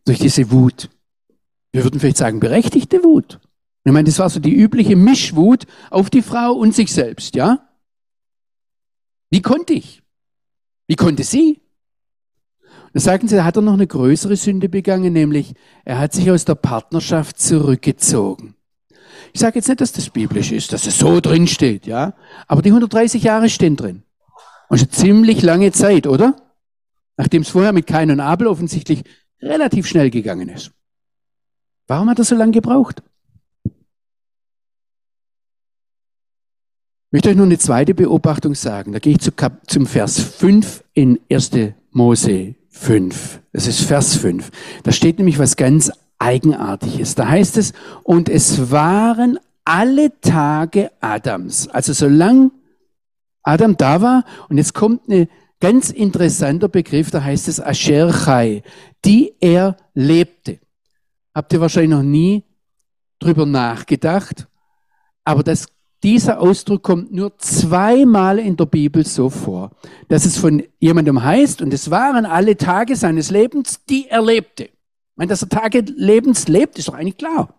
Durch 0.04 0.18
diese 0.18 0.50
Wut. 0.50 0.88
Wir 1.72 1.84
würden 1.84 2.00
vielleicht 2.00 2.16
sagen, 2.16 2.40
berechtigte 2.40 3.04
Wut. 3.04 3.38
Ich 3.84 3.92
meine, 3.92 4.04
das 4.08 4.18
war 4.18 4.30
so 4.30 4.40
die 4.40 4.54
übliche 4.54 4.96
Mischwut 4.96 5.66
auf 5.90 6.10
die 6.10 6.22
Frau 6.22 6.52
und 6.52 6.74
sich 6.74 6.92
selbst, 6.92 7.34
ja? 7.34 7.67
Wie 9.30 9.42
konnte 9.42 9.74
ich? 9.74 10.02
Wie 10.86 10.96
konnte 10.96 11.22
sie? 11.22 11.60
Da 12.94 13.00
sagten 13.00 13.28
sie, 13.28 13.36
da 13.36 13.44
hat 13.44 13.56
er 13.56 13.62
noch 13.62 13.74
eine 13.74 13.86
größere 13.86 14.36
Sünde 14.36 14.68
begangen, 14.68 15.12
nämlich 15.12 15.54
er 15.84 15.98
hat 15.98 16.12
sich 16.12 16.30
aus 16.30 16.44
der 16.44 16.54
Partnerschaft 16.54 17.38
zurückgezogen. 17.38 18.54
Ich 19.32 19.40
sage 19.40 19.56
jetzt 19.56 19.68
nicht, 19.68 19.80
dass 19.80 19.92
das 19.92 20.10
biblisch 20.10 20.52
ist, 20.52 20.72
dass 20.72 20.86
es 20.86 20.98
so 20.98 21.20
drin 21.20 21.46
steht, 21.46 21.86
ja, 21.86 22.14
aber 22.46 22.62
die 22.62 22.70
130 22.70 23.22
Jahre 23.22 23.50
stehen 23.50 23.76
drin. 23.76 24.04
Und 24.68 24.78
schon 24.78 24.90
ziemlich 24.90 25.42
lange 25.42 25.72
Zeit, 25.72 26.06
oder? 26.06 26.36
Nachdem 27.16 27.42
es 27.42 27.50
vorher 27.50 27.72
mit 27.72 27.86
Kain 27.86 28.10
und 28.10 28.20
Abel 28.20 28.46
offensichtlich 28.46 29.02
relativ 29.40 29.86
schnell 29.86 30.10
gegangen 30.10 30.48
ist. 30.48 30.72
Warum 31.86 32.08
hat 32.10 32.18
er 32.18 32.24
so 32.24 32.34
lange 32.34 32.52
gebraucht? 32.52 33.02
Ich 37.08 37.12
möchte 37.12 37.30
euch 37.30 37.36
noch 37.36 37.44
eine 37.44 37.56
zweite 37.56 37.94
Beobachtung 37.94 38.54
sagen. 38.54 38.92
Da 38.92 38.98
gehe 38.98 39.14
ich 39.14 39.20
zu 39.20 39.32
Kap 39.32 39.62
zum 39.66 39.86
Vers 39.86 40.20
5 40.20 40.84
in 40.92 41.18
1. 41.32 41.52
Mose 41.90 42.54
5. 42.68 43.40
Das 43.50 43.66
ist 43.66 43.80
Vers 43.80 44.16
5. 44.16 44.50
Da 44.82 44.92
steht 44.92 45.16
nämlich 45.16 45.38
was 45.38 45.56
ganz 45.56 45.90
Eigenartiges. 46.18 47.14
Da 47.14 47.26
heißt 47.26 47.56
es, 47.56 47.72
und 48.02 48.28
es 48.28 48.70
waren 48.70 49.38
alle 49.64 50.20
Tage 50.20 50.90
Adams. 51.00 51.68
Also 51.68 51.94
solange 51.94 52.50
Adam 53.42 53.78
da 53.78 54.02
war, 54.02 54.24
und 54.50 54.58
jetzt 54.58 54.74
kommt 54.74 55.08
ein 55.08 55.28
ganz 55.60 55.88
interessanter 55.88 56.68
Begriff, 56.68 57.10
da 57.10 57.24
heißt 57.24 57.48
es 57.48 57.58
Asher 57.58 58.12
Chai, 58.12 58.62
die 59.06 59.32
er 59.40 59.78
lebte. 59.94 60.58
Habt 61.34 61.54
ihr 61.54 61.62
wahrscheinlich 61.62 61.92
noch 61.92 62.02
nie 62.02 62.44
drüber 63.18 63.46
nachgedacht, 63.46 64.46
aber 65.24 65.42
das 65.42 65.68
dieser 66.02 66.40
Ausdruck 66.40 66.82
kommt 66.82 67.12
nur 67.12 67.36
zweimal 67.38 68.38
in 68.38 68.56
der 68.56 68.66
Bibel 68.66 69.04
so 69.04 69.30
vor, 69.30 69.72
dass 70.08 70.24
es 70.24 70.36
von 70.36 70.62
jemandem 70.78 71.22
heißt, 71.22 71.60
und 71.60 71.74
es 71.74 71.90
waren 71.90 72.24
alle 72.24 72.56
Tage 72.56 72.94
seines 72.94 73.30
Lebens, 73.30 73.84
die 73.88 74.08
er 74.08 74.24
lebte. 74.24 74.64
Ich 74.64 75.16
meine, 75.16 75.28
dass 75.28 75.42
er 75.42 75.48
Tage 75.48 75.80
Lebens 75.80 76.46
lebt, 76.46 76.78
ist 76.78 76.88
doch 76.88 76.94
eigentlich 76.94 77.16
klar. 77.16 77.54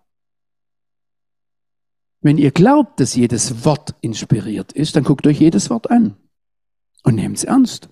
Wenn 2.22 2.38
ihr 2.38 2.52
glaubt, 2.52 3.00
dass 3.00 3.16
jedes 3.16 3.66
Wort 3.66 3.96
inspiriert 4.02 4.72
ist, 4.74 4.96
dann 4.96 5.04
guckt 5.04 5.26
euch 5.28 5.40
jedes 5.40 5.70
Wort 5.70 5.90
an 5.90 6.16
und 7.04 7.16
nehmt 7.16 7.38
es 7.38 7.44
ernst. 7.44 7.90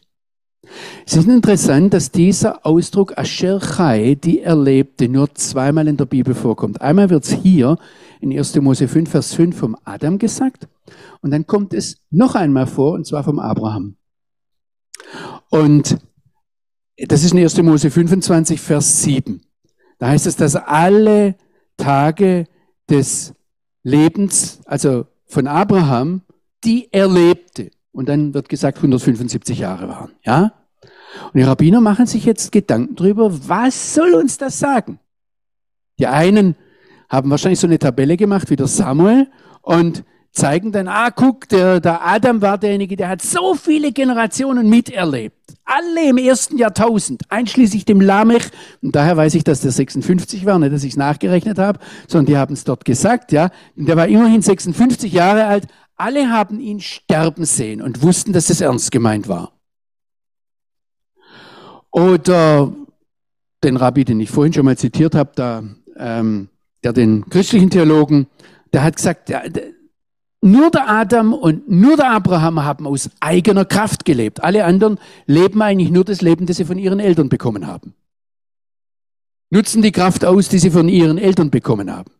Es 1.05 1.15
ist 1.15 1.27
interessant, 1.27 1.93
dass 1.93 2.11
dieser 2.11 2.65
Ausdruck 2.65 3.17
Asher 3.17 3.59
Chai, 3.59 4.15
die 4.15 4.41
erlebte, 4.41 5.07
nur 5.07 5.33
zweimal 5.35 5.87
in 5.87 5.95
der 5.95 6.05
Bibel 6.05 6.35
vorkommt. 6.35 6.81
Einmal 6.81 7.09
wird 7.09 7.23
es 7.23 7.31
hier 7.31 7.77
in 8.21 8.37
1. 8.37 8.55
Mose 8.57 8.87
5, 8.87 9.09
Vers 9.09 9.33
5 9.33 9.57
vom 9.57 9.77
Adam 9.83 10.17
gesagt 10.17 10.67
und 11.21 11.31
dann 11.31 11.47
kommt 11.47 11.73
es 11.73 11.97
noch 12.09 12.35
einmal 12.35 12.67
vor, 12.67 12.93
und 12.93 13.05
zwar 13.05 13.23
vom 13.23 13.39
Abraham. 13.39 13.95
Und 15.49 15.97
das 16.97 17.23
ist 17.23 17.33
in 17.33 17.39
1. 17.39 17.57
Mose 17.61 17.91
25, 17.91 18.59
Vers 18.59 19.03
7. 19.03 19.41
Da 19.99 20.07
heißt 20.09 20.27
es, 20.27 20.35
dass 20.35 20.55
alle 20.55 21.35
Tage 21.77 22.45
des 22.89 23.33
Lebens, 23.83 24.61
also 24.65 25.05
von 25.25 25.47
Abraham, 25.47 26.21
die 26.63 26.89
er 26.91 27.07
lebte. 27.07 27.71
Und 27.91 28.09
dann 28.09 28.33
wird 28.33 28.49
gesagt, 28.49 28.77
175 28.77 29.59
Jahre 29.59 29.87
waren. 29.89 30.11
Ja? 30.23 30.53
Und 31.25 31.35
die 31.35 31.43
Rabbiner 31.43 31.81
machen 31.81 32.05
sich 32.05 32.25
jetzt 32.25 32.51
Gedanken 32.51 32.95
darüber, 32.95 33.31
was 33.47 33.95
soll 33.95 34.13
uns 34.13 34.37
das 34.37 34.59
sagen? 34.59 34.99
Die 35.99 36.07
einen 36.07 36.55
haben 37.09 37.29
wahrscheinlich 37.29 37.59
so 37.59 37.67
eine 37.67 37.79
Tabelle 37.79 38.17
gemacht 38.17 38.49
wie 38.49 38.55
der 38.55 38.67
Samuel 38.67 39.27
und 39.61 40.03
zeigen 40.31 40.71
dann, 40.71 40.87
ah, 40.87 41.09
guck, 41.09 41.49
der, 41.49 41.79
der 41.79 42.05
Adam 42.05 42.41
war 42.41 42.57
derjenige, 42.57 42.95
der 42.95 43.09
hat 43.09 43.21
so 43.21 43.55
viele 43.55 43.91
Generationen 43.91 44.69
miterlebt. 44.69 45.35
Alle 45.65 46.09
im 46.09 46.17
ersten 46.17 46.57
Jahrtausend, 46.57 47.23
einschließlich 47.29 47.85
dem 47.85 47.99
Lamech. 47.99 48.49
Und 48.81 48.95
daher 48.95 49.17
weiß 49.17 49.33
ich, 49.35 49.43
dass 49.43 49.61
der 49.61 49.71
56 49.71 50.45
war, 50.45 50.59
nicht, 50.59 50.73
dass 50.73 50.83
ich 50.83 50.91
es 50.91 50.97
nachgerechnet 50.97 51.57
habe, 51.57 51.79
sondern 52.07 52.27
die 52.27 52.37
haben 52.37 52.53
es 52.53 52.63
dort 52.63 52.85
gesagt, 52.85 53.31
ja. 53.31 53.49
Und 53.75 53.87
der 53.87 53.97
war 53.97 54.07
immerhin 54.07 54.41
56 54.41 55.11
Jahre 55.11 55.45
alt, 55.45 55.67
alle 55.95 56.29
haben 56.29 56.59
ihn 56.59 56.79
sterben 56.79 57.45
sehen 57.45 57.81
und 57.81 58.03
wussten, 58.03 58.31
dass 58.31 58.49
es 58.49 58.61
ernst 58.61 58.91
gemeint 58.91 59.27
war. 59.27 59.51
Oder 61.91 62.71
den 63.63 63.75
Rabbi, 63.75 64.05
den 64.05 64.19
ich 64.19 64.29
vorhin 64.29 64.53
schon 64.53 64.65
mal 64.65 64.77
zitiert 64.77 65.15
habe, 65.15 65.31
da, 65.35 65.63
ähm, 65.97 66.49
der 66.83 66.93
den 66.93 67.29
christlichen 67.29 67.69
Theologen, 67.69 68.27
der 68.73 68.83
hat 68.83 68.95
gesagt, 68.95 69.29
der, 69.29 69.49
der, 69.49 69.63
nur 70.41 70.69
der 70.69 70.87
Adam 70.87 71.33
und 71.33 71.69
nur 71.69 71.97
der 71.97 72.11
Abraham 72.11 72.63
haben 72.63 72.85
aus 72.85 73.09
eigener 73.19 73.65
Kraft 73.65 74.05
gelebt. 74.05 74.43
Alle 74.43 74.65
anderen 74.65 74.99
leben 75.25 75.61
eigentlich 75.61 75.89
nur 75.89 76.05
das 76.05 76.21
Leben, 76.21 76.45
das 76.45 76.57
sie 76.57 76.65
von 76.65 76.77
ihren 76.77 76.99
Eltern 76.99 77.29
bekommen 77.29 77.67
haben. 77.67 77.95
Nutzen 79.49 79.81
die 79.81 79.91
Kraft 79.91 80.25
aus, 80.25 80.49
die 80.49 80.59
sie 80.59 80.71
von 80.71 80.89
ihren 80.89 81.17
Eltern 81.17 81.49
bekommen 81.49 81.91
haben. 81.91 82.11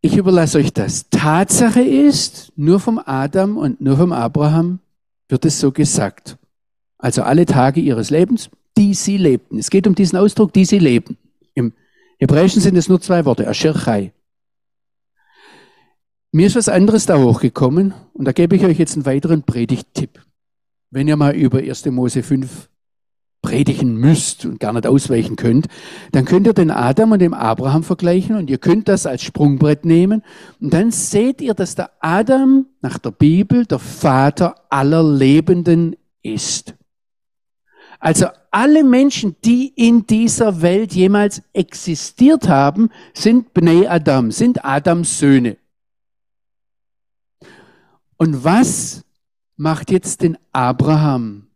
Ich 0.00 0.16
überlasse 0.16 0.58
euch 0.58 0.72
das. 0.72 1.10
Tatsache 1.10 1.82
ist, 1.82 2.52
nur 2.56 2.80
vom 2.80 2.98
Adam 3.04 3.58
und 3.58 3.80
nur 3.80 3.98
vom 3.98 4.12
Abraham 4.12 4.80
wird 5.28 5.44
es 5.44 5.60
so 5.60 5.72
gesagt. 5.72 6.38
Also 6.96 7.22
alle 7.22 7.44
Tage 7.44 7.80
ihres 7.80 8.10
Lebens, 8.10 8.50
die 8.76 8.94
sie 8.94 9.16
lebten. 9.16 9.58
Es 9.58 9.70
geht 9.70 9.86
um 9.86 9.94
diesen 9.94 10.18
Ausdruck, 10.18 10.52
die 10.52 10.64
sie 10.64 10.78
leben. 10.78 11.16
Im 11.54 11.72
Hebräischen 12.18 12.60
sind 12.60 12.76
es 12.76 12.88
nur 12.88 13.00
zwei 13.00 13.24
Worte, 13.24 13.48
Asher 13.48 13.74
Chai. 13.74 14.12
Mir 16.32 16.46
ist 16.46 16.56
was 16.56 16.68
anderes 16.68 17.06
da 17.06 17.18
hochgekommen 17.18 17.92
und 18.12 18.24
da 18.24 18.32
gebe 18.32 18.54
ich 18.54 18.64
euch 18.64 18.78
jetzt 18.78 18.94
einen 18.94 19.06
weiteren 19.06 19.42
Predigttipp. 19.42 20.24
Wenn 20.90 21.08
ihr 21.08 21.16
mal 21.16 21.34
über 21.34 21.58
1. 21.58 21.86
Mose 21.86 22.22
5 22.22 22.68
predigen 23.42 23.96
müsst 23.96 24.44
und 24.44 24.60
gar 24.60 24.72
nicht 24.72 24.86
ausweichen 24.86 25.36
könnt, 25.36 25.66
dann 26.12 26.24
könnt 26.24 26.46
ihr 26.46 26.52
den 26.52 26.70
Adam 26.70 27.12
und 27.12 27.20
den 27.20 27.34
Abraham 27.34 27.82
vergleichen 27.82 28.36
und 28.36 28.50
ihr 28.50 28.58
könnt 28.58 28.88
das 28.88 29.06
als 29.06 29.22
Sprungbrett 29.22 29.84
nehmen 29.84 30.22
und 30.60 30.72
dann 30.72 30.90
seht 30.90 31.40
ihr, 31.40 31.54
dass 31.54 31.74
der 31.74 31.90
Adam 32.00 32.66
nach 32.80 32.98
der 32.98 33.10
Bibel 33.10 33.66
der 33.66 33.78
Vater 33.78 34.54
aller 34.68 35.02
Lebenden 35.02 35.96
ist. 36.22 36.74
Also 38.00 38.26
alle 38.50 38.82
Menschen, 38.82 39.36
die 39.44 39.68
in 39.68 40.06
dieser 40.06 40.62
Welt 40.62 40.92
jemals 40.94 41.42
existiert 41.52 42.48
haben, 42.48 42.90
sind 43.14 43.54
Bnei 43.54 43.88
Adam, 43.88 44.32
sind 44.32 44.64
Adams 44.64 45.18
Söhne. 45.18 45.58
Und 48.16 48.42
was 48.42 49.04
macht 49.56 49.90
jetzt 49.90 50.22
den 50.22 50.36
Abraham 50.52 51.50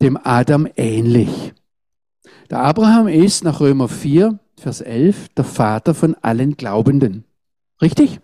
dem 0.00 0.18
Adam 0.22 0.68
ähnlich. 0.76 1.52
Der 2.50 2.60
Abraham 2.60 3.08
ist 3.08 3.44
nach 3.44 3.60
Römer 3.60 3.88
4, 3.88 4.38
Vers 4.58 4.80
11 4.80 5.28
der 5.30 5.44
Vater 5.44 5.94
von 5.94 6.14
allen 6.22 6.56
Glaubenden. 6.56 7.24
Richtig? 7.80 8.20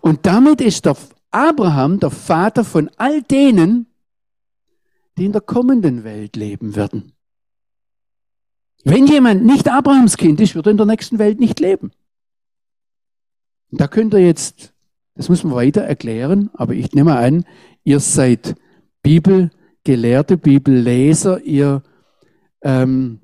Und 0.00 0.26
damit 0.26 0.60
ist 0.60 0.86
der 0.86 0.96
Abraham 1.30 1.98
der 1.98 2.10
Vater 2.10 2.64
von 2.64 2.90
all 2.96 3.22
denen, 3.22 3.86
die 5.16 5.26
in 5.26 5.32
der 5.32 5.40
kommenden 5.40 6.04
Welt 6.04 6.36
leben 6.36 6.76
werden. 6.76 7.12
Wenn 8.84 9.06
jemand 9.06 9.44
nicht 9.44 9.68
Abrahams 9.68 10.16
Kind 10.16 10.40
ist, 10.40 10.54
wird 10.54 10.66
er 10.66 10.72
in 10.72 10.76
der 10.76 10.86
nächsten 10.86 11.18
Welt 11.18 11.40
nicht 11.40 11.58
leben. 11.58 11.92
Und 13.70 13.80
da 13.80 13.88
könnt 13.88 14.12
ihr 14.14 14.20
jetzt, 14.20 14.74
das 15.14 15.28
muss 15.28 15.42
man 15.42 15.54
weiter 15.54 15.82
erklären, 15.82 16.50
aber 16.52 16.74
ich 16.74 16.92
nehme 16.92 17.16
an, 17.16 17.44
ihr 17.82 18.00
seid 18.00 18.56
Bibel, 19.02 19.50
gelehrte 19.84 20.36
Bibelleser, 20.36 21.40
ihr 21.42 21.82
ähm, 22.62 23.20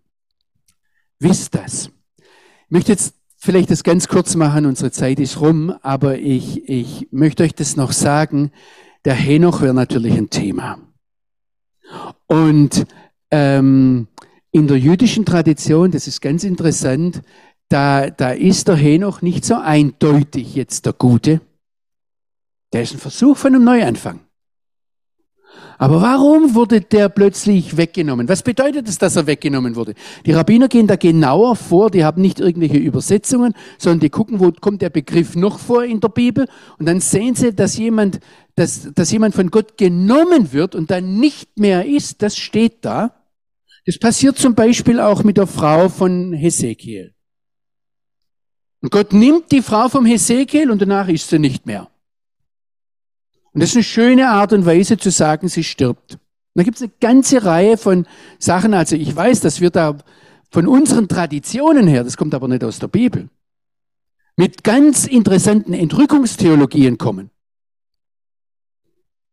wisst 1.18 1.54
das. 1.54 1.90
Ich 2.16 2.70
möchte 2.70 2.92
jetzt 2.92 3.14
vielleicht 3.36 3.70
das 3.70 3.82
ganz 3.82 4.08
kurz 4.08 4.34
machen, 4.34 4.66
unsere 4.66 4.90
Zeit 4.90 5.20
ist 5.20 5.40
rum, 5.40 5.74
aber 5.82 6.18
ich, 6.18 6.68
ich 6.68 7.08
möchte 7.10 7.42
euch 7.42 7.54
das 7.54 7.76
noch 7.76 7.92
sagen. 7.92 8.50
Der 9.04 9.14
Henoch 9.14 9.62
wäre 9.62 9.74
natürlich 9.74 10.16
ein 10.16 10.30
Thema. 10.30 10.78
Und 12.26 12.86
ähm, 13.30 14.08
in 14.52 14.66
der 14.66 14.78
jüdischen 14.78 15.24
Tradition, 15.24 15.90
das 15.90 16.06
ist 16.06 16.20
ganz 16.20 16.44
interessant, 16.44 17.22
da, 17.68 18.10
da 18.10 18.30
ist 18.30 18.68
der 18.68 18.76
Henoch 18.76 19.22
nicht 19.22 19.44
so 19.44 19.54
eindeutig 19.54 20.54
jetzt 20.54 20.86
der 20.86 20.92
Gute. 20.92 21.40
Der 22.72 22.82
ist 22.82 22.92
ein 22.92 22.98
Versuch 22.98 23.36
von 23.36 23.54
einem 23.54 23.64
Neuanfang. 23.64 24.20
Aber 25.78 26.02
warum 26.02 26.54
wurde 26.54 26.80
der 26.80 27.08
plötzlich 27.08 27.76
weggenommen? 27.76 28.28
Was 28.28 28.42
bedeutet 28.42 28.88
es, 28.88 28.98
dass 28.98 29.16
er 29.16 29.26
weggenommen 29.26 29.76
wurde? 29.76 29.94
Die 30.26 30.32
Rabbiner 30.32 30.68
gehen 30.68 30.86
da 30.86 30.96
genauer 30.96 31.56
vor, 31.56 31.90
die 31.90 32.04
haben 32.04 32.20
nicht 32.20 32.38
irgendwelche 32.38 32.76
Übersetzungen, 32.76 33.54
sondern 33.78 34.00
die 34.00 34.10
gucken, 34.10 34.40
wo 34.40 34.52
kommt 34.52 34.82
der 34.82 34.90
Begriff 34.90 35.36
noch 35.36 35.58
vor 35.58 35.84
in 35.84 36.00
der 36.00 36.08
Bibel 36.08 36.46
und 36.78 36.86
dann 36.86 37.00
sehen 37.00 37.34
sie, 37.34 37.54
dass 37.54 37.78
jemand, 37.78 38.20
dass, 38.56 38.92
dass 38.94 39.10
jemand 39.10 39.34
von 39.34 39.50
Gott 39.50 39.78
genommen 39.78 40.52
wird 40.52 40.74
und 40.74 40.90
dann 40.90 41.18
nicht 41.18 41.58
mehr 41.58 41.86
ist, 41.86 42.22
das 42.22 42.36
steht 42.36 42.84
da. 42.84 43.14
Das 43.86 43.98
passiert 43.98 44.36
zum 44.38 44.54
Beispiel 44.54 45.00
auch 45.00 45.24
mit 45.24 45.36
der 45.36 45.46
Frau 45.46 45.88
von 45.88 46.32
Hesekiel. 46.32 47.14
Und 48.82 48.90
Gott 48.90 49.12
nimmt 49.12 49.52
die 49.52 49.62
Frau 49.62 49.88
vom 49.88 50.06
Hesekiel 50.06 50.70
und 50.70 50.80
danach 50.80 51.08
ist 51.08 51.28
sie 51.28 51.38
nicht 51.38 51.66
mehr. 51.66 51.88
Und 53.52 53.62
das 53.62 53.70
ist 53.70 53.76
eine 53.76 53.84
schöne 53.84 54.28
Art 54.28 54.52
und 54.52 54.66
Weise 54.66 54.96
zu 54.96 55.10
sagen, 55.10 55.48
sie 55.48 55.64
stirbt. 55.64 56.12
Und 56.12 56.20
da 56.54 56.62
gibt 56.62 56.76
es 56.76 56.82
eine 56.82 56.92
ganze 57.00 57.44
Reihe 57.44 57.76
von 57.76 58.06
Sachen. 58.38 58.74
Also 58.74 58.96
ich 58.96 59.14
weiß, 59.14 59.40
dass 59.40 59.60
wir 59.60 59.70
da 59.70 59.98
von 60.50 60.66
unseren 60.66 61.08
Traditionen 61.08 61.86
her, 61.86 62.04
das 62.04 62.16
kommt 62.16 62.34
aber 62.34 62.48
nicht 62.48 62.64
aus 62.64 62.78
der 62.78 62.88
Bibel, 62.88 63.28
mit 64.36 64.64
ganz 64.64 65.06
interessanten 65.06 65.72
Entrückungstheologien 65.72 66.98
kommen. 66.98 67.30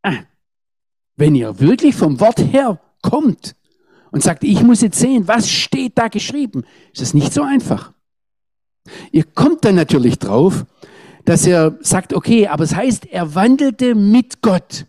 Ah, 0.04 0.24
wenn 1.16 1.36
ihr 1.36 1.60
wirklich 1.60 1.96
vom 1.96 2.20
Wort 2.20 2.40
her 2.40 2.80
kommt 3.02 3.56
und 4.12 4.24
sagt, 4.24 4.44
ich 4.44 4.62
muss 4.64 4.82
jetzt 4.82 5.00
sehen, 5.00 5.28
was 5.28 5.50
steht 5.50 5.98
da 5.98 6.08
geschrieben, 6.08 6.66
ist 6.94 7.02
es 7.02 7.14
nicht 7.14 7.34
so 7.34 7.42
einfach. 7.42 7.94
Ihr 9.12 9.24
kommt 9.24 9.66
dann 9.66 9.76
natürlich 9.76 10.20
drauf, 10.20 10.66
dass 11.28 11.46
er 11.46 11.78
sagt, 11.82 12.14
okay, 12.14 12.48
aber 12.48 12.64
es 12.64 12.74
heißt, 12.74 13.08
er 13.08 13.36
wandelte 13.36 13.96
mit 13.96 14.42
Gott. 14.42 14.86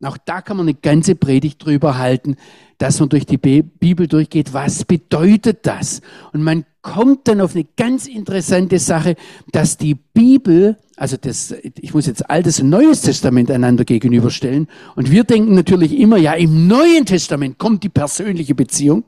Auch 0.00 0.16
da 0.16 0.40
kann 0.40 0.56
man 0.56 0.66
eine 0.66 0.74
ganze 0.74 1.16
Predigt 1.16 1.64
drüber 1.64 1.98
halten, 1.98 2.36
dass 2.78 3.00
man 3.00 3.08
durch 3.08 3.26
die 3.26 3.38
Bibel 3.38 4.06
durchgeht. 4.06 4.52
Was 4.54 4.84
bedeutet 4.84 5.66
das? 5.66 6.00
Und 6.32 6.44
man 6.44 6.64
kommt 6.80 7.26
dann 7.26 7.40
auf 7.40 7.56
eine 7.56 7.66
ganz 7.76 8.06
interessante 8.06 8.78
Sache, 8.78 9.16
dass 9.50 9.76
die 9.76 9.96
Bibel, 9.96 10.76
also 10.94 11.16
das, 11.16 11.52
ich 11.80 11.92
muss 11.92 12.06
jetzt 12.06 12.30
Altes 12.30 12.60
und 12.60 12.68
Neues 12.68 13.02
Testament 13.02 13.50
einander 13.50 13.84
gegenüberstellen. 13.84 14.68
Und 14.94 15.10
wir 15.10 15.24
denken 15.24 15.56
natürlich 15.56 15.98
immer, 15.98 16.18
ja, 16.18 16.34
im 16.34 16.68
Neuen 16.68 17.04
Testament 17.04 17.58
kommt 17.58 17.82
die 17.82 17.88
persönliche 17.88 18.54
Beziehung. 18.54 19.02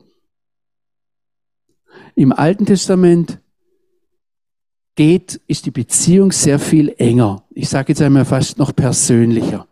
Im 2.17 2.33
Alten 2.33 2.67
Testament 2.67 3.39
geht, 5.01 5.41
ist 5.47 5.65
die 5.65 5.71
Beziehung 5.71 6.31
sehr 6.31 6.59
viel 6.59 6.95
enger. 6.99 7.43
Ich 7.55 7.71
sage 7.71 7.93
jetzt 7.93 8.03
einmal 8.03 8.27
fast 8.27 8.59
noch 8.59 8.77
persönlicher. 8.77 9.67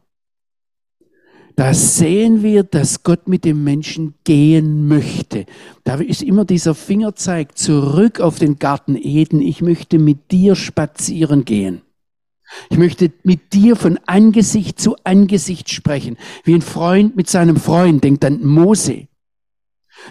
Da 1.55 1.75
sehen 1.75 2.43
wir, 2.43 2.63
dass 2.63 3.03
Gott 3.03 3.29
mit 3.29 3.45
dem 3.45 3.63
Menschen 3.63 4.15
gehen 4.25 4.89
möchte. 4.89 5.45
Da 5.85 5.97
ist 5.97 6.23
immer 6.23 6.47
dieser 6.47 6.75
Fingerzeig 6.75 7.59
zurück 7.59 8.21
auf 8.21 8.39
den 8.39 8.59
Garten 8.59 8.97
Eden. 8.97 9.43
Ich 9.43 9.61
möchte 9.61 9.99
mit 9.99 10.31
dir 10.31 10.57
spazieren 10.57 11.45
gehen. 11.45 11.83
Ich 12.71 12.79
möchte 12.79 13.13
mit 13.23 13.53
dir 13.53 13.77
von 13.77 13.99
Angesicht 14.07 14.81
zu 14.81 14.97
Angesicht 15.05 15.69
sprechen, 15.69 16.17
wie 16.45 16.55
ein 16.55 16.63
Freund 16.63 17.17
mit 17.17 17.29
seinem 17.29 17.57
Freund. 17.57 18.03
Denkt 18.03 18.25
an 18.25 18.47
Mose. 18.47 19.09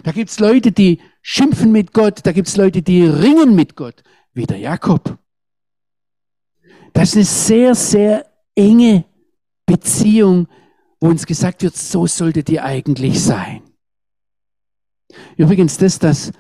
Da 0.04 0.12
gibt's 0.12 0.38
Leute, 0.38 0.72
die 0.72 1.00
schimpfen 1.24 1.72
mit 1.72 1.92
Gott, 1.92 2.20
da 2.22 2.34
gibt's 2.34 2.56
Leute, 2.56 2.84
die 2.84 3.04
ringen 3.04 3.56
mit 3.56 3.76
Gott 3.76 4.04
wie 4.38 4.46
der 4.46 4.60
Jakob. 4.60 5.18
Das 6.94 7.10
ist 7.10 7.16
eine 7.16 7.26
sehr, 7.26 7.76
sehr 7.76 8.26
enge 8.56 9.06
Beziehung, 9.66 10.48
wo 11.00 11.10
uns 11.10 11.26
gesagt 11.26 11.64
wird, 11.64 11.76
so 11.76 12.08
solltet 12.08 12.50
ihr 12.50 12.64
eigentlich 12.64 13.22
sein. 13.22 13.62
Übrigens, 15.36 15.78
das, 15.78 16.00
dass, 16.00 16.32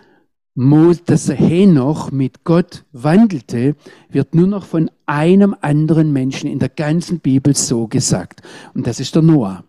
Mo, 0.55 0.93
dass 0.93 1.29
Henoch 1.29 2.11
mit 2.11 2.43
Gott 2.43 2.85
wandelte, 2.91 3.75
wird 4.09 4.33
nur 4.33 4.47
noch 4.47 4.65
von 4.65 4.89
einem 5.05 5.55
anderen 5.61 6.11
Menschen 6.13 6.49
in 6.49 6.59
der 6.59 6.69
ganzen 6.69 7.19
Bibel 7.19 7.55
so 7.55 7.87
gesagt. 7.87 8.41
Und 8.73 8.87
das 8.87 8.99
ist 8.99 9.13
der 9.15 9.21
Noah. 9.21 9.63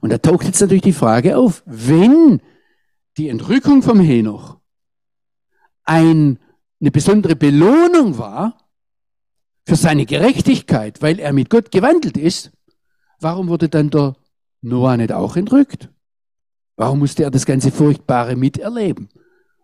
Und 0.00 0.10
da 0.10 0.18
taucht 0.18 0.46
jetzt 0.46 0.60
natürlich 0.60 0.82
die 0.82 0.92
Frage 0.92 1.36
auf, 1.36 1.62
wenn 1.66 2.40
die 3.16 3.28
Entrückung 3.28 3.82
vom 3.82 4.00
Henoch 4.00 4.58
ein 5.84 6.38
eine 6.80 6.90
besondere 6.90 7.36
Belohnung 7.36 8.18
war 8.18 8.56
für 9.66 9.76
seine 9.76 10.06
Gerechtigkeit, 10.06 11.02
weil 11.02 11.18
er 11.18 11.32
mit 11.32 11.50
Gott 11.50 11.70
gewandelt 11.70 12.16
ist, 12.16 12.50
warum 13.20 13.48
wurde 13.48 13.68
dann 13.68 13.90
der 13.90 14.16
Noah 14.62 14.96
nicht 14.96 15.12
auch 15.12 15.36
entrückt? 15.36 15.90
Warum 16.76 17.00
musste 17.00 17.24
er 17.24 17.30
das 17.30 17.44
ganze 17.44 17.70
Furchtbare 17.70 18.36
miterleben? 18.36 19.10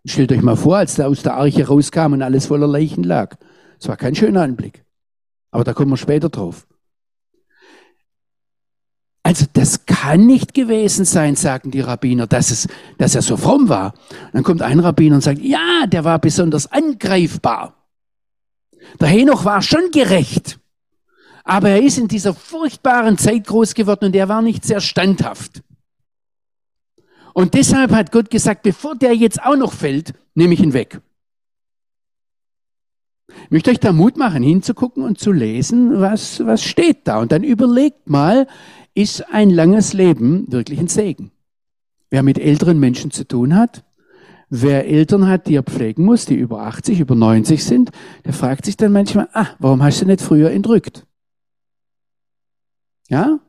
Und 0.03 0.11
stellt 0.11 0.31
euch 0.31 0.41
mal 0.41 0.55
vor, 0.55 0.77
als 0.77 0.99
er 0.99 1.07
aus 1.07 1.23
der 1.23 1.35
Arche 1.35 1.67
rauskam 1.67 2.13
und 2.13 2.21
alles 2.21 2.45
voller 2.45 2.67
Leichen 2.67 3.03
lag. 3.03 3.35
Es 3.79 3.87
war 3.87 3.97
kein 3.97 4.15
schöner 4.15 4.43
Anblick. 4.43 4.85
Aber 5.49 5.63
da 5.63 5.73
kommen 5.73 5.91
wir 5.91 5.97
später 5.97 6.29
drauf. 6.29 6.67
Also 9.27 9.45
das 9.51 9.85
kann 9.85 10.25
nicht 10.25 10.53
gewesen 10.53 11.03
sein, 11.03 11.35
sagen 11.35 11.69
die 11.69 11.81
Rabbiner, 11.81 12.27
dass, 12.27 12.49
es, 12.49 12.69
dass 12.97 13.13
er 13.13 13.21
so 13.21 13.35
fromm 13.35 13.67
war. 13.67 13.93
Dann 14.31 14.41
kommt 14.41 14.61
ein 14.61 14.79
Rabbiner 14.79 15.15
und 15.15 15.21
sagt, 15.21 15.41
ja, 15.41 15.85
der 15.85 16.05
war 16.05 16.17
besonders 16.19 16.71
angreifbar. 16.71 17.75
Der 19.01 19.09
Henoch 19.09 19.43
war 19.43 19.61
schon 19.61 19.91
gerecht, 19.91 20.61
aber 21.43 21.71
er 21.71 21.83
ist 21.83 21.97
in 21.97 22.07
dieser 22.07 22.33
furchtbaren 22.33 23.17
Zeit 23.17 23.45
groß 23.47 23.73
geworden 23.73 24.05
und 24.05 24.15
er 24.15 24.29
war 24.29 24.41
nicht 24.41 24.63
sehr 24.63 24.79
standhaft. 24.79 25.61
Und 27.33 27.53
deshalb 27.53 27.91
hat 27.91 28.13
Gott 28.13 28.29
gesagt, 28.29 28.63
bevor 28.63 28.95
der 28.95 29.13
jetzt 29.13 29.43
auch 29.43 29.57
noch 29.57 29.73
fällt, 29.73 30.13
nehme 30.35 30.53
ich 30.53 30.61
ihn 30.61 30.71
weg. 30.71 31.01
Ich 33.27 33.51
möchte 33.51 33.71
euch 33.71 33.81
da 33.81 33.91
Mut 33.91 34.15
machen, 34.15 34.41
hinzugucken 34.41 35.03
und 35.03 35.19
zu 35.19 35.33
lesen, 35.33 35.99
was, 35.99 36.45
was 36.45 36.63
steht 36.63 37.09
da. 37.09 37.19
Und 37.19 37.33
dann 37.33 37.43
überlegt 37.43 38.09
mal, 38.09 38.47
ist 38.97 39.31
ein 39.31 39.51
langes 39.51 39.93
Leben 39.93 40.51
wirklich 40.51 40.79
ein 40.79 40.87
Segen. 40.87 41.31
Wer 42.09 42.23
mit 42.23 42.39
älteren 42.39 42.79
Menschen 42.79 43.11
zu 43.11 43.27
tun 43.27 43.55
hat, 43.55 43.83
wer 44.49 44.87
Eltern 44.87 45.27
hat, 45.27 45.47
die 45.47 45.55
er 45.55 45.63
pflegen 45.63 46.03
muss, 46.03 46.25
die 46.25 46.33
über 46.33 46.61
80, 46.61 46.99
über 46.99 47.13
90 47.13 47.63
sind, 47.63 47.91
der 48.25 48.33
fragt 48.33 48.65
sich 48.65 48.75
dann 48.75 48.91
manchmal, 48.91 49.29
ah, 49.33 49.49
warum 49.59 49.83
hast 49.83 50.01
du 50.01 50.05
nicht 50.05 50.21
früher 50.21 50.49
entrückt? 50.49 51.05
Ja? 53.07 53.39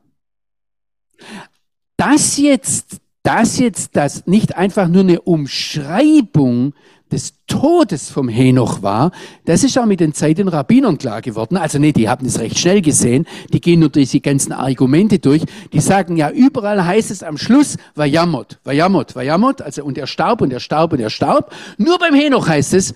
Das 1.97 2.37
jetzt, 2.37 2.97
das 3.23 3.57
jetzt, 3.57 3.95
das 3.95 4.27
nicht 4.27 4.55
einfach 4.55 4.87
nur 4.87 5.01
eine 5.01 5.21
Umschreibung 5.21 6.75
des 7.11 7.33
Todes 7.47 8.09
vom 8.09 8.29
Henoch 8.29 8.81
war, 8.81 9.11
das 9.45 9.63
ist 9.63 9.77
auch 9.77 9.85
mit 9.85 9.99
den 9.99 10.13
Zeiten 10.13 10.47
Rabbinern 10.47 10.97
klar 10.97 11.21
geworden. 11.21 11.57
Also 11.57 11.79
nee, 11.79 11.91
die 11.91 12.09
haben 12.09 12.25
es 12.25 12.39
recht 12.39 12.57
schnell 12.57 12.81
gesehen. 12.81 13.25
Die 13.51 13.61
gehen 13.61 13.79
nur 13.79 13.89
durch 13.89 14.11
die 14.11 14.21
ganzen 14.21 14.51
Argumente 14.51 15.19
durch. 15.19 15.43
Die 15.73 15.79
sagen 15.79 16.17
ja, 16.17 16.29
überall 16.29 16.85
heißt 16.85 17.11
es 17.11 17.23
am 17.23 17.37
Schluss, 17.37 17.77
Vayamot, 17.95 18.59
Vayamot, 18.63 19.15
Vayamot, 19.15 19.61
also 19.61 19.83
und 19.83 19.97
er 19.97 20.07
starb 20.07 20.41
und 20.41 20.53
er 20.53 20.59
starb 20.59 20.93
und 20.93 20.99
er 20.99 21.09
starb. 21.09 21.53
Nur 21.77 21.97
beim 21.99 22.13
Henoch 22.13 22.47
heißt 22.47 22.73
es, 22.73 22.93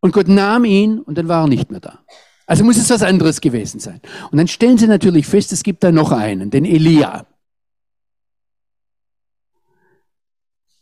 und 0.00 0.12
Gott 0.12 0.28
nahm 0.28 0.66
ihn 0.66 0.98
und 0.98 1.16
dann 1.16 1.28
war 1.28 1.44
er 1.44 1.48
nicht 1.48 1.70
mehr 1.70 1.80
da. 1.80 2.00
Also 2.46 2.62
muss 2.62 2.76
es 2.76 2.90
was 2.90 3.02
anderes 3.02 3.40
gewesen 3.40 3.80
sein. 3.80 4.00
Und 4.30 4.36
dann 4.36 4.48
stellen 4.48 4.76
sie 4.76 4.86
natürlich 4.86 5.26
fest, 5.26 5.50
es 5.52 5.62
gibt 5.62 5.82
da 5.82 5.92
noch 5.92 6.12
einen, 6.12 6.50
den 6.50 6.66
Elia. 6.66 7.26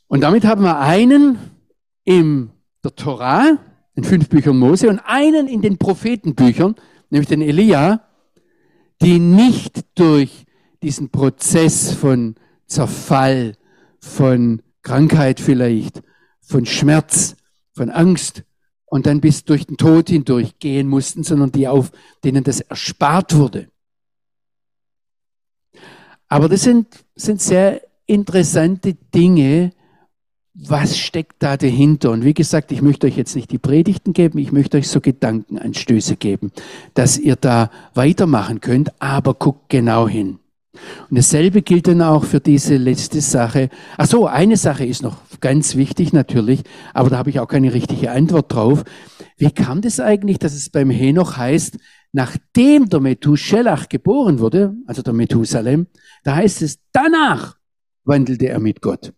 Und 0.08 0.22
damit 0.22 0.44
haben 0.44 0.62
wir 0.62 0.78
einen, 0.80 1.38
in 2.04 2.50
der 2.84 2.94
Torah, 2.94 3.58
in 3.94 4.04
fünf 4.04 4.28
Büchern 4.28 4.58
Mose, 4.58 4.88
und 4.88 4.98
einen 5.00 5.46
in 5.46 5.62
den 5.62 5.78
Prophetenbüchern, 5.78 6.74
nämlich 7.10 7.28
den 7.28 7.42
Elia, 7.42 8.08
die 9.00 9.18
nicht 9.18 9.84
durch 9.94 10.44
diesen 10.82 11.10
Prozess 11.10 11.92
von 11.92 12.36
Zerfall, 12.66 13.56
von 14.00 14.62
Krankheit 14.82 15.40
vielleicht, 15.40 16.02
von 16.40 16.66
Schmerz, 16.66 17.36
von 17.72 17.90
Angst 17.90 18.44
und 18.86 19.06
dann 19.06 19.20
bis 19.20 19.44
durch 19.44 19.66
den 19.66 19.76
Tod 19.76 20.08
hindurch 20.08 20.58
gehen 20.58 20.88
mussten, 20.88 21.22
sondern 21.22 21.52
die 21.52 21.68
auf 21.68 21.92
denen 22.24 22.44
das 22.44 22.60
erspart 22.60 23.34
wurde. 23.34 23.68
Aber 26.28 26.48
das 26.48 26.62
sind, 26.62 27.04
sind 27.14 27.40
sehr 27.40 27.82
interessante 28.06 28.94
Dinge, 28.94 29.72
was 30.54 30.98
steckt 30.98 31.42
da 31.42 31.56
dahinter? 31.56 32.10
Und 32.10 32.24
wie 32.24 32.34
gesagt, 32.34 32.72
ich 32.72 32.82
möchte 32.82 33.06
euch 33.06 33.16
jetzt 33.16 33.34
nicht 33.34 33.50
die 33.50 33.58
Predigten 33.58 34.12
geben, 34.12 34.38
ich 34.38 34.52
möchte 34.52 34.76
euch 34.76 34.88
so 34.88 35.00
Gedankenanstöße 35.00 36.16
geben, 36.16 36.52
dass 36.94 37.18
ihr 37.18 37.36
da 37.36 37.70
weitermachen 37.94 38.60
könnt, 38.60 38.92
aber 39.00 39.34
guckt 39.34 39.70
genau 39.70 40.08
hin. 40.08 40.38
Und 41.10 41.18
dasselbe 41.18 41.62
gilt 41.62 41.86
dann 41.86 42.00
auch 42.00 42.24
für 42.24 42.40
diese 42.40 42.76
letzte 42.76 43.20
Sache. 43.20 43.68
Ach 43.98 44.06
so, 44.06 44.26
eine 44.26 44.56
Sache 44.56 44.86
ist 44.86 45.02
noch 45.02 45.16
ganz 45.40 45.76
wichtig 45.76 46.12
natürlich, 46.12 46.62
aber 46.94 47.10
da 47.10 47.18
habe 47.18 47.30
ich 47.30 47.40
auch 47.40 47.48
keine 47.48 47.74
richtige 47.74 48.10
Antwort 48.10 48.52
drauf. 48.52 48.84
Wie 49.36 49.50
kam 49.50 49.82
das 49.82 50.00
eigentlich, 50.00 50.38
dass 50.38 50.54
es 50.54 50.70
beim 50.70 50.90
Henoch 50.90 51.36
heißt, 51.36 51.78
nachdem 52.12 52.88
der 52.88 53.00
Methuselah 53.00 53.84
geboren 53.88 54.38
wurde, 54.38 54.74
also 54.86 55.02
der 55.02 55.12
Methusalem, 55.12 55.88
da 56.24 56.36
heißt 56.36 56.62
es, 56.62 56.78
danach 56.92 57.56
wandelte 58.04 58.48
er 58.48 58.60
mit 58.60 58.80
Gott. 58.80 59.12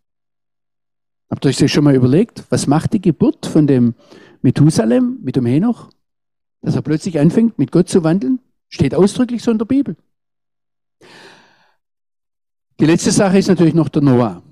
Habt 1.31 1.45
ihr 1.45 1.49
euch 1.49 1.57
das 1.57 1.71
schon 1.71 1.85
mal 1.85 1.95
überlegt? 1.95 2.45
Was 2.51 2.67
macht 2.67 2.93
die 2.93 3.01
Geburt 3.01 3.47
von 3.47 3.67
dem 3.67 3.95
Methusalem 4.43 5.19
mit 5.23 5.37
dem 5.37 5.47
Henoch? 5.47 5.91
Dass 6.61 6.75
er 6.75 6.83
plötzlich 6.83 7.19
anfängt, 7.19 7.59
mit 7.59 7.73
Gott 7.73 7.89
zu 7.89 8.05
wandeln? 8.05 8.41
Steht 8.69 8.95
ausdrücklich 8.95 9.43
so 9.43 9.51
in 9.51 9.59
der 9.59 9.65
Bibel. 9.65 9.97
Die 12.81 12.87
letzte 12.87 13.11
Sache 13.11 13.39
ist 13.39 13.49
natürlich 13.49 13.75
noch 13.75 13.89
der 13.89 14.03
Noah. 14.03 14.43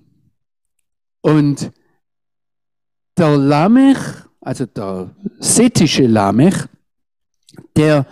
Und 1.20 1.72
der 3.16 3.36
Lamech, 3.36 3.98
also 4.40 4.66
der 4.66 5.14
setische 5.38 6.06
Lamech, 6.06 6.54
der 7.76 8.06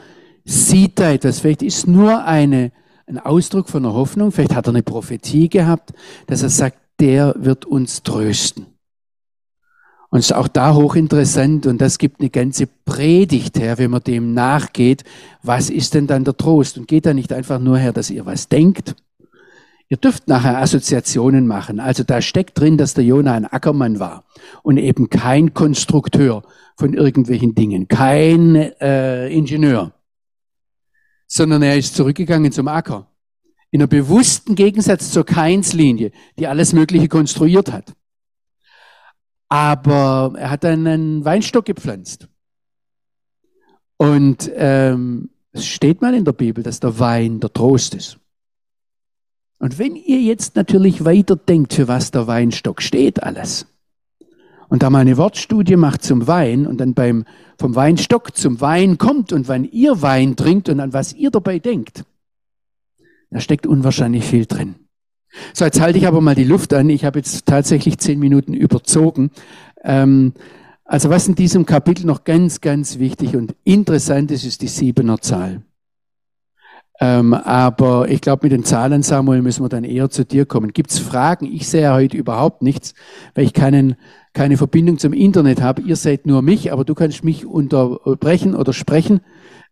sieht 0.45 0.99
da 0.99 1.13
etwas. 1.13 1.41
Vielleicht 1.41 1.63
ist 1.63 1.87
nur 1.87 2.25
eine, 2.25 2.73
ein 3.07 3.19
Ausdruck 3.19 3.69
von 3.69 3.85
einer 3.85 3.95
Hoffnung. 3.95 4.33
Vielleicht 4.33 4.55
hat 4.55 4.67
er 4.67 4.71
eine 4.71 4.83
Prophetie 4.83 5.49
gehabt, 5.49 5.93
dass 6.27 6.43
er 6.43 6.49
sagt, 6.49 6.80
der 7.01 7.35
wird 7.39 7.65
uns 7.65 8.03
trösten. 8.03 8.67
Und 10.11 10.19
es 10.19 10.27
ist 10.27 10.33
auch 10.33 10.49
da 10.49 10.75
hochinteressant 10.75 11.67
und 11.67 11.81
das 11.81 11.99
gibt 11.99 12.21
eine 12.21 12.31
ganze 12.31 12.67
Predigt 12.67 13.59
her, 13.61 13.79
wenn 13.79 13.93
man 13.93 14.03
dem 14.03 14.35
nachgeht. 14.35 15.05
Was 15.43 15.71
ist 15.71 15.95
denn 15.95 16.09
dann 16.09 16.25
der 16.25 16.37
Trost? 16.37 16.79
Und 16.79 16.89
geht 16.89 17.07
da 17.07 17.15
nicht 17.15 17.33
einfach 17.33 17.61
nur 17.61 17.79
her, 17.79 17.93
dass 17.93 18.11
ihr 18.11 18.27
was 18.27 18.49
denkt? 18.49 18.97
Ihr 19.89 19.97
dürft 19.97 20.27
nachher 20.29 20.59
Assoziationen 20.59 21.47
machen. 21.47 21.79
Also 21.79 22.03
da 22.03 22.23
steckt 22.23 22.59
drin, 22.59 22.77
dass 22.77 22.95
der 22.95 23.05
Jonah 23.05 23.35
ein 23.35 23.47
Ackermann 23.47 24.01
war 24.01 24.25
und 24.63 24.79
eben 24.79 25.11
kein 25.11 25.55
Konstrukteur 25.55 26.43
von 26.77 26.95
irgendwelchen 26.95 27.55
Dingen, 27.55 27.87
kein 27.87 28.57
äh, 28.57 29.29
Ingenieur, 29.29 29.93
sondern 31.27 31.63
er 31.63 31.77
ist 31.77 31.95
zurückgegangen 31.95 32.51
zum 32.51 32.69
Acker. 32.69 33.10
In 33.71 33.81
einer 33.81 33.87
bewussten 33.87 34.55
Gegensatz 34.55 35.13
zur 35.13 35.25
Keinslinie, 35.25 36.11
die 36.39 36.47
alles 36.47 36.73
Mögliche 36.73 37.09
konstruiert 37.09 37.73
hat. 37.73 37.95
Aber 39.49 40.33
er 40.37 40.51
hat 40.51 40.65
dann 40.65 40.87
einen 40.87 41.25
Weinstock 41.25 41.65
gepflanzt. 41.65 42.29
Und 43.97 44.51
ähm, 44.55 45.31
es 45.53 45.67
steht 45.67 46.01
mal 46.01 46.15
in 46.15 46.25
der 46.25 46.33
Bibel, 46.33 46.65
dass 46.65 46.81
der 46.81 46.99
Wein 46.99 47.41
der 47.41 47.53
Trost 47.53 47.95
ist. 47.95 48.19
Und 49.59 49.79
wenn 49.79 49.95
ihr 49.95 50.21
jetzt 50.21 50.57
natürlich 50.57 51.05
weiter 51.05 51.37
denkt, 51.37 51.75
für 51.75 51.87
was 51.87 52.11
der 52.11 52.27
Weinstock 52.27 52.81
steht, 52.81 53.23
alles, 53.23 53.67
und 54.71 54.85
da 54.85 54.89
mal 54.89 55.01
eine 55.01 55.17
Wortstudie 55.17 55.77
macht 55.77 56.03
zum 56.03 56.29
Wein 56.29 56.67
und 56.67 56.79
dann 56.79 56.95
beim, 56.95 57.25
vom 57.59 57.75
Weinstock 57.75 58.37
zum 58.37 58.61
Wein 58.61 58.99
kommt 58.99 59.33
und 59.33 59.49
wann 59.49 59.65
ihr 59.65 60.01
Wein 60.01 60.37
trinkt 60.37 60.69
und 60.69 60.81
an 60.81 60.93
was 60.93 61.13
ihr 61.13 61.31
dabei 61.31 61.59
denkt, 61.59 62.05
da 63.31 63.41
steckt 63.41 63.67
unwahrscheinlich 63.67 64.25
viel 64.25 64.47
drin. 64.47 64.75
So, 65.55 65.65
jetzt 65.65 65.81
halte 65.81 65.99
ich 65.99 66.07
aber 66.07 66.21
mal 66.21 66.35
die 66.35 66.45
Luft 66.45 66.75
an. 66.75 66.91
Ich 66.91 67.05
habe 67.05 67.21
jetzt 67.21 67.47
tatsächlich 67.47 67.99
zehn 67.99 68.19
Minuten 68.19 68.53
überzogen. 68.53 69.31
Ähm, 69.85 70.33
also 70.85 71.09
was 71.09 71.29
in 71.29 71.37
diesem 71.37 71.67
Kapitel 71.67 72.05
noch 72.05 72.25
ganz, 72.25 72.61
ganz 72.61 72.99
wichtig 72.99 73.37
und 73.37 73.55
interessant 73.63 74.33
ist, 74.33 74.45
ist 74.45 74.61
die 74.63 74.69
siebener 74.69 75.21
Zahl. 75.21 75.63
Ähm, 77.01 77.33
aber 77.33 78.09
ich 78.11 78.21
glaube, 78.21 78.45
mit 78.47 78.53
den 78.53 78.65
Zahlen, 78.65 79.03
Samuel, 79.03 79.41
müssen 79.41 79.65
wir 79.65 79.71
dann 79.71 79.85
eher 79.85 80.11
zu 80.11 80.25
dir 80.25 80.45
kommen. 80.45 80.73
Gibt 80.73 80.91
es 80.91 80.99
Fragen? 80.99 81.47
Ich 81.47 81.69
sehe 81.69 81.93
heute 81.93 82.17
überhaupt 82.17 82.61
nichts, 82.61 82.95
weil 83.35 83.45
ich 83.45 83.55
keinen, 83.55 83.97
keine 84.35 84.59
Verbindung 84.59 84.99
zum 84.99 85.13
Internet 85.15 85.63
habe. 85.63 85.81
Ihr 85.81 85.97
seht 85.97 86.27
nur 86.27 86.43
mich, 86.43 86.73
aber 86.73 86.85
du 86.85 86.95
kannst 86.95 87.25
mich 87.25 87.47
unterbrechen 87.47 88.55
oder 88.55 88.75
sprechen. 88.75 89.21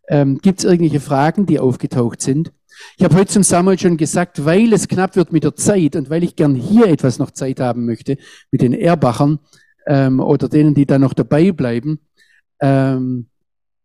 Ähm, 0.07 0.39
Gibt 0.41 0.59
es 0.59 0.65
irgendwelche 0.65 1.01
Fragen, 1.01 1.45
die 1.45 1.59
aufgetaucht 1.59 2.21
sind? 2.21 2.51
Ich 2.97 3.03
habe 3.03 3.15
heute 3.15 3.31
zum 3.31 3.43
Samuel 3.43 3.79
schon 3.79 3.97
gesagt, 3.97 4.45
weil 4.45 4.73
es 4.73 4.87
knapp 4.87 5.15
wird 5.15 5.31
mit 5.31 5.43
der 5.43 5.55
Zeit 5.55 5.95
und 5.95 6.09
weil 6.09 6.23
ich 6.23 6.35
gern 6.35 6.55
hier 6.55 6.87
etwas 6.87 7.19
noch 7.19 7.31
Zeit 7.31 7.59
haben 7.59 7.85
möchte 7.85 8.17
mit 8.51 8.61
den 8.61 8.73
Erbachern 8.73 9.39
ähm, 9.87 10.19
oder 10.19 10.49
denen, 10.49 10.73
die 10.73 10.85
da 10.85 10.99
noch 10.99 11.13
dabei 11.13 11.51
bleiben, 11.51 11.99
ähm, 12.61 13.27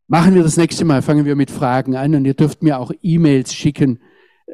machen 0.08 0.34
wir 0.34 0.42
das 0.42 0.56
nächste 0.56 0.84
Mal. 0.84 1.02
Fangen 1.02 1.24
wir 1.24 1.36
mit 1.36 1.50
Fragen 1.50 1.96
an 1.96 2.14
und 2.14 2.24
ihr 2.24 2.34
dürft 2.34 2.62
mir 2.62 2.78
auch 2.78 2.92
E-Mails 3.02 3.54
schicken. 3.54 4.00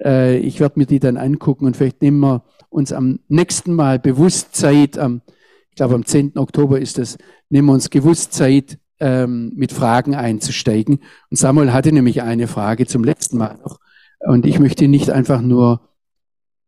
Äh, 0.02 0.38
ich 0.38 0.60
werde 0.60 0.78
mir 0.78 0.86
die 0.86 1.00
dann 1.00 1.16
angucken 1.16 1.66
und 1.66 1.76
vielleicht 1.76 2.02
nehmen 2.02 2.20
wir 2.20 2.44
uns 2.68 2.92
am 2.92 3.20
nächsten 3.28 3.74
Mal 3.74 3.98
bewusst 3.98 4.54
Zeit, 4.54 4.98
am, 4.98 5.22
ich 5.70 5.76
glaube 5.76 5.94
am 5.94 6.04
10. 6.04 6.38
Oktober 6.38 6.80
ist 6.80 6.98
das, 6.98 7.18
nehmen 7.48 7.68
wir 7.68 7.72
uns 7.72 7.90
gewusst 7.90 8.32
Zeit, 8.32 8.78
ähm, 9.00 9.52
mit 9.56 9.72
Fragen 9.72 10.14
einzusteigen. 10.14 11.00
Und 11.30 11.36
Samuel 11.36 11.72
hatte 11.72 11.92
nämlich 11.92 12.22
eine 12.22 12.46
Frage 12.46 12.86
zum 12.86 13.02
letzten 13.02 13.38
Mal 13.38 13.58
noch. 13.62 13.80
Und 14.20 14.46
ich 14.46 14.58
möchte 14.58 14.88
nicht 14.88 15.10
einfach 15.10 15.40
nur 15.40 15.80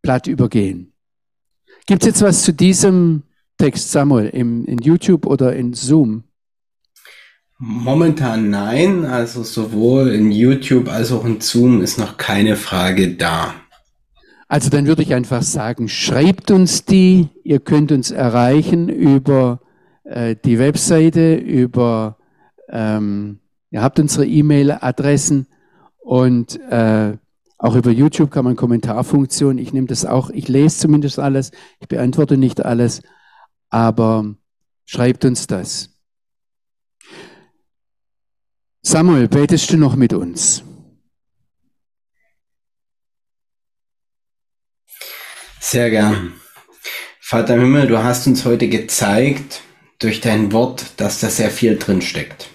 platt 0.03 0.27
übergehen. 0.27 0.93
Gibt 1.87 2.03
es 2.03 2.07
jetzt 2.07 2.23
was 2.23 2.43
zu 2.43 2.53
diesem 2.53 3.23
Text, 3.59 3.91
Samuel, 3.91 4.29
im, 4.29 4.65
in 4.65 4.79
YouTube 4.79 5.27
oder 5.27 5.55
in 5.55 5.75
Zoom? 5.75 6.25
Momentan 7.59 8.51
nein, 8.51 9.05
also 9.05 9.45
sowohl 9.45 10.09
in 10.09 10.33
YouTube 10.33 10.89
als 10.89 11.13
auch 11.13 11.25
in 11.25 11.41
Zoom 11.41 11.81
ist 11.81 11.99
noch 11.99 12.17
keine 12.17 12.57
Frage 12.57 13.15
da. 13.15 13.55
Also 14.49 14.69
dann 14.69 14.87
würde 14.87 15.03
ich 15.03 15.15
einfach 15.15 15.43
sagen, 15.43 15.89
schreibt 15.89 16.51
uns 16.51 16.85
die, 16.85 17.29
ihr 17.45 17.61
könnt 17.61 17.93
uns 17.93 18.11
erreichen 18.11 18.89
über 18.89 19.61
äh, 20.05 20.37
die 20.45 20.59
Webseite, 20.59 21.37
über, 21.37 22.19
ähm, 22.69 23.39
ihr 23.71 23.81
habt 23.81 23.99
unsere 23.99 24.27
E-Mail-Adressen 24.27 25.47
und 26.01 26.61
äh, 26.69 27.17
auch 27.63 27.77
über 27.77 27.93
YouTube 27.93 28.33
kann 28.33 28.45
man 28.45 28.57
Kommentarfunktion. 28.57 29.57
Ich 29.57 29.73
nehme 29.73 29.87
das 29.87 30.05
auch, 30.05 30.31
ich 30.31 30.49
lese 30.49 30.79
zumindest 30.79 31.21
alles, 31.21 31.53
ich 31.79 31.87
beantworte 31.87 32.37
nicht 32.37 32.65
alles, 32.65 33.03
aber 33.71 34.35
schreibt 34.85 35.25
uns 35.25 35.47
das. 35.47 35.91
Samuel, 38.83 39.29
betest 39.29 39.73
du 39.73 39.77
noch 39.77 39.95
mit 39.95 40.13
uns? 40.13 40.65
Sehr 45.61 45.89
gern. 45.91 46.33
Vater 47.21 47.55
im 47.55 47.61
Himmel, 47.61 47.87
du 47.87 48.03
hast 48.03 48.27
uns 48.27 48.45
heute 48.45 48.69
gezeigt 48.69 49.63
durch 50.01 50.21
dein 50.21 50.51
Wort, 50.51 50.95
dass 50.97 51.21
da 51.21 51.31
sehr 51.31 51.53
viel 51.53 51.79
drin 51.79 52.03
steckt. 52.03 52.51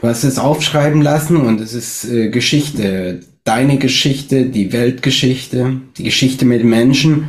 Du 0.00 0.08
hast 0.08 0.24
es 0.24 0.40
aufschreiben 0.40 1.02
lassen 1.02 1.36
und 1.36 1.60
es 1.60 1.72
ist 1.72 2.04
äh, 2.06 2.30
Geschichte 2.30 3.20
deine 3.44 3.78
Geschichte, 3.78 4.46
die 4.46 4.72
Weltgeschichte, 4.72 5.80
die 5.96 6.04
Geschichte 6.04 6.44
mit 6.44 6.64
Menschen, 6.64 7.28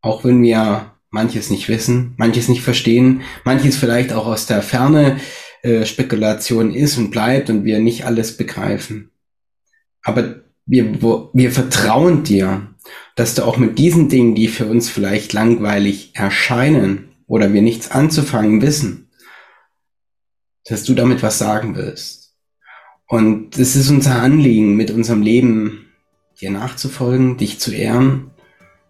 auch 0.00 0.24
wenn 0.24 0.42
wir 0.42 0.92
manches 1.10 1.50
nicht 1.50 1.68
wissen, 1.68 2.14
manches 2.16 2.48
nicht 2.48 2.62
verstehen, 2.62 3.22
manches 3.44 3.76
vielleicht 3.76 4.12
auch 4.12 4.26
aus 4.26 4.46
der 4.46 4.62
Ferne 4.62 5.18
äh, 5.62 5.84
Spekulation 5.84 6.74
ist 6.74 6.98
und 6.98 7.10
bleibt 7.10 7.50
und 7.50 7.64
wir 7.64 7.78
nicht 7.78 8.04
alles 8.04 8.36
begreifen. 8.36 9.10
Aber 10.02 10.42
wir, 10.66 11.02
wir 11.32 11.50
vertrauen 11.50 12.24
dir, 12.24 12.74
dass 13.16 13.34
du 13.34 13.42
auch 13.42 13.56
mit 13.56 13.78
diesen 13.78 14.08
Dingen, 14.08 14.34
die 14.34 14.48
für 14.48 14.66
uns 14.66 14.88
vielleicht 14.88 15.32
langweilig 15.32 16.12
erscheinen 16.14 17.08
oder 17.26 17.52
wir 17.52 17.62
nichts 17.62 17.90
anzufangen 17.90 18.62
wissen, 18.62 19.10
dass 20.64 20.84
du 20.84 20.94
damit 20.94 21.22
was 21.22 21.38
sagen 21.38 21.74
willst. 21.74 22.17
Und 23.08 23.58
es 23.58 23.74
ist 23.74 23.90
unser 23.90 24.20
Anliegen, 24.20 24.76
mit 24.76 24.90
unserem 24.90 25.22
Leben 25.22 25.86
dir 26.40 26.50
nachzufolgen, 26.50 27.38
dich 27.38 27.58
zu 27.58 27.72
ehren 27.72 28.30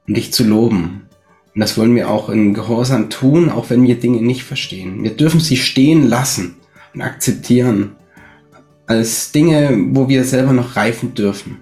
und 0.07 0.17
dich 0.17 0.33
zu 0.33 0.45
loben. 0.45 1.07
Und 1.55 1.61
das 1.61 1.79
wollen 1.79 1.95
wir 1.95 2.11
auch 2.11 2.29
in 2.29 2.53
Gehorsam 2.53 3.11
tun, 3.11 3.49
auch 3.49 3.71
wenn 3.71 3.85
wir 3.85 3.99
Dinge 3.99 4.21
nicht 4.21 4.43
verstehen. 4.43 5.03
Wir 5.03 5.17
dürfen 5.17 5.41
sie 5.41 5.57
stehen 5.57 6.07
lassen 6.07 6.57
und 6.95 7.01
akzeptieren 7.01 7.93
als 8.87 9.33
Dinge, 9.33 9.77
wo 9.91 10.09
wir 10.09 10.25
selber 10.25 10.53
noch 10.53 10.75
reifen 10.77 11.15
dürfen. 11.15 11.59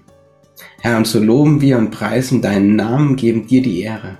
Herr, 0.80 0.96
und 0.96 1.06
so 1.06 1.22
loben 1.22 1.60
wir 1.60 1.76
und 1.76 1.90
preisen 1.90 2.40
deinen 2.40 2.76
Namen, 2.76 3.16
geben 3.16 3.46
dir 3.46 3.62
die 3.62 3.80
Ehre. 3.82 4.18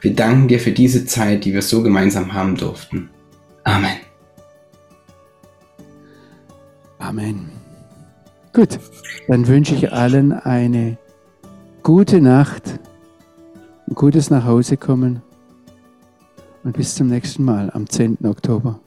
Wir 0.00 0.14
danken 0.14 0.48
dir 0.48 0.60
für 0.60 0.72
diese 0.72 1.04
Zeit, 1.04 1.44
die 1.44 1.52
wir 1.52 1.62
so 1.62 1.82
gemeinsam 1.82 2.32
haben 2.32 2.56
durften. 2.56 3.10
Amen. 3.64 3.96
Amen. 6.98 7.57
Gut, 8.58 8.80
dann 9.28 9.46
wünsche 9.46 9.76
ich 9.76 9.92
allen 9.92 10.32
eine 10.32 10.98
gute 11.84 12.20
Nacht, 12.20 12.80
ein 13.86 13.94
gutes 13.94 14.30
Nachhausekommen 14.30 15.22
und 16.64 16.76
bis 16.76 16.96
zum 16.96 17.06
nächsten 17.06 17.44
Mal 17.44 17.70
am 17.72 17.88
10. 17.88 18.18
Oktober. 18.24 18.80